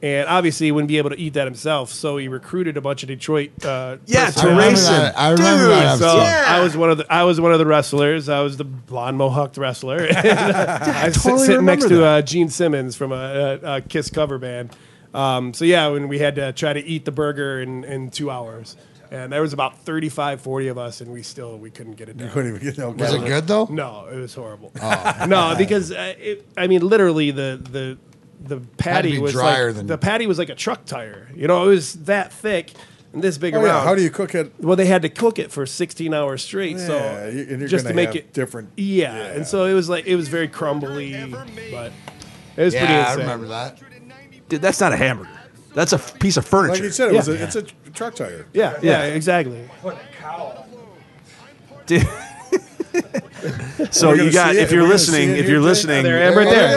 [0.00, 3.02] And obviously, he wouldn't be able to eat that himself, so he recruited a bunch
[3.02, 3.50] of Detroit.
[3.64, 4.94] Uh, Yeah, I to remember race him.
[4.94, 5.18] that.
[5.18, 6.22] I remember Dude, that so episode.
[6.22, 6.44] Yeah.
[6.46, 8.28] I was one of the I was one of the wrestlers.
[8.28, 10.06] I was the blonde mohawked wrestler.
[10.06, 13.58] And, uh, I was sit- totally sitting next remember to uh, Gene Simmons from a,
[13.62, 14.70] a, a Kiss cover band.
[15.14, 18.30] Um, so yeah, when we had to try to eat the burger in, in two
[18.30, 18.76] hours.
[19.10, 22.14] and there was about 35, 40 of us, and we still we couldn't get it
[22.16, 22.32] You down.
[22.34, 22.90] couldn't even get no.
[22.90, 23.64] Was it good though?
[23.68, 24.70] No, it was horrible.
[24.80, 25.24] Oh.
[25.28, 27.98] no, because uh, it, I mean, literally the the
[28.40, 31.28] the patty was drier like than- the patty was like a truck tire.
[31.34, 32.72] You know, it was that thick
[33.12, 33.66] and this big Oh, around.
[33.66, 33.84] yeah.
[33.84, 34.52] How do you cook it?
[34.58, 36.76] Well, they had to cook it for 16 hours straight.
[36.76, 39.22] Yeah, so and you're just to make have it different- Yeah, yeah.
[39.32, 41.12] and so it was like it was very crumbly,
[41.70, 41.92] but
[42.56, 43.78] it was pretty Yeah, I remember that.
[44.48, 45.30] Dude, that's not a hamburger.
[45.74, 46.74] That's a f- piece of furniture.
[46.74, 47.34] Like you said, it was Yeah.
[47.34, 47.62] a, it's a
[47.92, 48.46] truck tire.
[48.52, 49.60] Yeah, yeah, exactly.
[49.82, 50.64] What cow,
[51.86, 52.06] Dude.
[53.90, 56.76] So you got if you're We're gonna see listening, if you're listening, There, right there.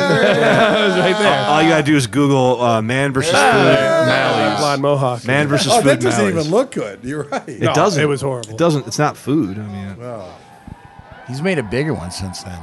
[0.99, 1.45] right there.
[1.49, 5.25] all you gotta do is Google uh, man versus food Ah, blonde mohawk.
[5.25, 6.45] Man versus Oh, food that doesn't Mallie's.
[6.45, 6.99] even look good.
[7.03, 7.47] You're right.
[7.49, 8.01] It No, doesn't.
[8.01, 8.51] it was horrible.
[8.51, 8.85] It doesn't.
[8.87, 9.57] It's not food.
[9.57, 9.95] I mean,
[11.27, 12.59] He's made a bigger one since then.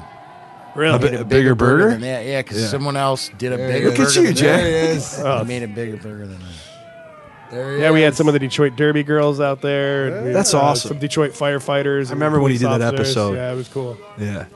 [0.77, 0.95] Really?
[0.97, 1.91] a, bi- a bigger burger.
[1.91, 2.25] than that.
[2.27, 2.69] Yeah, because Yeah.
[2.69, 4.03] someone else did a There bigger it burger.
[4.09, 4.17] is.
[4.17, 4.47] Look at you, than Jay.
[4.47, 5.21] There he is.
[5.25, 5.39] Oh.
[5.41, 6.47] He made a bigger burger than that.
[7.51, 10.09] There he Yeah, we had some of the Detroit Derby girls out there.
[10.17, 10.89] and we- That's uh, awesome.
[10.89, 12.09] Some Detroit firefighters.
[12.11, 13.35] I remember when he did that episode.
[13.37, 13.97] Yeah, it was cool.
[14.19, 14.47] Yeah.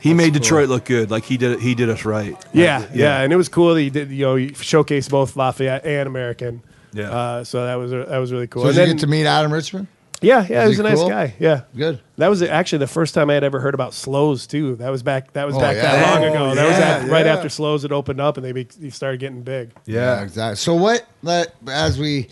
[0.00, 1.10] He made Detroit look good.
[1.10, 1.60] Like he did.
[1.60, 2.34] He did us right.
[2.54, 4.10] Yeah, yeah, and it was cool that he did.
[4.10, 6.62] You know, he showcased both Lafayette and American.
[6.94, 7.10] Yeah.
[7.10, 8.62] Uh, so that was that was really cool.
[8.62, 9.88] So And did you then- get to meet Adam Richman?
[10.20, 11.08] Yeah, yeah, Was he was he a nice cool?
[11.08, 11.34] guy.
[11.38, 12.00] Yeah, Good.
[12.16, 14.76] that was actually the first time I had ever heard about Slows too.
[14.76, 15.32] That was back.
[15.32, 15.82] That was Oh, back yeah.
[15.82, 16.54] that long Oh, ago.
[16.54, 19.42] that was yeah, right after Slows had opened up and they be, they started getting
[19.42, 19.70] big.
[19.86, 20.20] Yeah.
[20.22, 20.56] exactly.
[20.56, 21.06] So what?
[21.22, 22.28] Let as we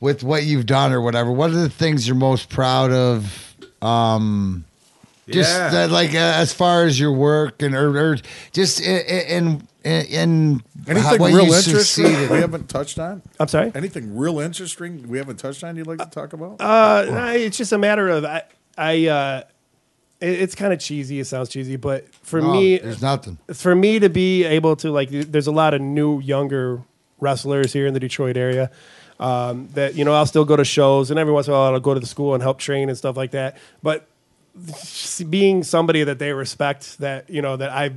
[0.00, 1.30] with what you've done or whatever.
[1.30, 3.54] What are the things you're most proud of?
[3.80, 4.64] Um,
[5.30, 5.68] just Yeah.
[5.70, 8.16] that, like uh, as far as your work and or, or
[8.52, 13.22] just in in in, in how, Anything what real interesting we haven't touched on?
[13.40, 13.72] I'm sorry.
[13.74, 16.60] Anything real interesting we haven't touched on you'd like to talk about?
[16.60, 18.42] Uh, no, it's just a matter of I.
[18.78, 19.42] I uh,
[20.20, 21.20] it, it's kind of cheesy.
[21.20, 23.38] It sounds cheesy, but for No, me, there's nothing.
[23.52, 26.82] for me to be able to like there's a lot of new younger
[27.20, 28.70] wrestlers here in the detroit area
[29.20, 31.72] um, that you know i'll still go to shows and every once in a while
[31.72, 34.06] i'll go to the school and help train and stuff like that but s-
[35.30, 37.90] being somebody that they respect that you know that i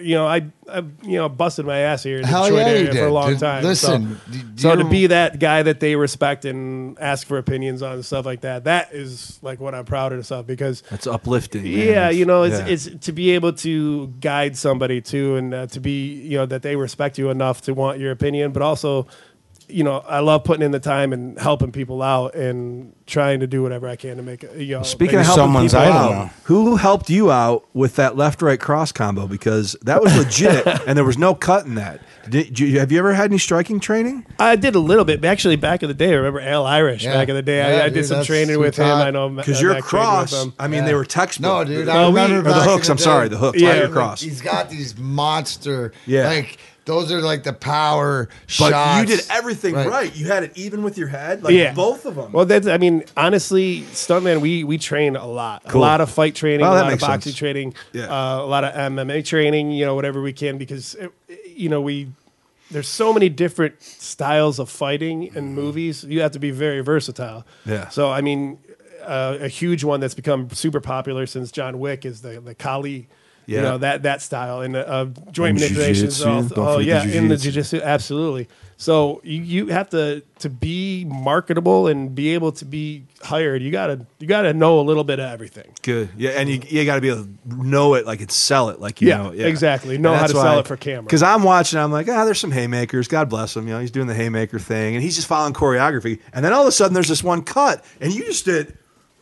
[0.00, 0.36] you know i
[0.70, 3.06] i you know busted my ass here in the Hell detroit yeah, you area for
[3.06, 6.44] a long Dude, time listen, so, d- so to be that guy that they respect
[6.44, 10.30] and ask for opinions on and stuff like that that is like what i'm proudest
[10.30, 11.64] of because That's uplifting.
[11.64, 11.72] man.
[11.72, 12.66] yeah, you know, it's yeah.
[12.94, 16.62] it's to be able to guide somebody too, and uh, to be you know that
[16.62, 19.06] they respect you enough to want your opinion, but also,
[19.68, 23.46] you know, I love putting in the time and helping people out and trying to
[23.46, 24.56] do whatever I can to make it.
[24.56, 26.30] You know, Speaking of it- helping someone's people out, now.
[26.44, 29.26] who helped you out with that left right cross combo?
[29.26, 32.00] Because that was legit, and there was no cut in that.
[32.28, 34.26] Did, did you, have you ever had any striking training?
[34.40, 37.14] I did a little bit, actually back in the day, I remember Al Irish Yeah.
[37.14, 37.58] back in the day.
[37.58, 38.86] Yeah, I, I dude, did some training with him.
[38.86, 40.46] I know Because your Mac trained with cross.
[40.58, 40.86] I mean, Yeah.
[40.86, 41.44] they were textbook.
[41.44, 41.88] No, dude.
[41.88, 43.68] I Well, we- remember or the back in hooks, I'm day, sorry, the hooks, Yeah.
[43.68, 44.20] not your cross.
[44.20, 45.92] He's got these monster.
[46.06, 46.28] Yeah.
[46.28, 49.00] Like those are like the power But shots.
[49.10, 49.86] you did everything Right.
[49.88, 50.16] right.
[50.16, 52.32] You had it even with your head, like yeah, both of them.
[52.32, 55.80] Well, that's I mean, honestly, stuntman, we we train a lot, Cool.
[55.80, 57.38] a lot of fight training, Well, a that lot of makes boxing sense.
[57.38, 58.04] training, Yeah.
[58.04, 59.72] uh, a lot of MMA training.
[59.72, 61.12] You know, whatever we can because it,
[61.54, 62.08] you know we
[62.70, 66.02] there's so many different styles of fighting in movies.
[66.04, 67.44] You have to be very versatile.
[67.64, 67.88] Yeah.
[67.90, 68.58] So I mean,
[69.04, 73.08] uh, a huge one that's become super popular since John Wick is the the Kali.
[73.46, 73.56] Yeah.
[73.58, 76.10] You know that that style and uh, joint And manipulation.
[76.10, 76.54] jiu-jitsu.
[76.56, 78.48] Oh, yeah, the in the jiu-jitsu, absolutely.
[78.78, 83.62] So you, you have to to be marketable and be able to be hired.
[83.62, 85.72] You gotta you gotta know a little bit of everything.
[85.82, 86.10] Good.
[86.16, 87.30] Yeah, and you, you got to be able to
[87.64, 89.30] know it, like it's sell it, like you Yeah, know.
[89.30, 89.96] exactly.
[89.96, 91.04] Know how to sell it for camera.
[91.04, 93.08] Because I'm watching, I'm like, ah, there's some haymakers.
[93.08, 93.66] God bless him.
[93.66, 96.20] You know, he's doing the haymaker thing, and he's just following choreography.
[96.34, 98.76] And then all of a sudden, there's this one cut, and you just did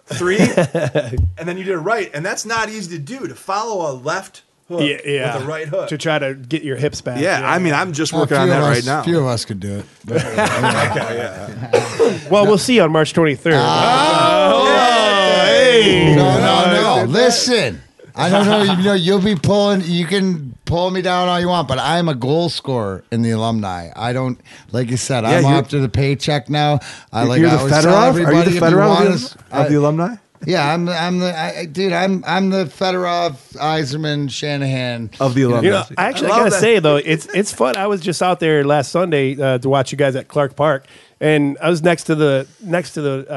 [0.06, 3.90] three, and then you did a right, and that's not easy to do to follow
[3.90, 5.34] a left hook Yeah, yeah.
[5.36, 5.88] with a right hook.
[5.88, 7.20] to try to get your hips back.
[7.20, 9.02] yeah, I mean, I'm just working on that us- right now.
[9.02, 9.86] Few of us could do it.
[10.04, 10.24] But-
[12.30, 13.52] well, we'll see on March 23rd.
[13.54, 17.12] Oh, oh no, no, no.
[17.12, 17.80] Listen,
[18.16, 18.62] I don't know.
[18.62, 19.82] You know, you'll be pulling.
[19.82, 23.30] You can pull me down all you want, but I'm a goal scorer in the
[23.32, 23.90] alumni.
[23.96, 24.40] I don't,
[24.72, 26.78] like you said, I'm you're- up to the paycheck now.
[27.12, 27.40] I like.
[27.40, 27.82] You're I the always tell
[28.12, 28.14] Fedorov?
[28.26, 30.14] Are you the if you Fedorov want of, us- the, of the I- alumni?
[30.46, 30.88] Yeah, I'm.
[30.90, 31.34] I'm the.
[31.36, 32.22] I, I- dude, I'm.
[32.26, 35.10] I'm the Fedorov, Yzerman, Shanahan.
[35.18, 35.62] Of the alumni.
[35.62, 36.60] You know, actually, I, love gotta that.
[36.60, 37.76] say though, it's it's fun.
[37.76, 40.86] I was just out there last Sunday uh, to watch you guys at Clark Park,
[41.18, 43.30] and I was next to the next to the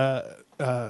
[0.59, 0.89] uh, uh,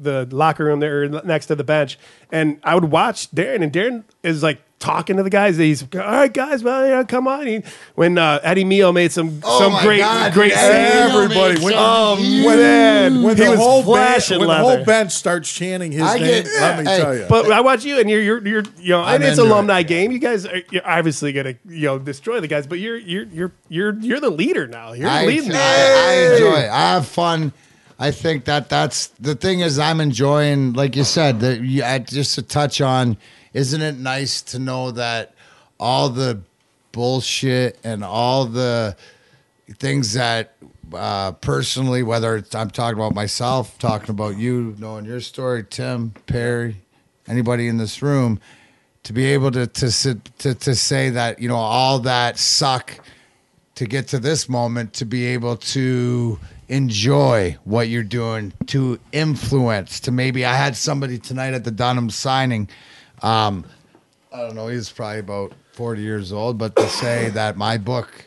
[0.00, 1.98] the locker room there, or next to the bench,
[2.32, 5.56] and I would watch Darren, and Darren is like talking to the guys.
[5.56, 7.46] He's all right, guys, well, yeah, come on.
[7.48, 7.62] He,
[7.96, 10.70] when uh, Eddie Mio made some Oh some great God, great dude, save.
[10.72, 14.48] Eddie Mio Everybody, when- some Oh huge- man, when he the was whole flashing bench,
[14.48, 17.26] when the whole bench starts chanting his I name, get- let me hey, tell you.
[17.28, 19.88] But I watch you, and you're you're, you're you know, I'm and it's alumni it.
[19.88, 20.12] game.
[20.12, 23.52] You guys are you're obviously gonna you know destroy the guys, but you're you're you're
[23.68, 24.92] you're you're the leader now.
[24.92, 25.50] You're I, leading.
[25.52, 26.70] I, I enjoy it.
[26.70, 27.52] I have fun
[27.98, 32.36] I think that that's the thing is I'm enjoying, like you said, that you, just
[32.36, 33.16] to touch on.
[33.52, 35.34] Isn't it nice to know that
[35.80, 36.40] all the
[36.92, 38.96] bullshit and all the
[39.78, 40.54] things that
[40.94, 46.76] uh, personally, whether I'm talking about myself, talking about you, knowing your story, Tim, Perry,
[47.26, 48.40] anybody in this room,
[49.02, 53.00] to be able to to to to say that you know all that suck
[53.74, 56.38] to get to this moment to be able to
[56.68, 62.10] enjoy what you're doing to influence to maybe i had somebody tonight at the dunham
[62.10, 62.68] signing
[63.22, 63.64] um,
[64.32, 68.26] i don't know he's probably about 40 years old but to say that my book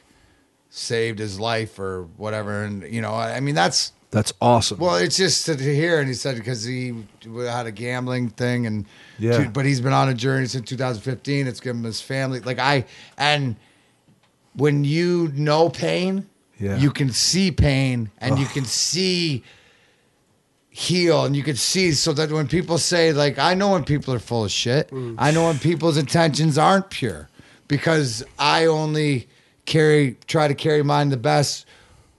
[0.70, 4.78] saved his life or whatever and you know i mean that's That's awesome.
[4.80, 6.94] well, it's just to hear, and he said because he
[7.24, 8.86] had a gambling thing, and
[9.18, 9.48] Yeah.
[9.48, 11.48] but he's been on a journey since 2015.
[11.48, 12.42] It's given him his family.
[12.42, 12.84] Like I,
[13.18, 13.56] and
[14.54, 16.28] when you know pain,
[16.62, 16.78] Yeah.
[16.78, 19.44] you can see pain, and you can see
[20.70, 24.14] heal, and you can see so that when people say like, I know when people
[24.14, 24.90] are full of shit.
[24.92, 25.16] Mm.
[25.18, 27.28] I know when people's intentions aren't pure,
[27.68, 29.28] because I only
[29.66, 31.66] carry try to carry mine the best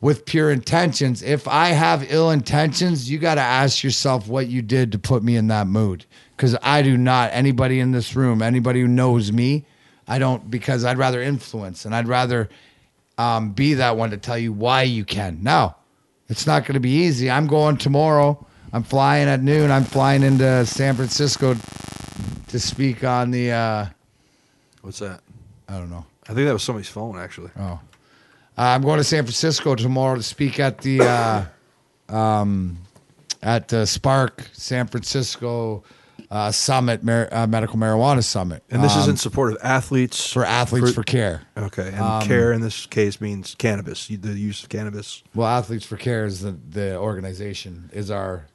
[0.02, 1.22] with pure intentions.
[1.22, 5.22] If I have ill intentions, you got to ask yourself what you did to put
[5.22, 6.04] me in that mood.
[6.36, 9.64] Because I do not, anybody in this room, anybody who knows me,
[10.08, 12.48] I don't, because I'd rather influence and I'd rather
[13.18, 15.42] um, be that one to tell you why you can.
[15.42, 15.76] Now,
[16.28, 17.30] it's not going to be easy.
[17.30, 18.44] I'm going tomorrow.
[18.72, 19.70] I'm flying at noon.
[19.70, 21.54] I'm flying into San Francisco
[22.48, 23.86] to speak on the, uh,
[24.82, 25.20] What's that?
[25.68, 26.04] I don't know.
[26.24, 27.50] I think that was somebody's phone, actually.
[27.58, 27.80] Oh.
[28.58, 31.44] Uh, I'm going to San Francisco tomorrow to speak at the uh,
[32.14, 32.78] um,
[33.42, 35.84] at the Spark San Francisco
[36.32, 38.62] uh, Summit Mar- uh, Medical Marijuana Summit.
[38.70, 41.42] And this is um, in support of athletes for athletes for, care.
[41.58, 45.22] Okay, and care in this case means cannabis, the use of cannabis.
[45.34, 48.46] Well, Athletes for Care is the, the organization is our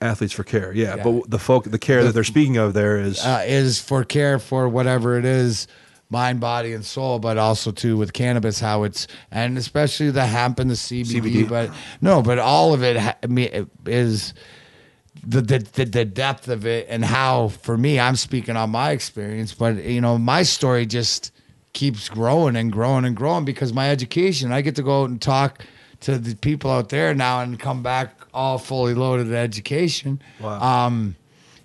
[0.00, 0.96] Athletes for care, yeah.
[0.96, 1.02] Yeah.
[1.02, 4.38] But the folk, the care that they're speaking of there is uh, is for care
[4.38, 5.66] for whatever it is,
[6.10, 10.58] mind, body, and soul, but also too with cannabis, how it's and especially the hemp
[10.60, 11.48] and the CBD, CBD.
[11.48, 11.70] but
[12.02, 14.34] no, but all of it ha- I mean, it is
[15.26, 18.92] the, the the the depth of it and how for me, I'm speaking on my
[18.92, 21.32] experience, but you know, my story just
[21.72, 25.20] keeps growing and growing and growing because my education, I get to go out and
[25.20, 25.64] talk
[26.00, 30.22] to the people out there now and come back all fully loaded education.
[30.40, 30.60] Wow.
[30.60, 31.16] Um,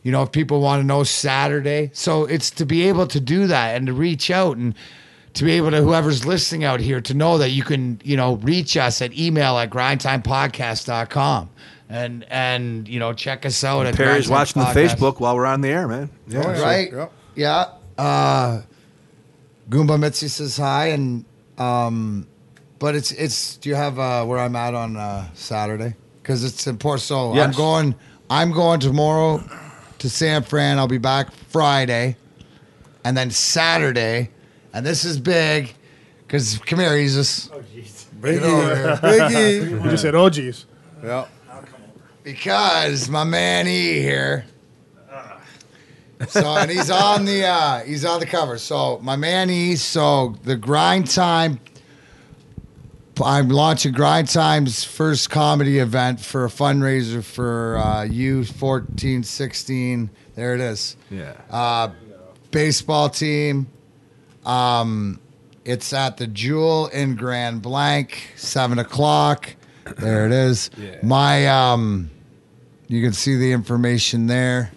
[0.03, 1.91] you know, if people want to know Saturday.
[1.93, 4.73] So it's to be able to do that and to reach out and
[5.35, 8.35] to be able to, whoever's listening out here, to know that you can, you know,
[8.37, 11.49] reach us at email at grindtimepodcast.com
[11.91, 15.45] and, and, you know, check us out at Perry's Grindtime watching the Facebook while we're
[15.45, 16.09] on the air, man.
[16.27, 16.61] Yeah, Oh.
[16.61, 16.91] Right?
[16.91, 17.11] Yep.
[17.35, 17.65] Yeah.
[17.97, 18.61] Uh,
[19.69, 20.87] Goomba Mitzi says hi.
[20.87, 21.25] And,
[21.57, 22.27] um,
[22.79, 25.95] but it's, it's, do you have, uh, where I'm at on, uh, Saturday?
[26.23, 27.35] Cause it's in Port important.
[27.35, 27.95] So I'm going,
[28.29, 29.43] I'm going tomorrow
[29.97, 30.77] to San Fran.
[30.77, 32.15] I'll be back Friday,
[33.03, 34.29] and then Saturday,
[34.71, 35.73] and this is big,
[36.25, 38.05] because come here, Jesus, Oh, jeez.
[38.21, 39.83] Biggie, Biggie.
[39.83, 40.65] You just said, "Oh, geez."
[41.03, 41.25] yeah.
[42.23, 44.45] Because my man E here.
[46.27, 48.57] So and he's on the uh, he's on the cover.
[48.57, 49.75] So my man E.
[49.75, 51.59] So the grind time.
[53.23, 60.09] I'm launching Grind Time's first comedy event for a fundraiser for uh, U 14, 16.
[60.33, 60.95] There it is.
[61.11, 61.33] yeah.
[61.51, 61.89] uh,
[62.49, 63.67] baseball team.
[64.43, 65.19] Um,
[65.65, 69.55] it's at the Jewel in Grand Blanc, seven o'clock.
[69.97, 70.69] There it is.
[71.03, 72.09] My um,
[72.87, 74.71] you can see the information there.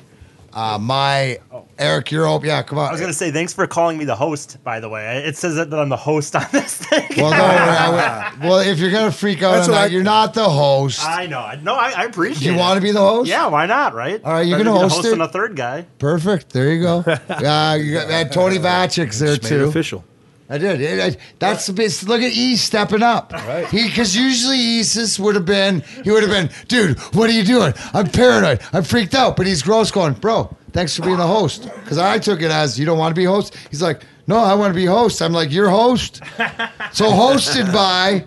[0.52, 1.36] Uh, my
[1.80, 2.86] Eric Europe, yeah, come on.
[2.88, 4.58] I was gonna say thanks for calling me the host.
[4.62, 7.08] By the way, it says that I'm the host on this thing.
[7.16, 10.04] well, don't worry, would- well, if you're gonna freak out That's on that, I- you're
[10.04, 11.04] not the host.
[11.04, 11.40] I know.
[11.40, 12.46] I- No, I, I appreciate.
[12.48, 12.58] you it.
[12.60, 13.28] want to be the host?
[13.28, 13.94] Yeah, why not?
[13.94, 14.22] Right.
[14.22, 15.10] All right, you're Better gonna the host host it?
[15.10, 15.86] than a third guy.
[15.98, 16.50] Perfect.
[16.52, 16.98] There you go.
[17.28, 19.68] Uh, you got that Tony Vachik's there Just made it too.
[19.70, 20.04] official.
[20.50, 20.80] I did.
[20.80, 22.02] It- it- that's the bit.
[22.06, 23.32] Look at E stepping up.
[23.32, 23.66] Right.
[23.68, 25.82] He because usually Easis would have been.
[26.02, 26.98] He would have been, dude.
[27.14, 27.72] What are you doing?
[27.94, 28.60] I'm paranoid.
[28.72, 29.36] I'm freaked out.
[29.36, 30.54] But he's gross, going, bro.
[30.72, 31.62] Thanks for being the host.
[31.82, 33.56] Because I took it as you don't want to be host.
[33.70, 35.22] He's like, no, I want to be host.
[35.22, 36.16] I'm like, you're host.
[36.92, 38.24] so hosted by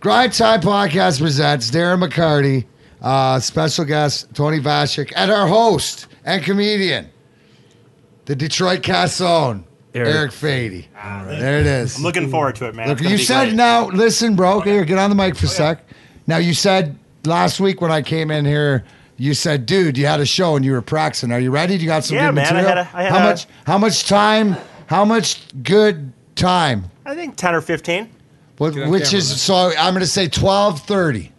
[0.00, 2.64] Grind Time Podcast presents Darren McCarty,
[3.02, 7.08] uh, special guest Tony Vashik, and our host and comedian,
[8.24, 9.64] the Detroit Cast own
[9.94, 10.86] Eric, Eric Fady.
[10.96, 11.38] Ah, right.
[11.38, 11.96] There it is.
[11.96, 12.88] I'm looking forward to it, man.
[12.88, 13.56] Look, you said great.
[13.56, 14.58] now, listen, bro.
[14.58, 14.72] Okay.
[14.72, 15.84] Here, get on the mic for a oh, sec.
[16.26, 18.84] Now, you said last week when I came in here,
[19.16, 21.32] you said, dude, you had a show and you were practicing.
[21.32, 21.76] Are you ready?
[21.76, 22.66] You got some yeah, good man, material?
[22.66, 24.56] I had a, I had how, a, much, how much time?
[24.86, 26.84] How much good time?
[27.04, 28.08] I think 10 or 15.
[28.58, 31.32] What, which is, so I'm going to say 1230.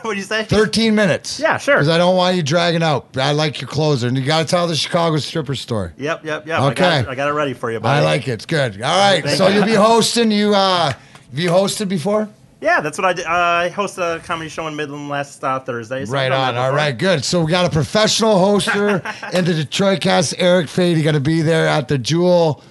[0.02, 0.44] what do you say?
[0.44, 1.38] 13 minutes.
[1.40, 1.76] Yeah, sure.
[1.76, 3.16] Because I don't want you dragging out.
[3.16, 4.08] I like your closer.
[4.08, 5.92] And you got to tell the Chicago stripper story.
[5.96, 6.60] Yep, yep, yep.
[6.60, 6.84] Okay.
[6.84, 8.00] I got it, I got it ready for you, buddy.
[8.00, 8.32] I like it.
[8.32, 8.80] It's good.
[8.82, 9.22] All right.
[9.22, 9.60] Thank so you.
[9.60, 10.30] will be hosting.
[10.30, 12.28] You, uh, have you hosted before?
[12.60, 13.24] Yeah, that's what I did.
[13.24, 16.04] Uh, I host a comedy show in Midland last uh, Thursday.
[16.04, 16.56] So right on.
[16.56, 17.24] All right, good.
[17.24, 19.02] So we got a professional hoster
[19.34, 20.98] in the Detroit cast, Eric Fade.
[20.98, 22.62] You got to be there at the Jewel.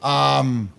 [0.00, 0.72] Um,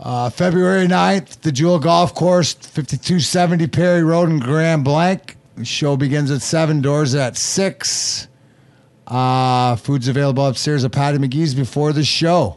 [0.00, 5.36] uh, February 9th, the Jewel Golf Course, 5270 Perry Road in Grand Blanc.
[5.56, 8.28] The show begins at 7, doors at 6.
[9.06, 12.56] Uh, food's available upstairs at Patty McGee's before the show.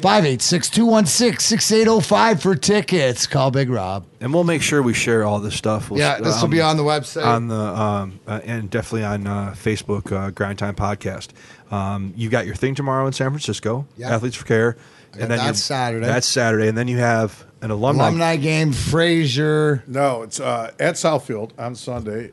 [0.00, 3.26] 586 216 6805 for tickets.
[3.28, 4.04] Call Big Rob.
[4.20, 5.90] And we'll make sure we share all this stuff.
[5.90, 7.24] We'll, Yeah, this will um, be on the website.
[7.24, 11.28] on the um, uh, and definitely on uh, Facebook, uh, Grind Time Podcast.
[11.70, 14.12] Um, you got your thing tomorrow in San Francisco, Yeah.
[14.12, 14.76] Athletes for Care,
[15.16, 16.06] Yeah, and then that's you- Saturday.
[16.06, 18.08] That's Saturday, and then you have an alumni.
[18.08, 19.82] alumni game, Fraser.
[19.86, 22.32] No, it's uh, at Southfield on Sunday, Is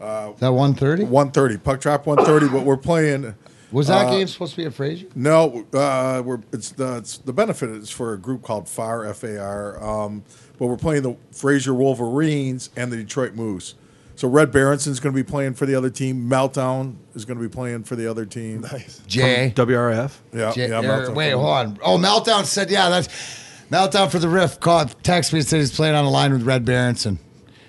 [0.00, 1.04] that 130?
[1.04, 1.56] one thirty.
[1.58, 2.48] Puck drop one thirty.
[2.48, 3.34] But we're playing.
[3.70, 5.06] Was that Uh, game supposed to be at Fraser?
[5.14, 9.22] No, uh, we're it's the it's, the benefit is for a group called FAR F
[9.24, 9.82] A R.
[9.82, 10.24] Um,
[10.58, 13.74] but we're playing the Fraser Wolverines and the Detroit Moose.
[14.22, 16.30] So Red Berenson's going to be playing for the other team.
[16.30, 18.60] Meltdown is going to be playing for the other team.
[18.60, 19.00] Nice.
[19.08, 19.52] Jay.
[19.56, 20.16] WRF.
[20.32, 20.78] Yeah, Jay- yeah.
[20.78, 21.14] er, Meltdown.
[21.16, 21.78] wait, hold on.
[21.82, 23.08] Oh, Meltdown said, yeah, that's
[23.68, 24.60] Meltdown for the riff.
[24.60, 27.18] Called, text me and said he's playing on a line with Red Berenson.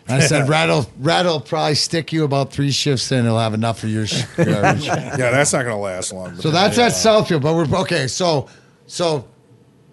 [0.08, 3.26] And I said, Red'll, Red'll probably stick you about three shifts in.
[3.26, 4.06] He'll have enough of your
[4.38, 4.86] garbage.
[4.86, 6.40] Yeah, that's not going to last long.
[6.40, 7.42] So that's at Southfield.
[7.42, 8.06] But we're okay.
[8.06, 8.48] So,
[8.86, 9.28] so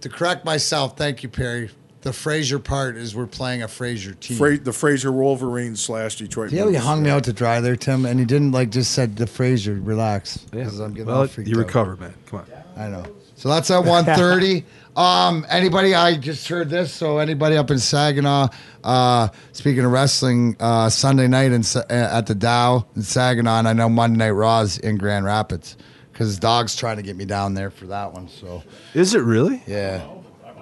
[0.03, 1.71] to correct myself, thank you, Perry.
[2.03, 4.39] The Fraser part is we're playing a Fraser team.
[4.39, 6.51] Fra- the Fraser Wolverines slash Detroit.
[6.51, 6.83] Yeah, he Moose.
[6.83, 9.75] hung me out to dry there, Tim, and he didn't like just said the Fraser.
[9.75, 10.65] Relax, Yeah.
[10.65, 11.67] 'Cause I'm getting all Well, freaked you out.
[11.67, 12.15] recovered, man.
[12.27, 12.47] Come on.
[12.83, 13.05] I know.
[13.37, 14.65] So that's at 1.30.
[14.97, 15.95] um, anybody?
[15.95, 16.91] I just heard this.
[16.93, 18.49] So anybody up in Saginaw?
[18.83, 23.59] Uh, speaking of wrestling, uh, Sunday night in, uh, at the Dow in Saginaw.
[23.59, 25.77] And I know Monday Night Raw's in Grand Rapids
[26.13, 28.29] because dog's trying to get me down there for that one.
[28.29, 28.63] So
[28.95, 29.63] Is it really?
[29.67, 30.03] yeah,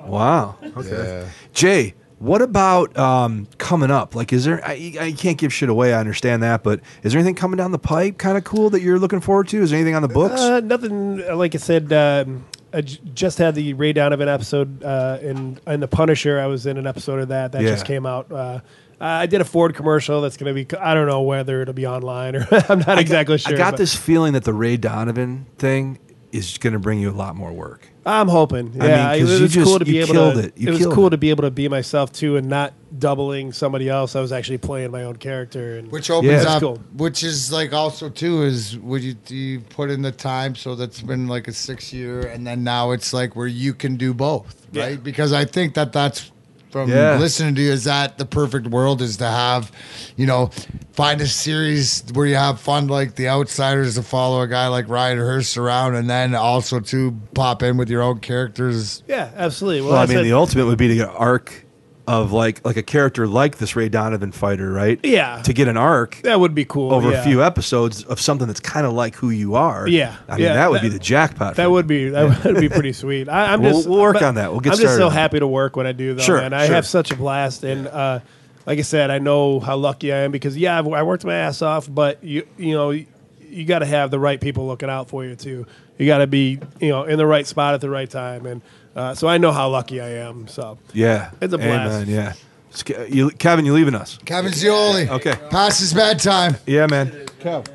[0.06, 0.56] Wow.
[0.62, 0.88] Okay.
[0.90, 1.28] Yeah.
[1.52, 4.14] Jay, what about um, coming up?
[4.14, 4.64] Like, is there?
[4.64, 5.94] I, I can't give shit away.
[5.94, 8.80] I understand that, but is there anything coming down the pipe, kind of cool that
[8.82, 9.62] you're looking forward to?
[9.62, 10.40] Is there anything on the books?
[10.40, 11.22] Uh, nothing.
[11.28, 15.58] uh, Like I said, um, I j- just had the Ray Donovan episode, uh, in
[15.66, 16.40] in the Punisher.
[16.40, 17.70] I was in an episode of that that Yeah.
[17.70, 18.30] just came out.
[18.32, 18.60] Uh,
[19.00, 20.76] I did a Ford commercial that's going to be.
[20.76, 23.54] I don't know whether it'll be online or I'm not exactly sure.
[23.54, 26.00] I got but this feeling that the Ray Donovan thing
[26.32, 27.88] is going to bring you a lot more work.
[28.08, 28.72] I'm hoping.
[28.80, 30.40] I Yeah, mean, 'cause it was just- cool to be you able killed to.
[30.40, 30.52] it.
[30.56, 31.10] You was cool it.
[31.10, 34.16] to be able to be myself too, and not doubling somebody else.
[34.16, 35.76] I was actually playing my own character.
[35.76, 36.54] And which opens Yeah.
[36.54, 36.78] Up, cool.
[36.96, 40.74] which is like also too is would you do you put in the time so
[40.74, 44.14] that's been like a six year and then now it's like where you can do
[44.14, 44.84] both Yeah.
[44.86, 46.30] right because I think that that's
[46.70, 47.16] from Yeah.
[47.18, 49.72] listening to you is that the perfect world is to have
[50.16, 50.50] you know
[50.92, 54.88] find a series where you have fun like the outsiders to follow a guy like
[54.88, 59.80] Ryan Hurst around and then also to pop in with your own characters yeah, absolutely.
[59.82, 60.22] Well, Well, I mean, it.
[60.24, 61.64] the ultimate would be to get arc
[62.08, 64.98] of like like a character like this Ray Donovan fighter, right?
[65.04, 65.42] Yeah.
[65.42, 67.20] To get an arc that would be cool over yeah.
[67.20, 69.86] a few episodes of something that's kind of like who you are.
[69.86, 70.16] Yeah.
[70.26, 71.56] I mean, Yeah, that would that- be the jackpot.
[71.56, 73.28] That would be that would be pretty sweet.
[73.28, 74.50] I, I'm We'll- just we'll work on that.
[74.50, 76.54] We'll get I'm just so happy to work when I do though, Sure, man.
[76.54, 76.74] I sure.
[76.76, 78.20] have such a blast, and uh,
[78.64, 81.34] like I said, I know how lucky I am because yeah, I've, I worked my
[81.34, 85.08] ass off, but you you know you got to have the right people looking out
[85.10, 85.66] for you too.
[85.98, 88.62] You got to be you know in the right spot at the right time, and
[88.98, 90.46] uh, so I know how lucky I am.
[90.48, 91.30] So Yeah.
[91.40, 91.94] It's a blast.
[91.94, 92.32] Amen, yeah.
[92.70, 94.18] Sk- You, Kevin, you leaving us?
[94.24, 95.34] Kevin Zioli Okay.
[95.50, 97.12] past his bedtime Yeah, man.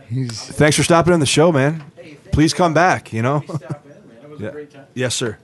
[0.09, 1.83] he's Thanks for stopping on the show, man.
[2.31, 3.11] Please come back.
[3.13, 3.43] You know.
[4.39, 4.51] Yeah.
[4.95, 5.37] Yes, sir.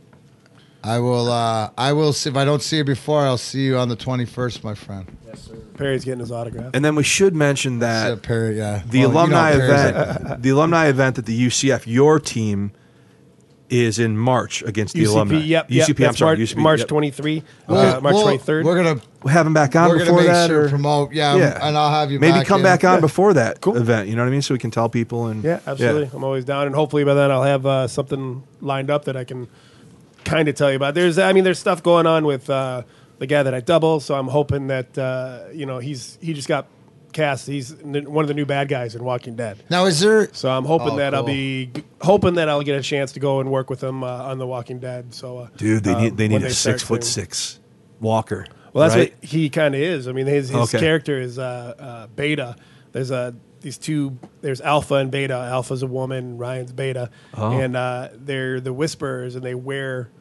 [0.84, 1.30] I will.
[1.30, 2.14] Uh, I will.
[2.14, 4.74] See, if I don't see you before, I'll see you on the twenty first, my
[4.74, 5.06] friend.
[5.28, 5.56] Yes, sir.
[5.78, 6.72] Perry's getting his autograph.
[6.74, 8.82] And then we should mention that Perry, yeah.
[8.90, 12.72] the Well, you know alumni Perry's- event, the alumni event at the UCF, your team
[13.70, 15.38] is in March against the UCP, alumni.
[15.40, 15.88] yep, yep.
[15.88, 16.08] UCP.
[16.08, 16.58] I'm sorry, March, UCP.
[16.58, 16.88] March yep.
[16.88, 18.64] 23, We'll- uh, March we'll- 23rd.
[18.66, 19.02] We're gonna
[19.32, 21.12] have him back on we're before make that, sure or promote.
[21.14, 22.64] Yeah, yeah, and I'll have you maybe back come in.
[22.64, 23.00] back on Yeah.
[23.02, 23.78] before that Cool.
[23.78, 24.08] event.
[24.10, 24.42] You know what I mean?
[24.42, 26.10] So we can tell people and Yeah, absolutely.
[26.14, 29.24] I'm always down, and hopefully by then I'll have uh, something lined up that I
[29.24, 29.48] can
[30.26, 30.96] kind of tell you about.
[30.96, 32.84] There's, I mean, there's stuff going on with uh,
[33.20, 36.48] the guy that I double, so I'm hoping that uh, you know he's he just
[36.48, 36.66] got
[37.14, 37.48] cast.
[37.48, 39.64] He's one of the new bad guys in Walking Dead.
[39.70, 40.34] Now, is there?
[40.34, 41.72] So I'm hoping Oh, that I'll be
[42.02, 44.48] hoping that I'll get a chance to go and work with him uh, on The
[44.48, 45.14] Walking Dead.
[45.14, 47.60] So, uh, dude, they um, need they when need a start six foot doing- six
[48.00, 48.46] Walker.
[48.74, 49.14] Well, that's right?
[49.16, 50.08] what he kind of is.
[50.08, 50.80] I mean, his, his Okay.
[50.80, 52.56] character is uh, uh, Beta.
[52.92, 54.18] There's a these two.
[54.42, 55.34] There's Alpha and Beta.
[55.34, 56.38] Alpha's a woman.
[56.38, 57.52] Ryan's Beta, Oh.
[57.60, 60.12] and uh, they're the Whisperers, and they wear,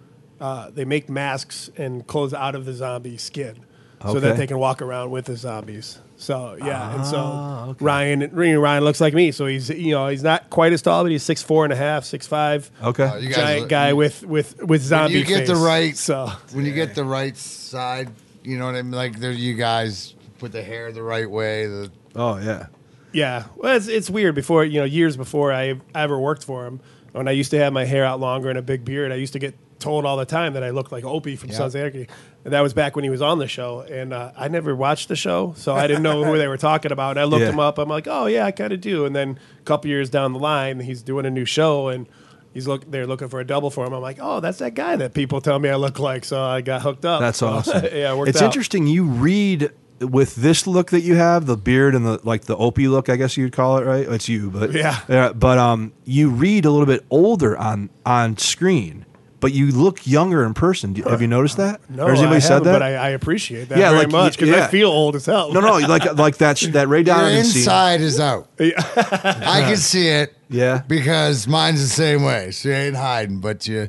[0.41, 3.65] uh, they make masks and clothes out of the zombie skin.
[4.03, 5.99] So that they can walk around with the zombies.
[6.17, 7.85] So yeah, and so Ah, okay.
[7.85, 9.31] Ryan, Ryan looks like me.
[9.31, 11.77] So he's you know he's not quite as tall, but he's six four and a
[11.77, 12.71] half, six five.
[12.83, 13.05] Okay.
[13.05, 15.19] Uh, you guys giant look- guy with with with When zombie.
[15.19, 18.11] you get the right, So when you get the right side,
[18.43, 18.93] you know what I mean.
[18.93, 21.67] Like there, you guys put the hair the right way.
[21.67, 22.67] The oh yeah.
[23.13, 24.35] Yeah, well, it's it's weird.
[24.35, 26.81] Before you know, years before I ever worked for him,
[27.13, 29.33] when I used to have my hair out longer and a big beard, I used
[29.33, 31.57] to get told all the time that I looked like Opie from Yeah.
[31.57, 32.09] Sons of Anarchy.
[32.45, 35.09] And that was back when he was on the show, and uh, I never watched
[35.09, 37.11] the show, so I didn't know who they were talking about.
[37.11, 37.51] And I looked Yeah.
[37.51, 37.79] him up.
[37.79, 39.05] I'm like, oh yeah, I kind of do.
[39.05, 42.07] And then a couple years down the line, he's doing a new show, and
[42.55, 43.93] he's look they're looking for a double for him.
[43.93, 46.25] I'm like, oh, that's that guy that people tell me I look like.
[46.25, 47.21] So I got hooked up.
[47.21, 47.85] That's So, awesome.
[47.93, 48.47] yeah, it it's out.
[48.47, 48.87] interesting.
[48.87, 52.89] You read with this look that you have, the beard and the like the opie
[52.89, 54.09] look, I guess you'd call it, right?
[54.09, 55.01] It's you, but Yeah.
[55.35, 59.05] But um, you read a little bit older on on screen,
[59.41, 60.93] but you look younger in person.
[60.95, 61.81] Do- Have you noticed that?
[61.91, 62.73] No, or has anybody I said that?
[62.73, 64.65] but I, I appreciate that Yeah, very like, much because yeah.
[64.65, 65.53] I feel old as hell.
[65.53, 67.61] no, no, like like that that Ray your Donovan scene.
[67.63, 68.49] inside is out.
[68.61, 70.35] I can see it.
[70.51, 70.83] Yeah.
[70.89, 72.51] because mine's the same way.
[72.53, 73.89] So you ain't hiding, but you.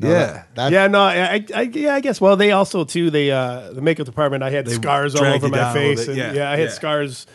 [0.00, 0.26] no, Yeah.
[0.26, 2.20] that- that- yeah, no, I, I, yeah, I guess.
[2.20, 3.10] Well, they also too.
[3.10, 4.42] They uh, the makeup department.
[4.42, 6.08] I had They scars all over my down a little face.
[6.08, 6.74] And, Yeah, yeah, I had yeah.
[6.74, 7.32] scars, j-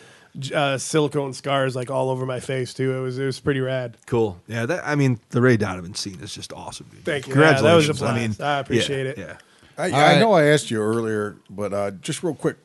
[0.54, 2.96] uh, silicone scars like all over my face too.
[2.96, 3.96] It was it was pretty rad.
[4.06, 4.40] Cool.
[4.46, 6.86] Yeah, that I mean the Ray Donovan scene is just awesome.
[6.90, 7.04] Dude.
[7.04, 7.34] Thank you.
[7.34, 8.40] Yeah, that was a Congratulations.
[8.40, 8.48] I mean.
[8.48, 9.18] I appreciate yeah, it.
[9.18, 9.36] Yeah.
[9.78, 12.56] I, All I know I asked you earlier, but uh, just real quick,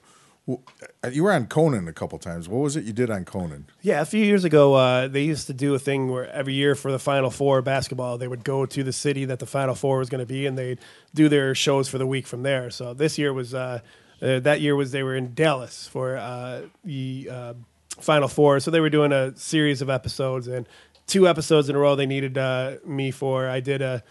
[0.50, 2.48] uh, you were on Conan a couple times.
[2.48, 3.66] What was it you did on Conan?
[3.82, 6.74] Yeah, a few years ago, uh, they used to do a thing where every year
[6.74, 10.00] for the Final Four basketball, they would go to the city that the Final Four
[10.00, 10.80] was going to be, and they'd
[11.14, 12.70] do their shows for the week from there.
[12.70, 13.82] So this year was uh,
[14.22, 17.54] uh, that year was they were in Dallas for uh, the uh,
[18.00, 18.60] Final Four.
[18.60, 20.68] So they were doing a series of episodes, and
[21.08, 23.48] two episodes in a row they needed uh, me for.
[23.48, 24.04] I did a.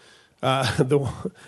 [0.43, 0.99] Uh, the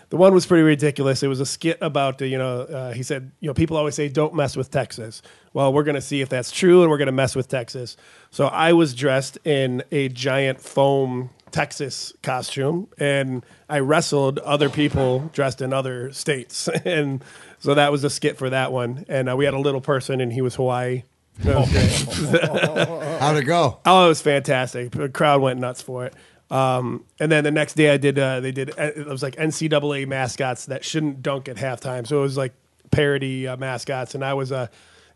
[0.10, 1.24] the one was pretty ridiculous.
[1.24, 3.96] It was a skit about uh, you know uh, he said you know people always
[3.96, 5.22] say don't mess with Texas.
[5.54, 7.98] Well, we're going to see if that's true, and we're going to mess with Texas.
[8.32, 15.30] So I was dressed in a giant foam Texas costume, and I wrestled other people
[15.34, 17.24] dressed in other states, and
[17.64, 19.06] so that was a skit for that one.
[19.08, 21.04] And uh, we had a little person, and he was Hawaii.
[21.44, 23.80] How'd it go?
[23.86, 24.92] Oh, it was fantastic.
[24.92, 26.14] The crowd went nuts for it.
[26.52, 28.20] Um, and then the next day, I did.
[28.20, 28.72] Uh, they did.
[28.72, 32.06] uh, It was like NCAA mascots that shouldn't dunk at halftime.
[32.06, 32.54] So it was like
[32.92, 34.68] parody uh, mascots, and I was uh,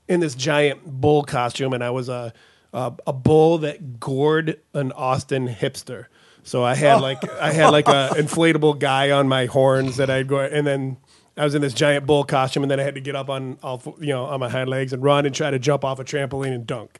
[0.07, 2.33] in this giant bull costume, and I was a
[2.73, 6.05] a, a bull that gored an Austin hipster.
[6.43, 10.27] So I had like I had like a inflatable guy on my horns that I'd
[10.27, 10.97] go, and then
[11.37, 13.57] I was in this giant bull costume, and then I had to get up on
[13.61, 16.03] all you know on my hind legs and run and try to jump off a
[16.03, 16.99] trampoline and dunk.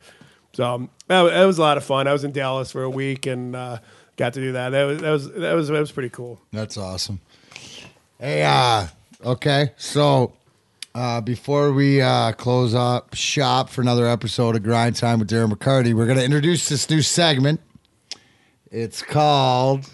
[0.53, 2.07] So um, that was a lot of fun.
[2.07, 3.79] I was in Dallas for a week and uh,
[4.15, 4.69] got to do that.
[4.69, 6.39] That was that was that was that was pretty cool.
[6.51, 7.19] That's awesome.
[8.19, 8.87] Hey, uh,
[9.23, 9.71] okay.
[9.77, 10.33] So
[10.95, 15.51] uh, before we uh, close up shop for another episode of Grind Time with Darren
[15.51, 17.61] McCarty, we're going to introduce this new segment.
[18.71, 19.87] It's called,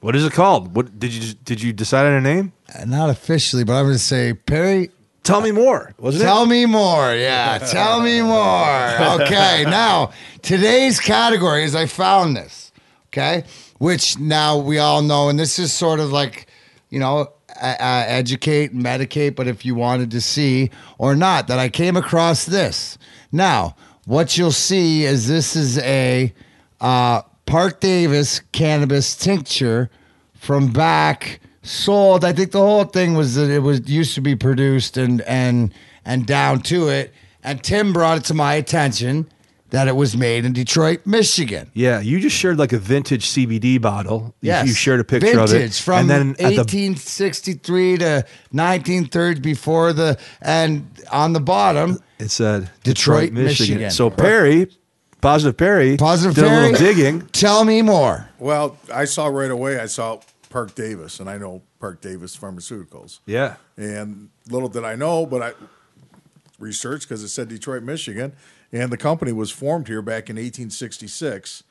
[0.00, 0.74] What is it called?
[0.74, 2.52] What did you did you decide on a name?
[2.74, 4.90] uh, not officially, but I'm going to say, Perry,
[5.28, 5.92] Tell me more.
[5.98, 7.14] Wasn't Tell me more.
[7.14, 9.20] Yeah, tell me more.
[9.20, 12.72] Okay, now today's category is I found this.
[13.08, 13.44] Okay,
[13.78, 16.46] which now we all know, and this is sort of like,
[16.88, 17.30] you know,
[17.60, 21.96] uh, uh, educate, medicate, but if you wanted to see or not, that I came
[21.96, 22.96] across this.
[23.30, 23.76] Now,
[24.06, 26.32] what you'll see is this is a
[26.80, 29.90] uh, Parke-Davis cannabis tincture
[30.34, 32.24] from back sold.
[32.24, 35.72] I think the whole thing was that it was used to be produced and and
[36.04, 37.12] and down to it.
[37.42, 39.30] And Tim brought it to my attention
[39.70, 41.70] that it was made in Detroit, Michigan.
[41.74, 44.34] Yeah, you just shared like a vintage CBD bottle.
[44.40, 48.04] Yes, you shared a picture Vintage of it, from and then at the 1863 to
[48.50, 51.98] 1930 before the and on the bottom.
[52.18, 53.90] it said Detroit, Michigan.
[53.90, 54.70] So Perry,
[55.20, 57.22] positive Perry, Positive did a little digging.
[57.28, 58.28] Tell me more.
[58.38, 59.78] Well, I saw right away.
[59.78, 60.20] I saw
[60.50, 63.20] Parke-Davis, and I know Parke-Davis Pharmaceuticals.
[63.26, 65.52] Yeah, And little did I know, but I
[66.58, 68.32] researched because it said Detroit, Michigan,
[68.72, 71.62] and the company was formed here back in 1866.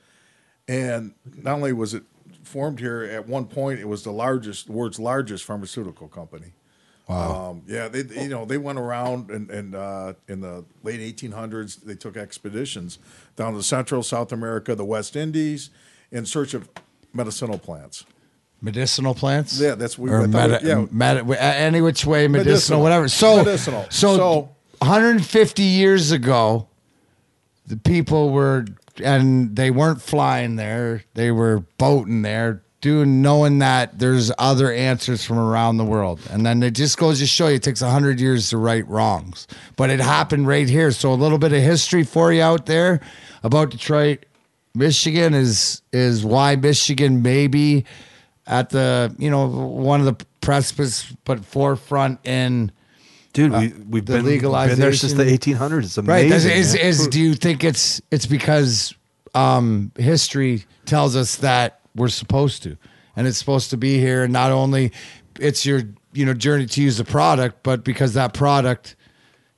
[0.67, 2.03] And not only was it
[2.43, 6.53] formed here, at one point it was the largest, the world's largest pharmaceutical company.
[7.07, 7.51] Wow.
[7.51, 11.83] Um, yeah, they you know they went around and and uh, in the late 1800s
[11.83, 12.99] they took expeditions
[13.37, 15.69] down to Central South America, the West Indies,
[16.11, 16.67] in search of
[17.13, 18.05] medicinal plants.
[18.61, 19.59] Medicinal plants?
[19.59, 20.85] Yeah, that's what- thought- medi- yeah.
[20.91, 22.51] medi- any which way, medicinal,
[22.81, 22.81] Medicinal.
[22.81, 23.07] whatever.
[23.07, 23.85] So, Medicinal.
[23.89, 24.49] so, So-
[24.81, 26.67] 150 years ago,
[27.67, 28.65] the people were,
[29.03, 35.23] and they weren't flying there; they were boating there, doing knowing that there's other answers
[35.25, 36.19] from around the world.
[36.29, 39.47] And then it just goes to show you it takes 100 years to right wrongs.
[39.75, 40.91] But it happened right here.
[40.91, 43.01] So a little bit of history for you out there
[43.43, 44.25] about Detroit.
[44.75, 47.85] Michigan is is why Michigan maybe
[48.45, 52.71] at the, you know, one of the precipice but forefront in
[53.33, 55.83] Dude, we, we've Uh, been, been there since the 1800s.
[55.83, 56.25] It's Right.
[56.27, 56.51] amazing.
[56.51, 58.93] Is, is, is- do you think it's it's because
[59.35, 62.77] um, history tells us that we're supposed to,
[63.15, 64.91] and it's supposed to be here, and not only
[65.39, 65.81] it's your
[66.13, 68.95] you know journey to use the product, but because that product,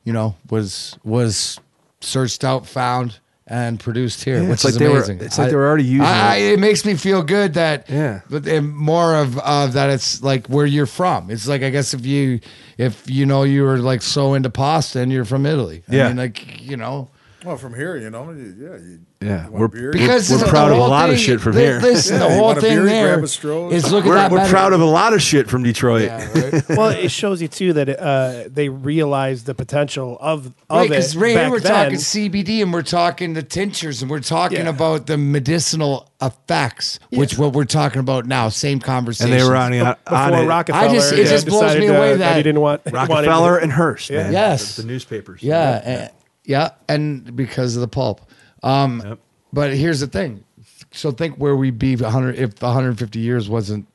[0.04, 1.60] you know, was was
[2.02, 3.20] searched out, found.
[3.52, 5.22] And produced here, which it's like is they were- amazing.
[5.22, 6.54] it's like they were already using I, it.
[6.54, 8.22] it makes me feel good that Yeah.
[8.30, 11.32] but more of of that it's like where you're from.
[11.32, 12.42] It's like I guess if you
[12.78, 15.82] if you know you were like so into pasta and you're from Italy.
[15.90, 16.08] I Yeah.
[16.10, 17.10] mean, like you know.
[17.46, 19.92] Well, from here, you know, you, yeah, you, Yeah, you we're- beer?
[19.92, 21.80] Because We're the proud of a whole lot of shit from li- here.
[21.80, 23.74] Listen, Yeah, the whole thing beer, you there grab a Stroh's.
[23.86, 24.32] is look We're, at that.
[24.32, 26.04] we're medi- proud of a lot of shit from Detroit.
[26.04, 26.70] Yeah, right.
[26.70, 30.90] well, it shows you too that uh, they realized the potential of of Right, it.
[30.90, 31.72] because right here we're then.
[31.86, 34.70] talking CBD and we're talking the tinctures and we're talking Yeah.
[34.70, 38.50] about the medicinal effects, which what we're talking about now.
[38.50, 39.32] Same conversation.
[39.32, 40.46] And they were on, on before it.
[40.46, 40.90] Rockefeller.
[40.90, 43.72] I just- it yeah, just blows me away uh, that- he didn't want Rockefeller and
[43.72, 44.10] Hearst.
[44.10, 44.76] Yes.
[44.76, 45.42] the, the newspapers.
[45.42, 46.10] Yeah, and,
[46.46, 48.22] yeah, and because of the pulp.
[48.64, 49.20] Um, Yep.
[49.52, 50.44] But here's the thing.
[50.92, 53.88] So think where we'd be 100 if 150 years wasn't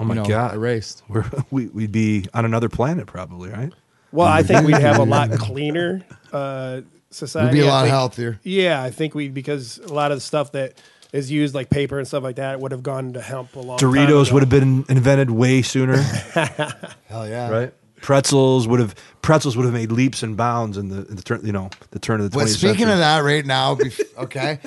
[0.00, 1.02] Oh my you know, god, erased.
[1.08, 3.72] We're, we, we'd be on another planet probably, right?
[4.10, 7.54] Well, I think we'd have a lot cleaner uh, society.
[7.56, 8.40] We'd be a lot think- healthier.
[8.42, 10.74] Yeah, I think we because a lot of the stuff that
[11.12, 13.78] is used like paper and stuff like that would have gone to hemp a long
[13.78, 14.34] time Doritos ago.
[14.34, 15.96] would have been invented way sooner,
[17.06, 17.48] Hell yeah.
[17.50, 17.74] right?
[18.02, 21.46] Pretzels would have pretzels would have made leaps and bounds in the, in the turn,
[21.46, 22.92] you know, the turn of the But 20th speaking century.
[22.92, 24.58] of that right now, bef- okay,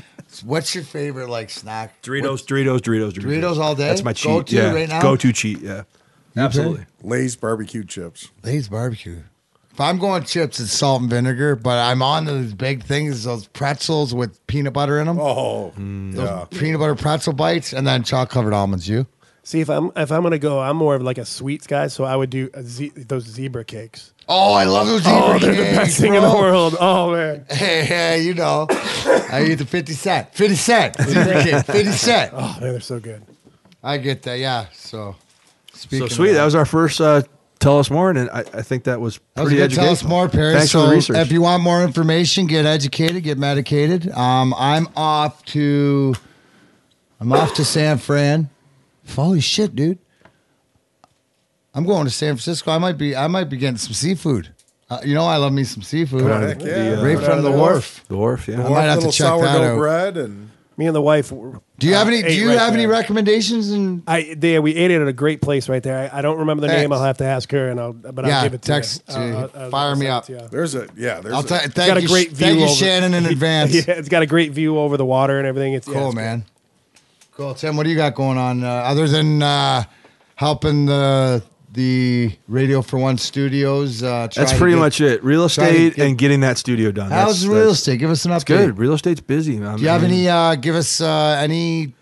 [0.44, 2.02] what's your favorite like snack?
[2.02, 3.88] Doritos, Doritos, Doritos, Doritos, Doritos all day?
[3.88, 4.32] That's my cheat.
[4.32, 4.74] Go-to yeah.
[4.74, 5.02] right now?
[5.02, 5.60] Go to cheat.
[5.60, 5.84] Yeah,
[6.36, 6.86] absolutely.
[7.03, 8.30] Lay's barbecue chips.
[8.44, 9.22] Lay's barbecue.
[9.76, 11.57] If I'm going chips, it's salt and vinegar.
[11.57, 15.20] But I'm on to those big things, those pretzels with peanut butter in them.
[15.20, 16.45] Oh, those yeah.
[16.49, 18.88] peanut butter pretzel bites, and then chocolate covered almonds.
[18.88, 19.06] You?
[19.47, 22.03] See, if I'm if I'm gonna go, I'm more of like a sweets guy, so
[22.03, 24.11] I would do a ze- those zebra cakes.
[24.27, 26.31] Oh, I love those zebra Oh, they're the cakes, best thing in bro.
[26.31, 26.76] the world.
[26.80, 27.45] Oh man.
[27.51, 30.34] Hey, hey, you know, I eat the 50 cent.
[30.34, 30.95] 50 cent.
[30.99, 32.31] Zebra cake, 50 cent.
[32.34, 33.23] Oh man, they're so good.
[33.84, 34.65] I get that, yeah.
[34.73, 35.15] So,
[35.73, 36.30] speaking So sweet.
[36.30, 36.99] of That was our first.
[36.99, 37.22] Uh,
[37.59, 39.89] tell us more, and I, I think that was That was pretty a good tell
[39.91, 40.55] us more, Perry.
[40.55, 41.17] Thanks so for the research.
[41.17, 44.09] if you want more information, get educated, get medicated.
[44.09, 46.15] Um, I'm off to,
[47.19, 48.49] I'm off to San Fran.
[49.14, 49.99] Holy shit, dude!
[51.73, 52.72] I'm going to San Francisco.
[52.72, 54.49] I might be, I might be getting some seafood.
[54.90, 56.22] Uh, you know, I love me some seafood.
[56.22, 56.90] Put out Heck the, yeah.
[56.95, 58.06] the, uh, right from the wharf.
[58.07, 58.48] the wharf.
[58.48, 58.65] Yeah.
[58.65, 59.77] I might have to little check that sourdough out.
[59.77, 61.32] bread and Me and the wife.
[61.32, 62.22] were- Do you have uh, any?
[62.22, 63.72] Do you right have any recommendations?
[63.72, 66.10] And I they, we ate it at a great place right there.
[66.14, 66.94] I, I don't remember the name.
[66.94, 69.14] I'll have to ask her, and I'll but Yeah, I'll give it to text you.
[69.15, 70.26] to- I'll- I'll- I'll fire me up.
[70.27, 70.48] to you.
[70.52, 71.19] there's a yeah.
[71.19, 73.26] There's I'll a, t- thank got a you, great thank view you, over- Shannon, in
[73.32, 73.73] advance.
[73.73, 75.73] yeah, it's got a great view over the water and everything.
[75.73, 76.22] It's yeah, Cool, it's good.
[76.22, 76.45] man.
[77.36, 77.76] Cool, Tim.
[77.76, 79.84] What do you got going on uh, other than uh,
[80.36, 81.44] helping the
[81.74, 84.02] the Radio for One Studios?
[84.02, 85.22] Uh, try That's pretty get- much it.
[85.24, 87.12] Real estate get- and getting that studio done.
[87.12, 87.98] How's That's- real that's- estate?
[87.99, 88.36] Give us an update.
[88.36, 88.78] It's good.
[88.78, 89.57] Real estate's busy.
[89.57, 90.30] Do you have any?
[90.30, 91.94] Uh, give us uh, any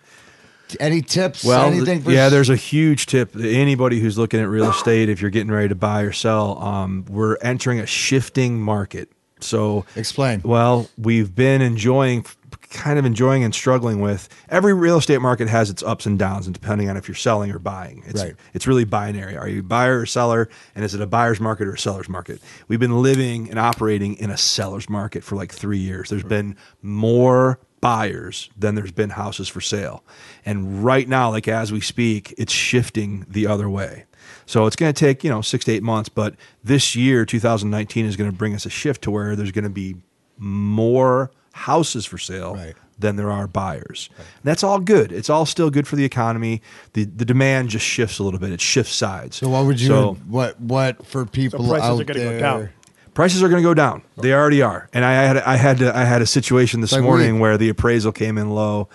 [0.80, 1.43] any tips?
[1.43, 2.03] Well, anything?
[2.03, 3.35] For yeah, there's a huge tip.
[3.35, 7.05] Anybody who's looking at real estate, if you're getting ready to buy or sell, um,
[7.10, 9.10] we're entering a shifting market.
[9.39, 10.41] So Explain.
[10.45, 12.26] Well, we've been enjoying,
[12.73, 14.27] kind of enjoying and struggling with.
[14.49, 17.51] Every real estate market has its ups and downs, and depending on if you're selling
[17.51, 18.35] or buying, it's Right.
[18.53, 19.37] it's really binary.
[19.37, 22.09] Are you a buyer or seller, and is it a buyer's market or a seller's
[22.09, 22.41] market?
[22.67, 26.09] We've been living and operating in a seller's market for like three years.
[26.09, 30.03] There's been more buyers than there's been houses for sale,
[30.45, 34.05] and right now, like as we speak, it's shifting the other way.
[34.45, 38.05] So it's going to take, you know, six to eight months, but this year, 2019,
[38.05, 39.95] is going to bring us a shift to where there's going to be
[40.37, 42.75] more houses for sale Right.
[42.99, 44.09] than there are buyers.
[44.17, 45.11] And that's all good.
[45.11, 46.61] It's all still good for the economy.
[46.93, 48.51] The the demand just shifts a little bit.
[48.51, 49.38] It shifts sides.
[49.38, 49.88] So what would you?
[49.88, 52.69] So what what for people prices out are gonna go down.
[53.13, 54.01] prices are going to go down.
[54.17, 54.89] They already are.
[54.93, 57.41] And I had I had to, I had a situation this Like morning weed.
[57.41, 58.89] where the appraisal came in low.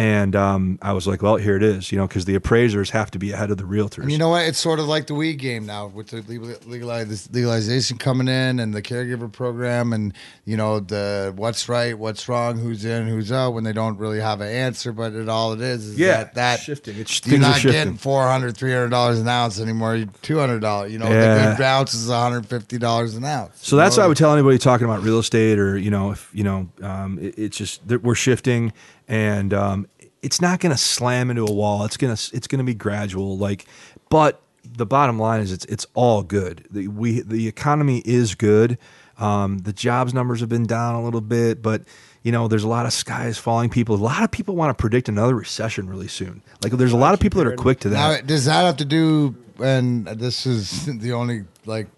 [0.00, 3.10] And um, I was like, well, here it is, you know, because the appraisers have
[3.10, 3.98] to be ahead of the realtors.
[4.04, 4.46] And you know what?
[4.46, 6.22] It's sort of like the weed game now with the
[6.66, 10.14] legalization coming in and the caregiver program and,
[10.46, 14.20] you know, the what's right, what's wrong, who's in, who's out when they don't really
[14.20, 14.90] have an answer.
[14.90, 16.94] But it, all it is is Yeah, that, that shifting.
[16.98, 19.96] It's- you're not getting $400, $300 an ounce anymore.
[19.96, 20.90] You're $200.
[20.90, 21.50] You know, Yeah.
[21.50, 23.58] the good ounce is $150 an ounce.
[23.68, 26.10] So that's You why I would tell anybody talking about real estate or you know
[26.12, 28.72] if you know um, it, it's just that we're shifting
[29.10, 29.86] and um,
[30.22, 31.84] it's not going to slam into a wall.
[31.84, 33.36] It's gonna it's gonna be gradual.
[33.36, 33.66] Like,
[34.08, 36.66] but the bottom line is it's it's all good.
[36.70, 38.78] The, we the economy is good.
[39.18, 41.82] Um, the jobs numbers have been down a little bit, but
[42.22, 43.68] you know there's a lot of skies falling.
[43.68, 46.42] People, a lot of people want to predict another recession really soon.
[46.62, 48.26] Like there's a lot of people that are quick to Now, that.
[48.26, 49.34] does that have to do?
[49.58, 51.88] And this is the only like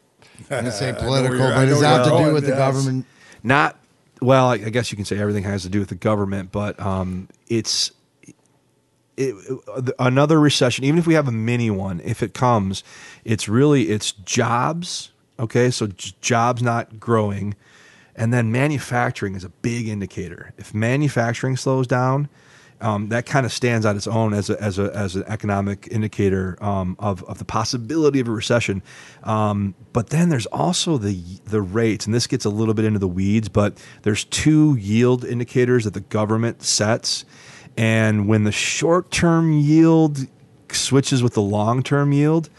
[0.50, 3.04] I'm gonna say political, where but does that have to do with the government?
[3.44, 3.78] Not
[4.22, 4.48] well.
[4.48, 7.28] I, I guess you can say everything has to do with the government, but um,
[7.48, 7.92] it's
[9.16, 9.34] it,
[9.98, 10.84] another recession.
[10.84, 12.82] Even if we have a mini one, if it comes,
[13.24, 15.10] it's really it's jobs.
[15.38, 17.54] Okay, so j- jobs not growing,
[18.14, 20.52] and then manufacturing is a big indicator.
[20.58, 22.28] If manufacturing slows down,
[22.82, 25.88] um, that kind of stands on its own as a, as a, as an economic
[25.90, 28.82] indicator um, of, of the possibility of a recession.
[29.22, 32.98] Um, but then there's also the the rates, and this gets a little bit into
[32.98, 33.48] the weeds.
[33.48, 37.24] But there's two yield indicators that the government sets,
[37.76, 40.26] and when the short term yield
[40.72, 42.50] switches with the long term yield.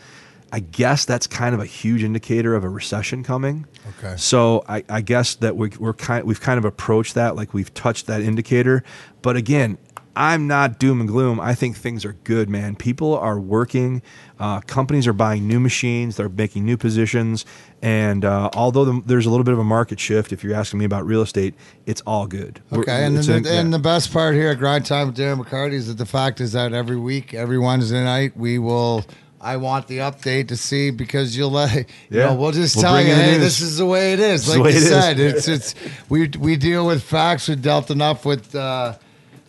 [0.51, 3.65] I guess that's kind of a huge indicator of a recession coming.
[3.97, 4.15] Okay.
[4.17, 7.73] So I, I guess that we, we're kind we've kind of approached that like we've
[7.73, 8.83] touched that indicator,
[9.23, 9.79] but again,
[10.15, 11.39] I'm not doom and gloom.
[11.39, 12.75] I think things are good, man.
[12.75, 14.01] People are working.
[14.39, 16.17] Uh, companies are buying new machines.
[16.17, 17.45] They're making new positions.
[17.81, 20.79] And uh, although the, there's a little bit of a market shift, if you're asking
[20.79, 22.61] me about real estate, it's all good.
[22.69, 23.77] We're- Okay, and it's then a- the, and yeah.
[23.77, 26.51] the best part here at Grind Time with Darren McCarty is that the fact is
[26.51, 29.03] that every week, every Wednesday night, we will.
[29.41, 32.27] I want the update to see because you'll let you Yeah.
[32.27, 34.47] know we'll just We'll tell you, hey, this is the way it is.
[34.47, 34.87] Like you it is.
[34.87, 35.75] said, it's it's
[36.07, 37.49] we we deal with facts.
[37.49, 38.53] We dealt enough with.
[38.55, 38.93] Uh,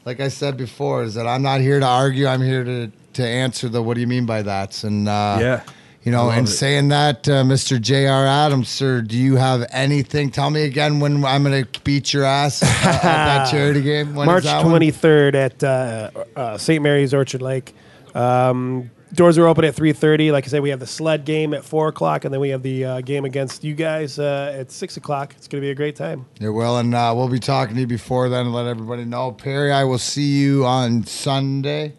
[0.05, 2.27] like I said before, is that I'm not here to argue.
[2.27, 4.83] I'm here to to answer the what do you mean by that?
[4.85, 5.61] And uh, Yeah.
[6.03, 6.51] you know, love and it.
[6.51, 7.81] saying that, uh, Mr.
[7.81, 8.27] J.R.
[8.27, 10.31] Adams, sir, do you have anything?
[10.31, 14.17] Tell me again when I'm going to beat your ass uh, at that charity game.
[14.17, 14.81] When March that one?
[14.81, 16.83] 23rd at uh, uh, St.
[16.83, 17.73] Mary's Orchard Lake.
[18.17, 20.33] Um, doors are open at 3.30.
[20.33, 22.63] Like I said, we have the sled game at 4 o'clock, and then we have
[22.63, 25.35] the uh, game against you guys uh, at 6 o'clock.
[25.37, 26.27] It's going to be a great time.
[26.41, 29.33] Yeah, well, and uh, we'll be talking to you before then and let everybody know.
[29.33, 31.95] Perry, I will see you on Sunday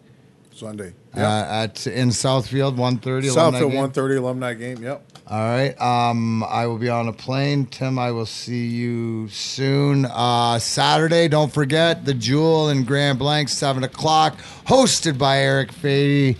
[0.52, 0.94] Sunday.
[1.14, 3.24] uh, at in Southfield, 1.30.
[3.24, 3.74] Southfield game.
[3.74, 4.82] one thirty alumni game.
[4.82, 5.02] Yep.
[5.28, 5.78] All right.
[5.80, 7.66] Um, I will be on a plane.
[7.66, 10.06] Tim, I will see you soon.
[10.06, 16.36] Uh, Saturday, don't forget the Jewel in Grand Blanc, seven o'clock, hosted by Eric Fady.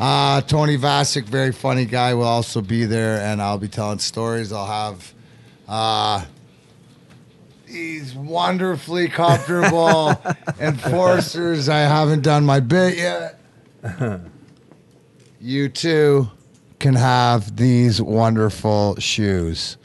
[0.00, 4.50] Uh, Tony Vasic, very funny guy, will also be there, and I'll be telling stories.
[4.50, 5.12] I'll have
[5.68, 6.24] uh,
[7.66, 10.18] these wonderfully comfortable
[10.60, 11.68] enforcers.
[11.68, 13.38] I haven't done my bit yet.
[15.42, 16.28] You too
[16.78, 19.78] can have these wonderful shoes.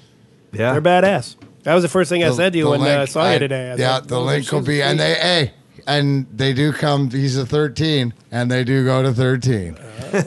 [0.51, 0.73] yeah.
[0.73, 1.37] They're badass.
[1.63, 3.31] That was the first thing I said to you the when uh, I link- saw
[3.31, 3.71] you today.
[3.71, 5.53] I yeah, said, the link will be, for and you." they, hey,
[5.87, 7.09] and they do come.
[7.09, 9.77] He's a thirteen, and they do go to thirteen,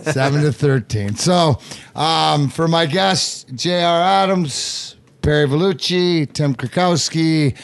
[0.02, 1.16] seven to thirteen.
[1.16, 1.58] So,
[1.94, 4.02] um, for my guests, J.R.
[4.02, 7.56] Adams, Perry Vellucci, Tim Krakowski,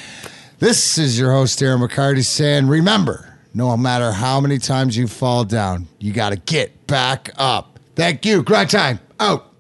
[0.59, 5.45] this is your host, Darren McCarty, saying, remember, no matter how many times you fall
[5.45, 7.79] down, you got to get back up.
[7.95, 8.43] Thank you.
[8.43, 9.54] Grind time out.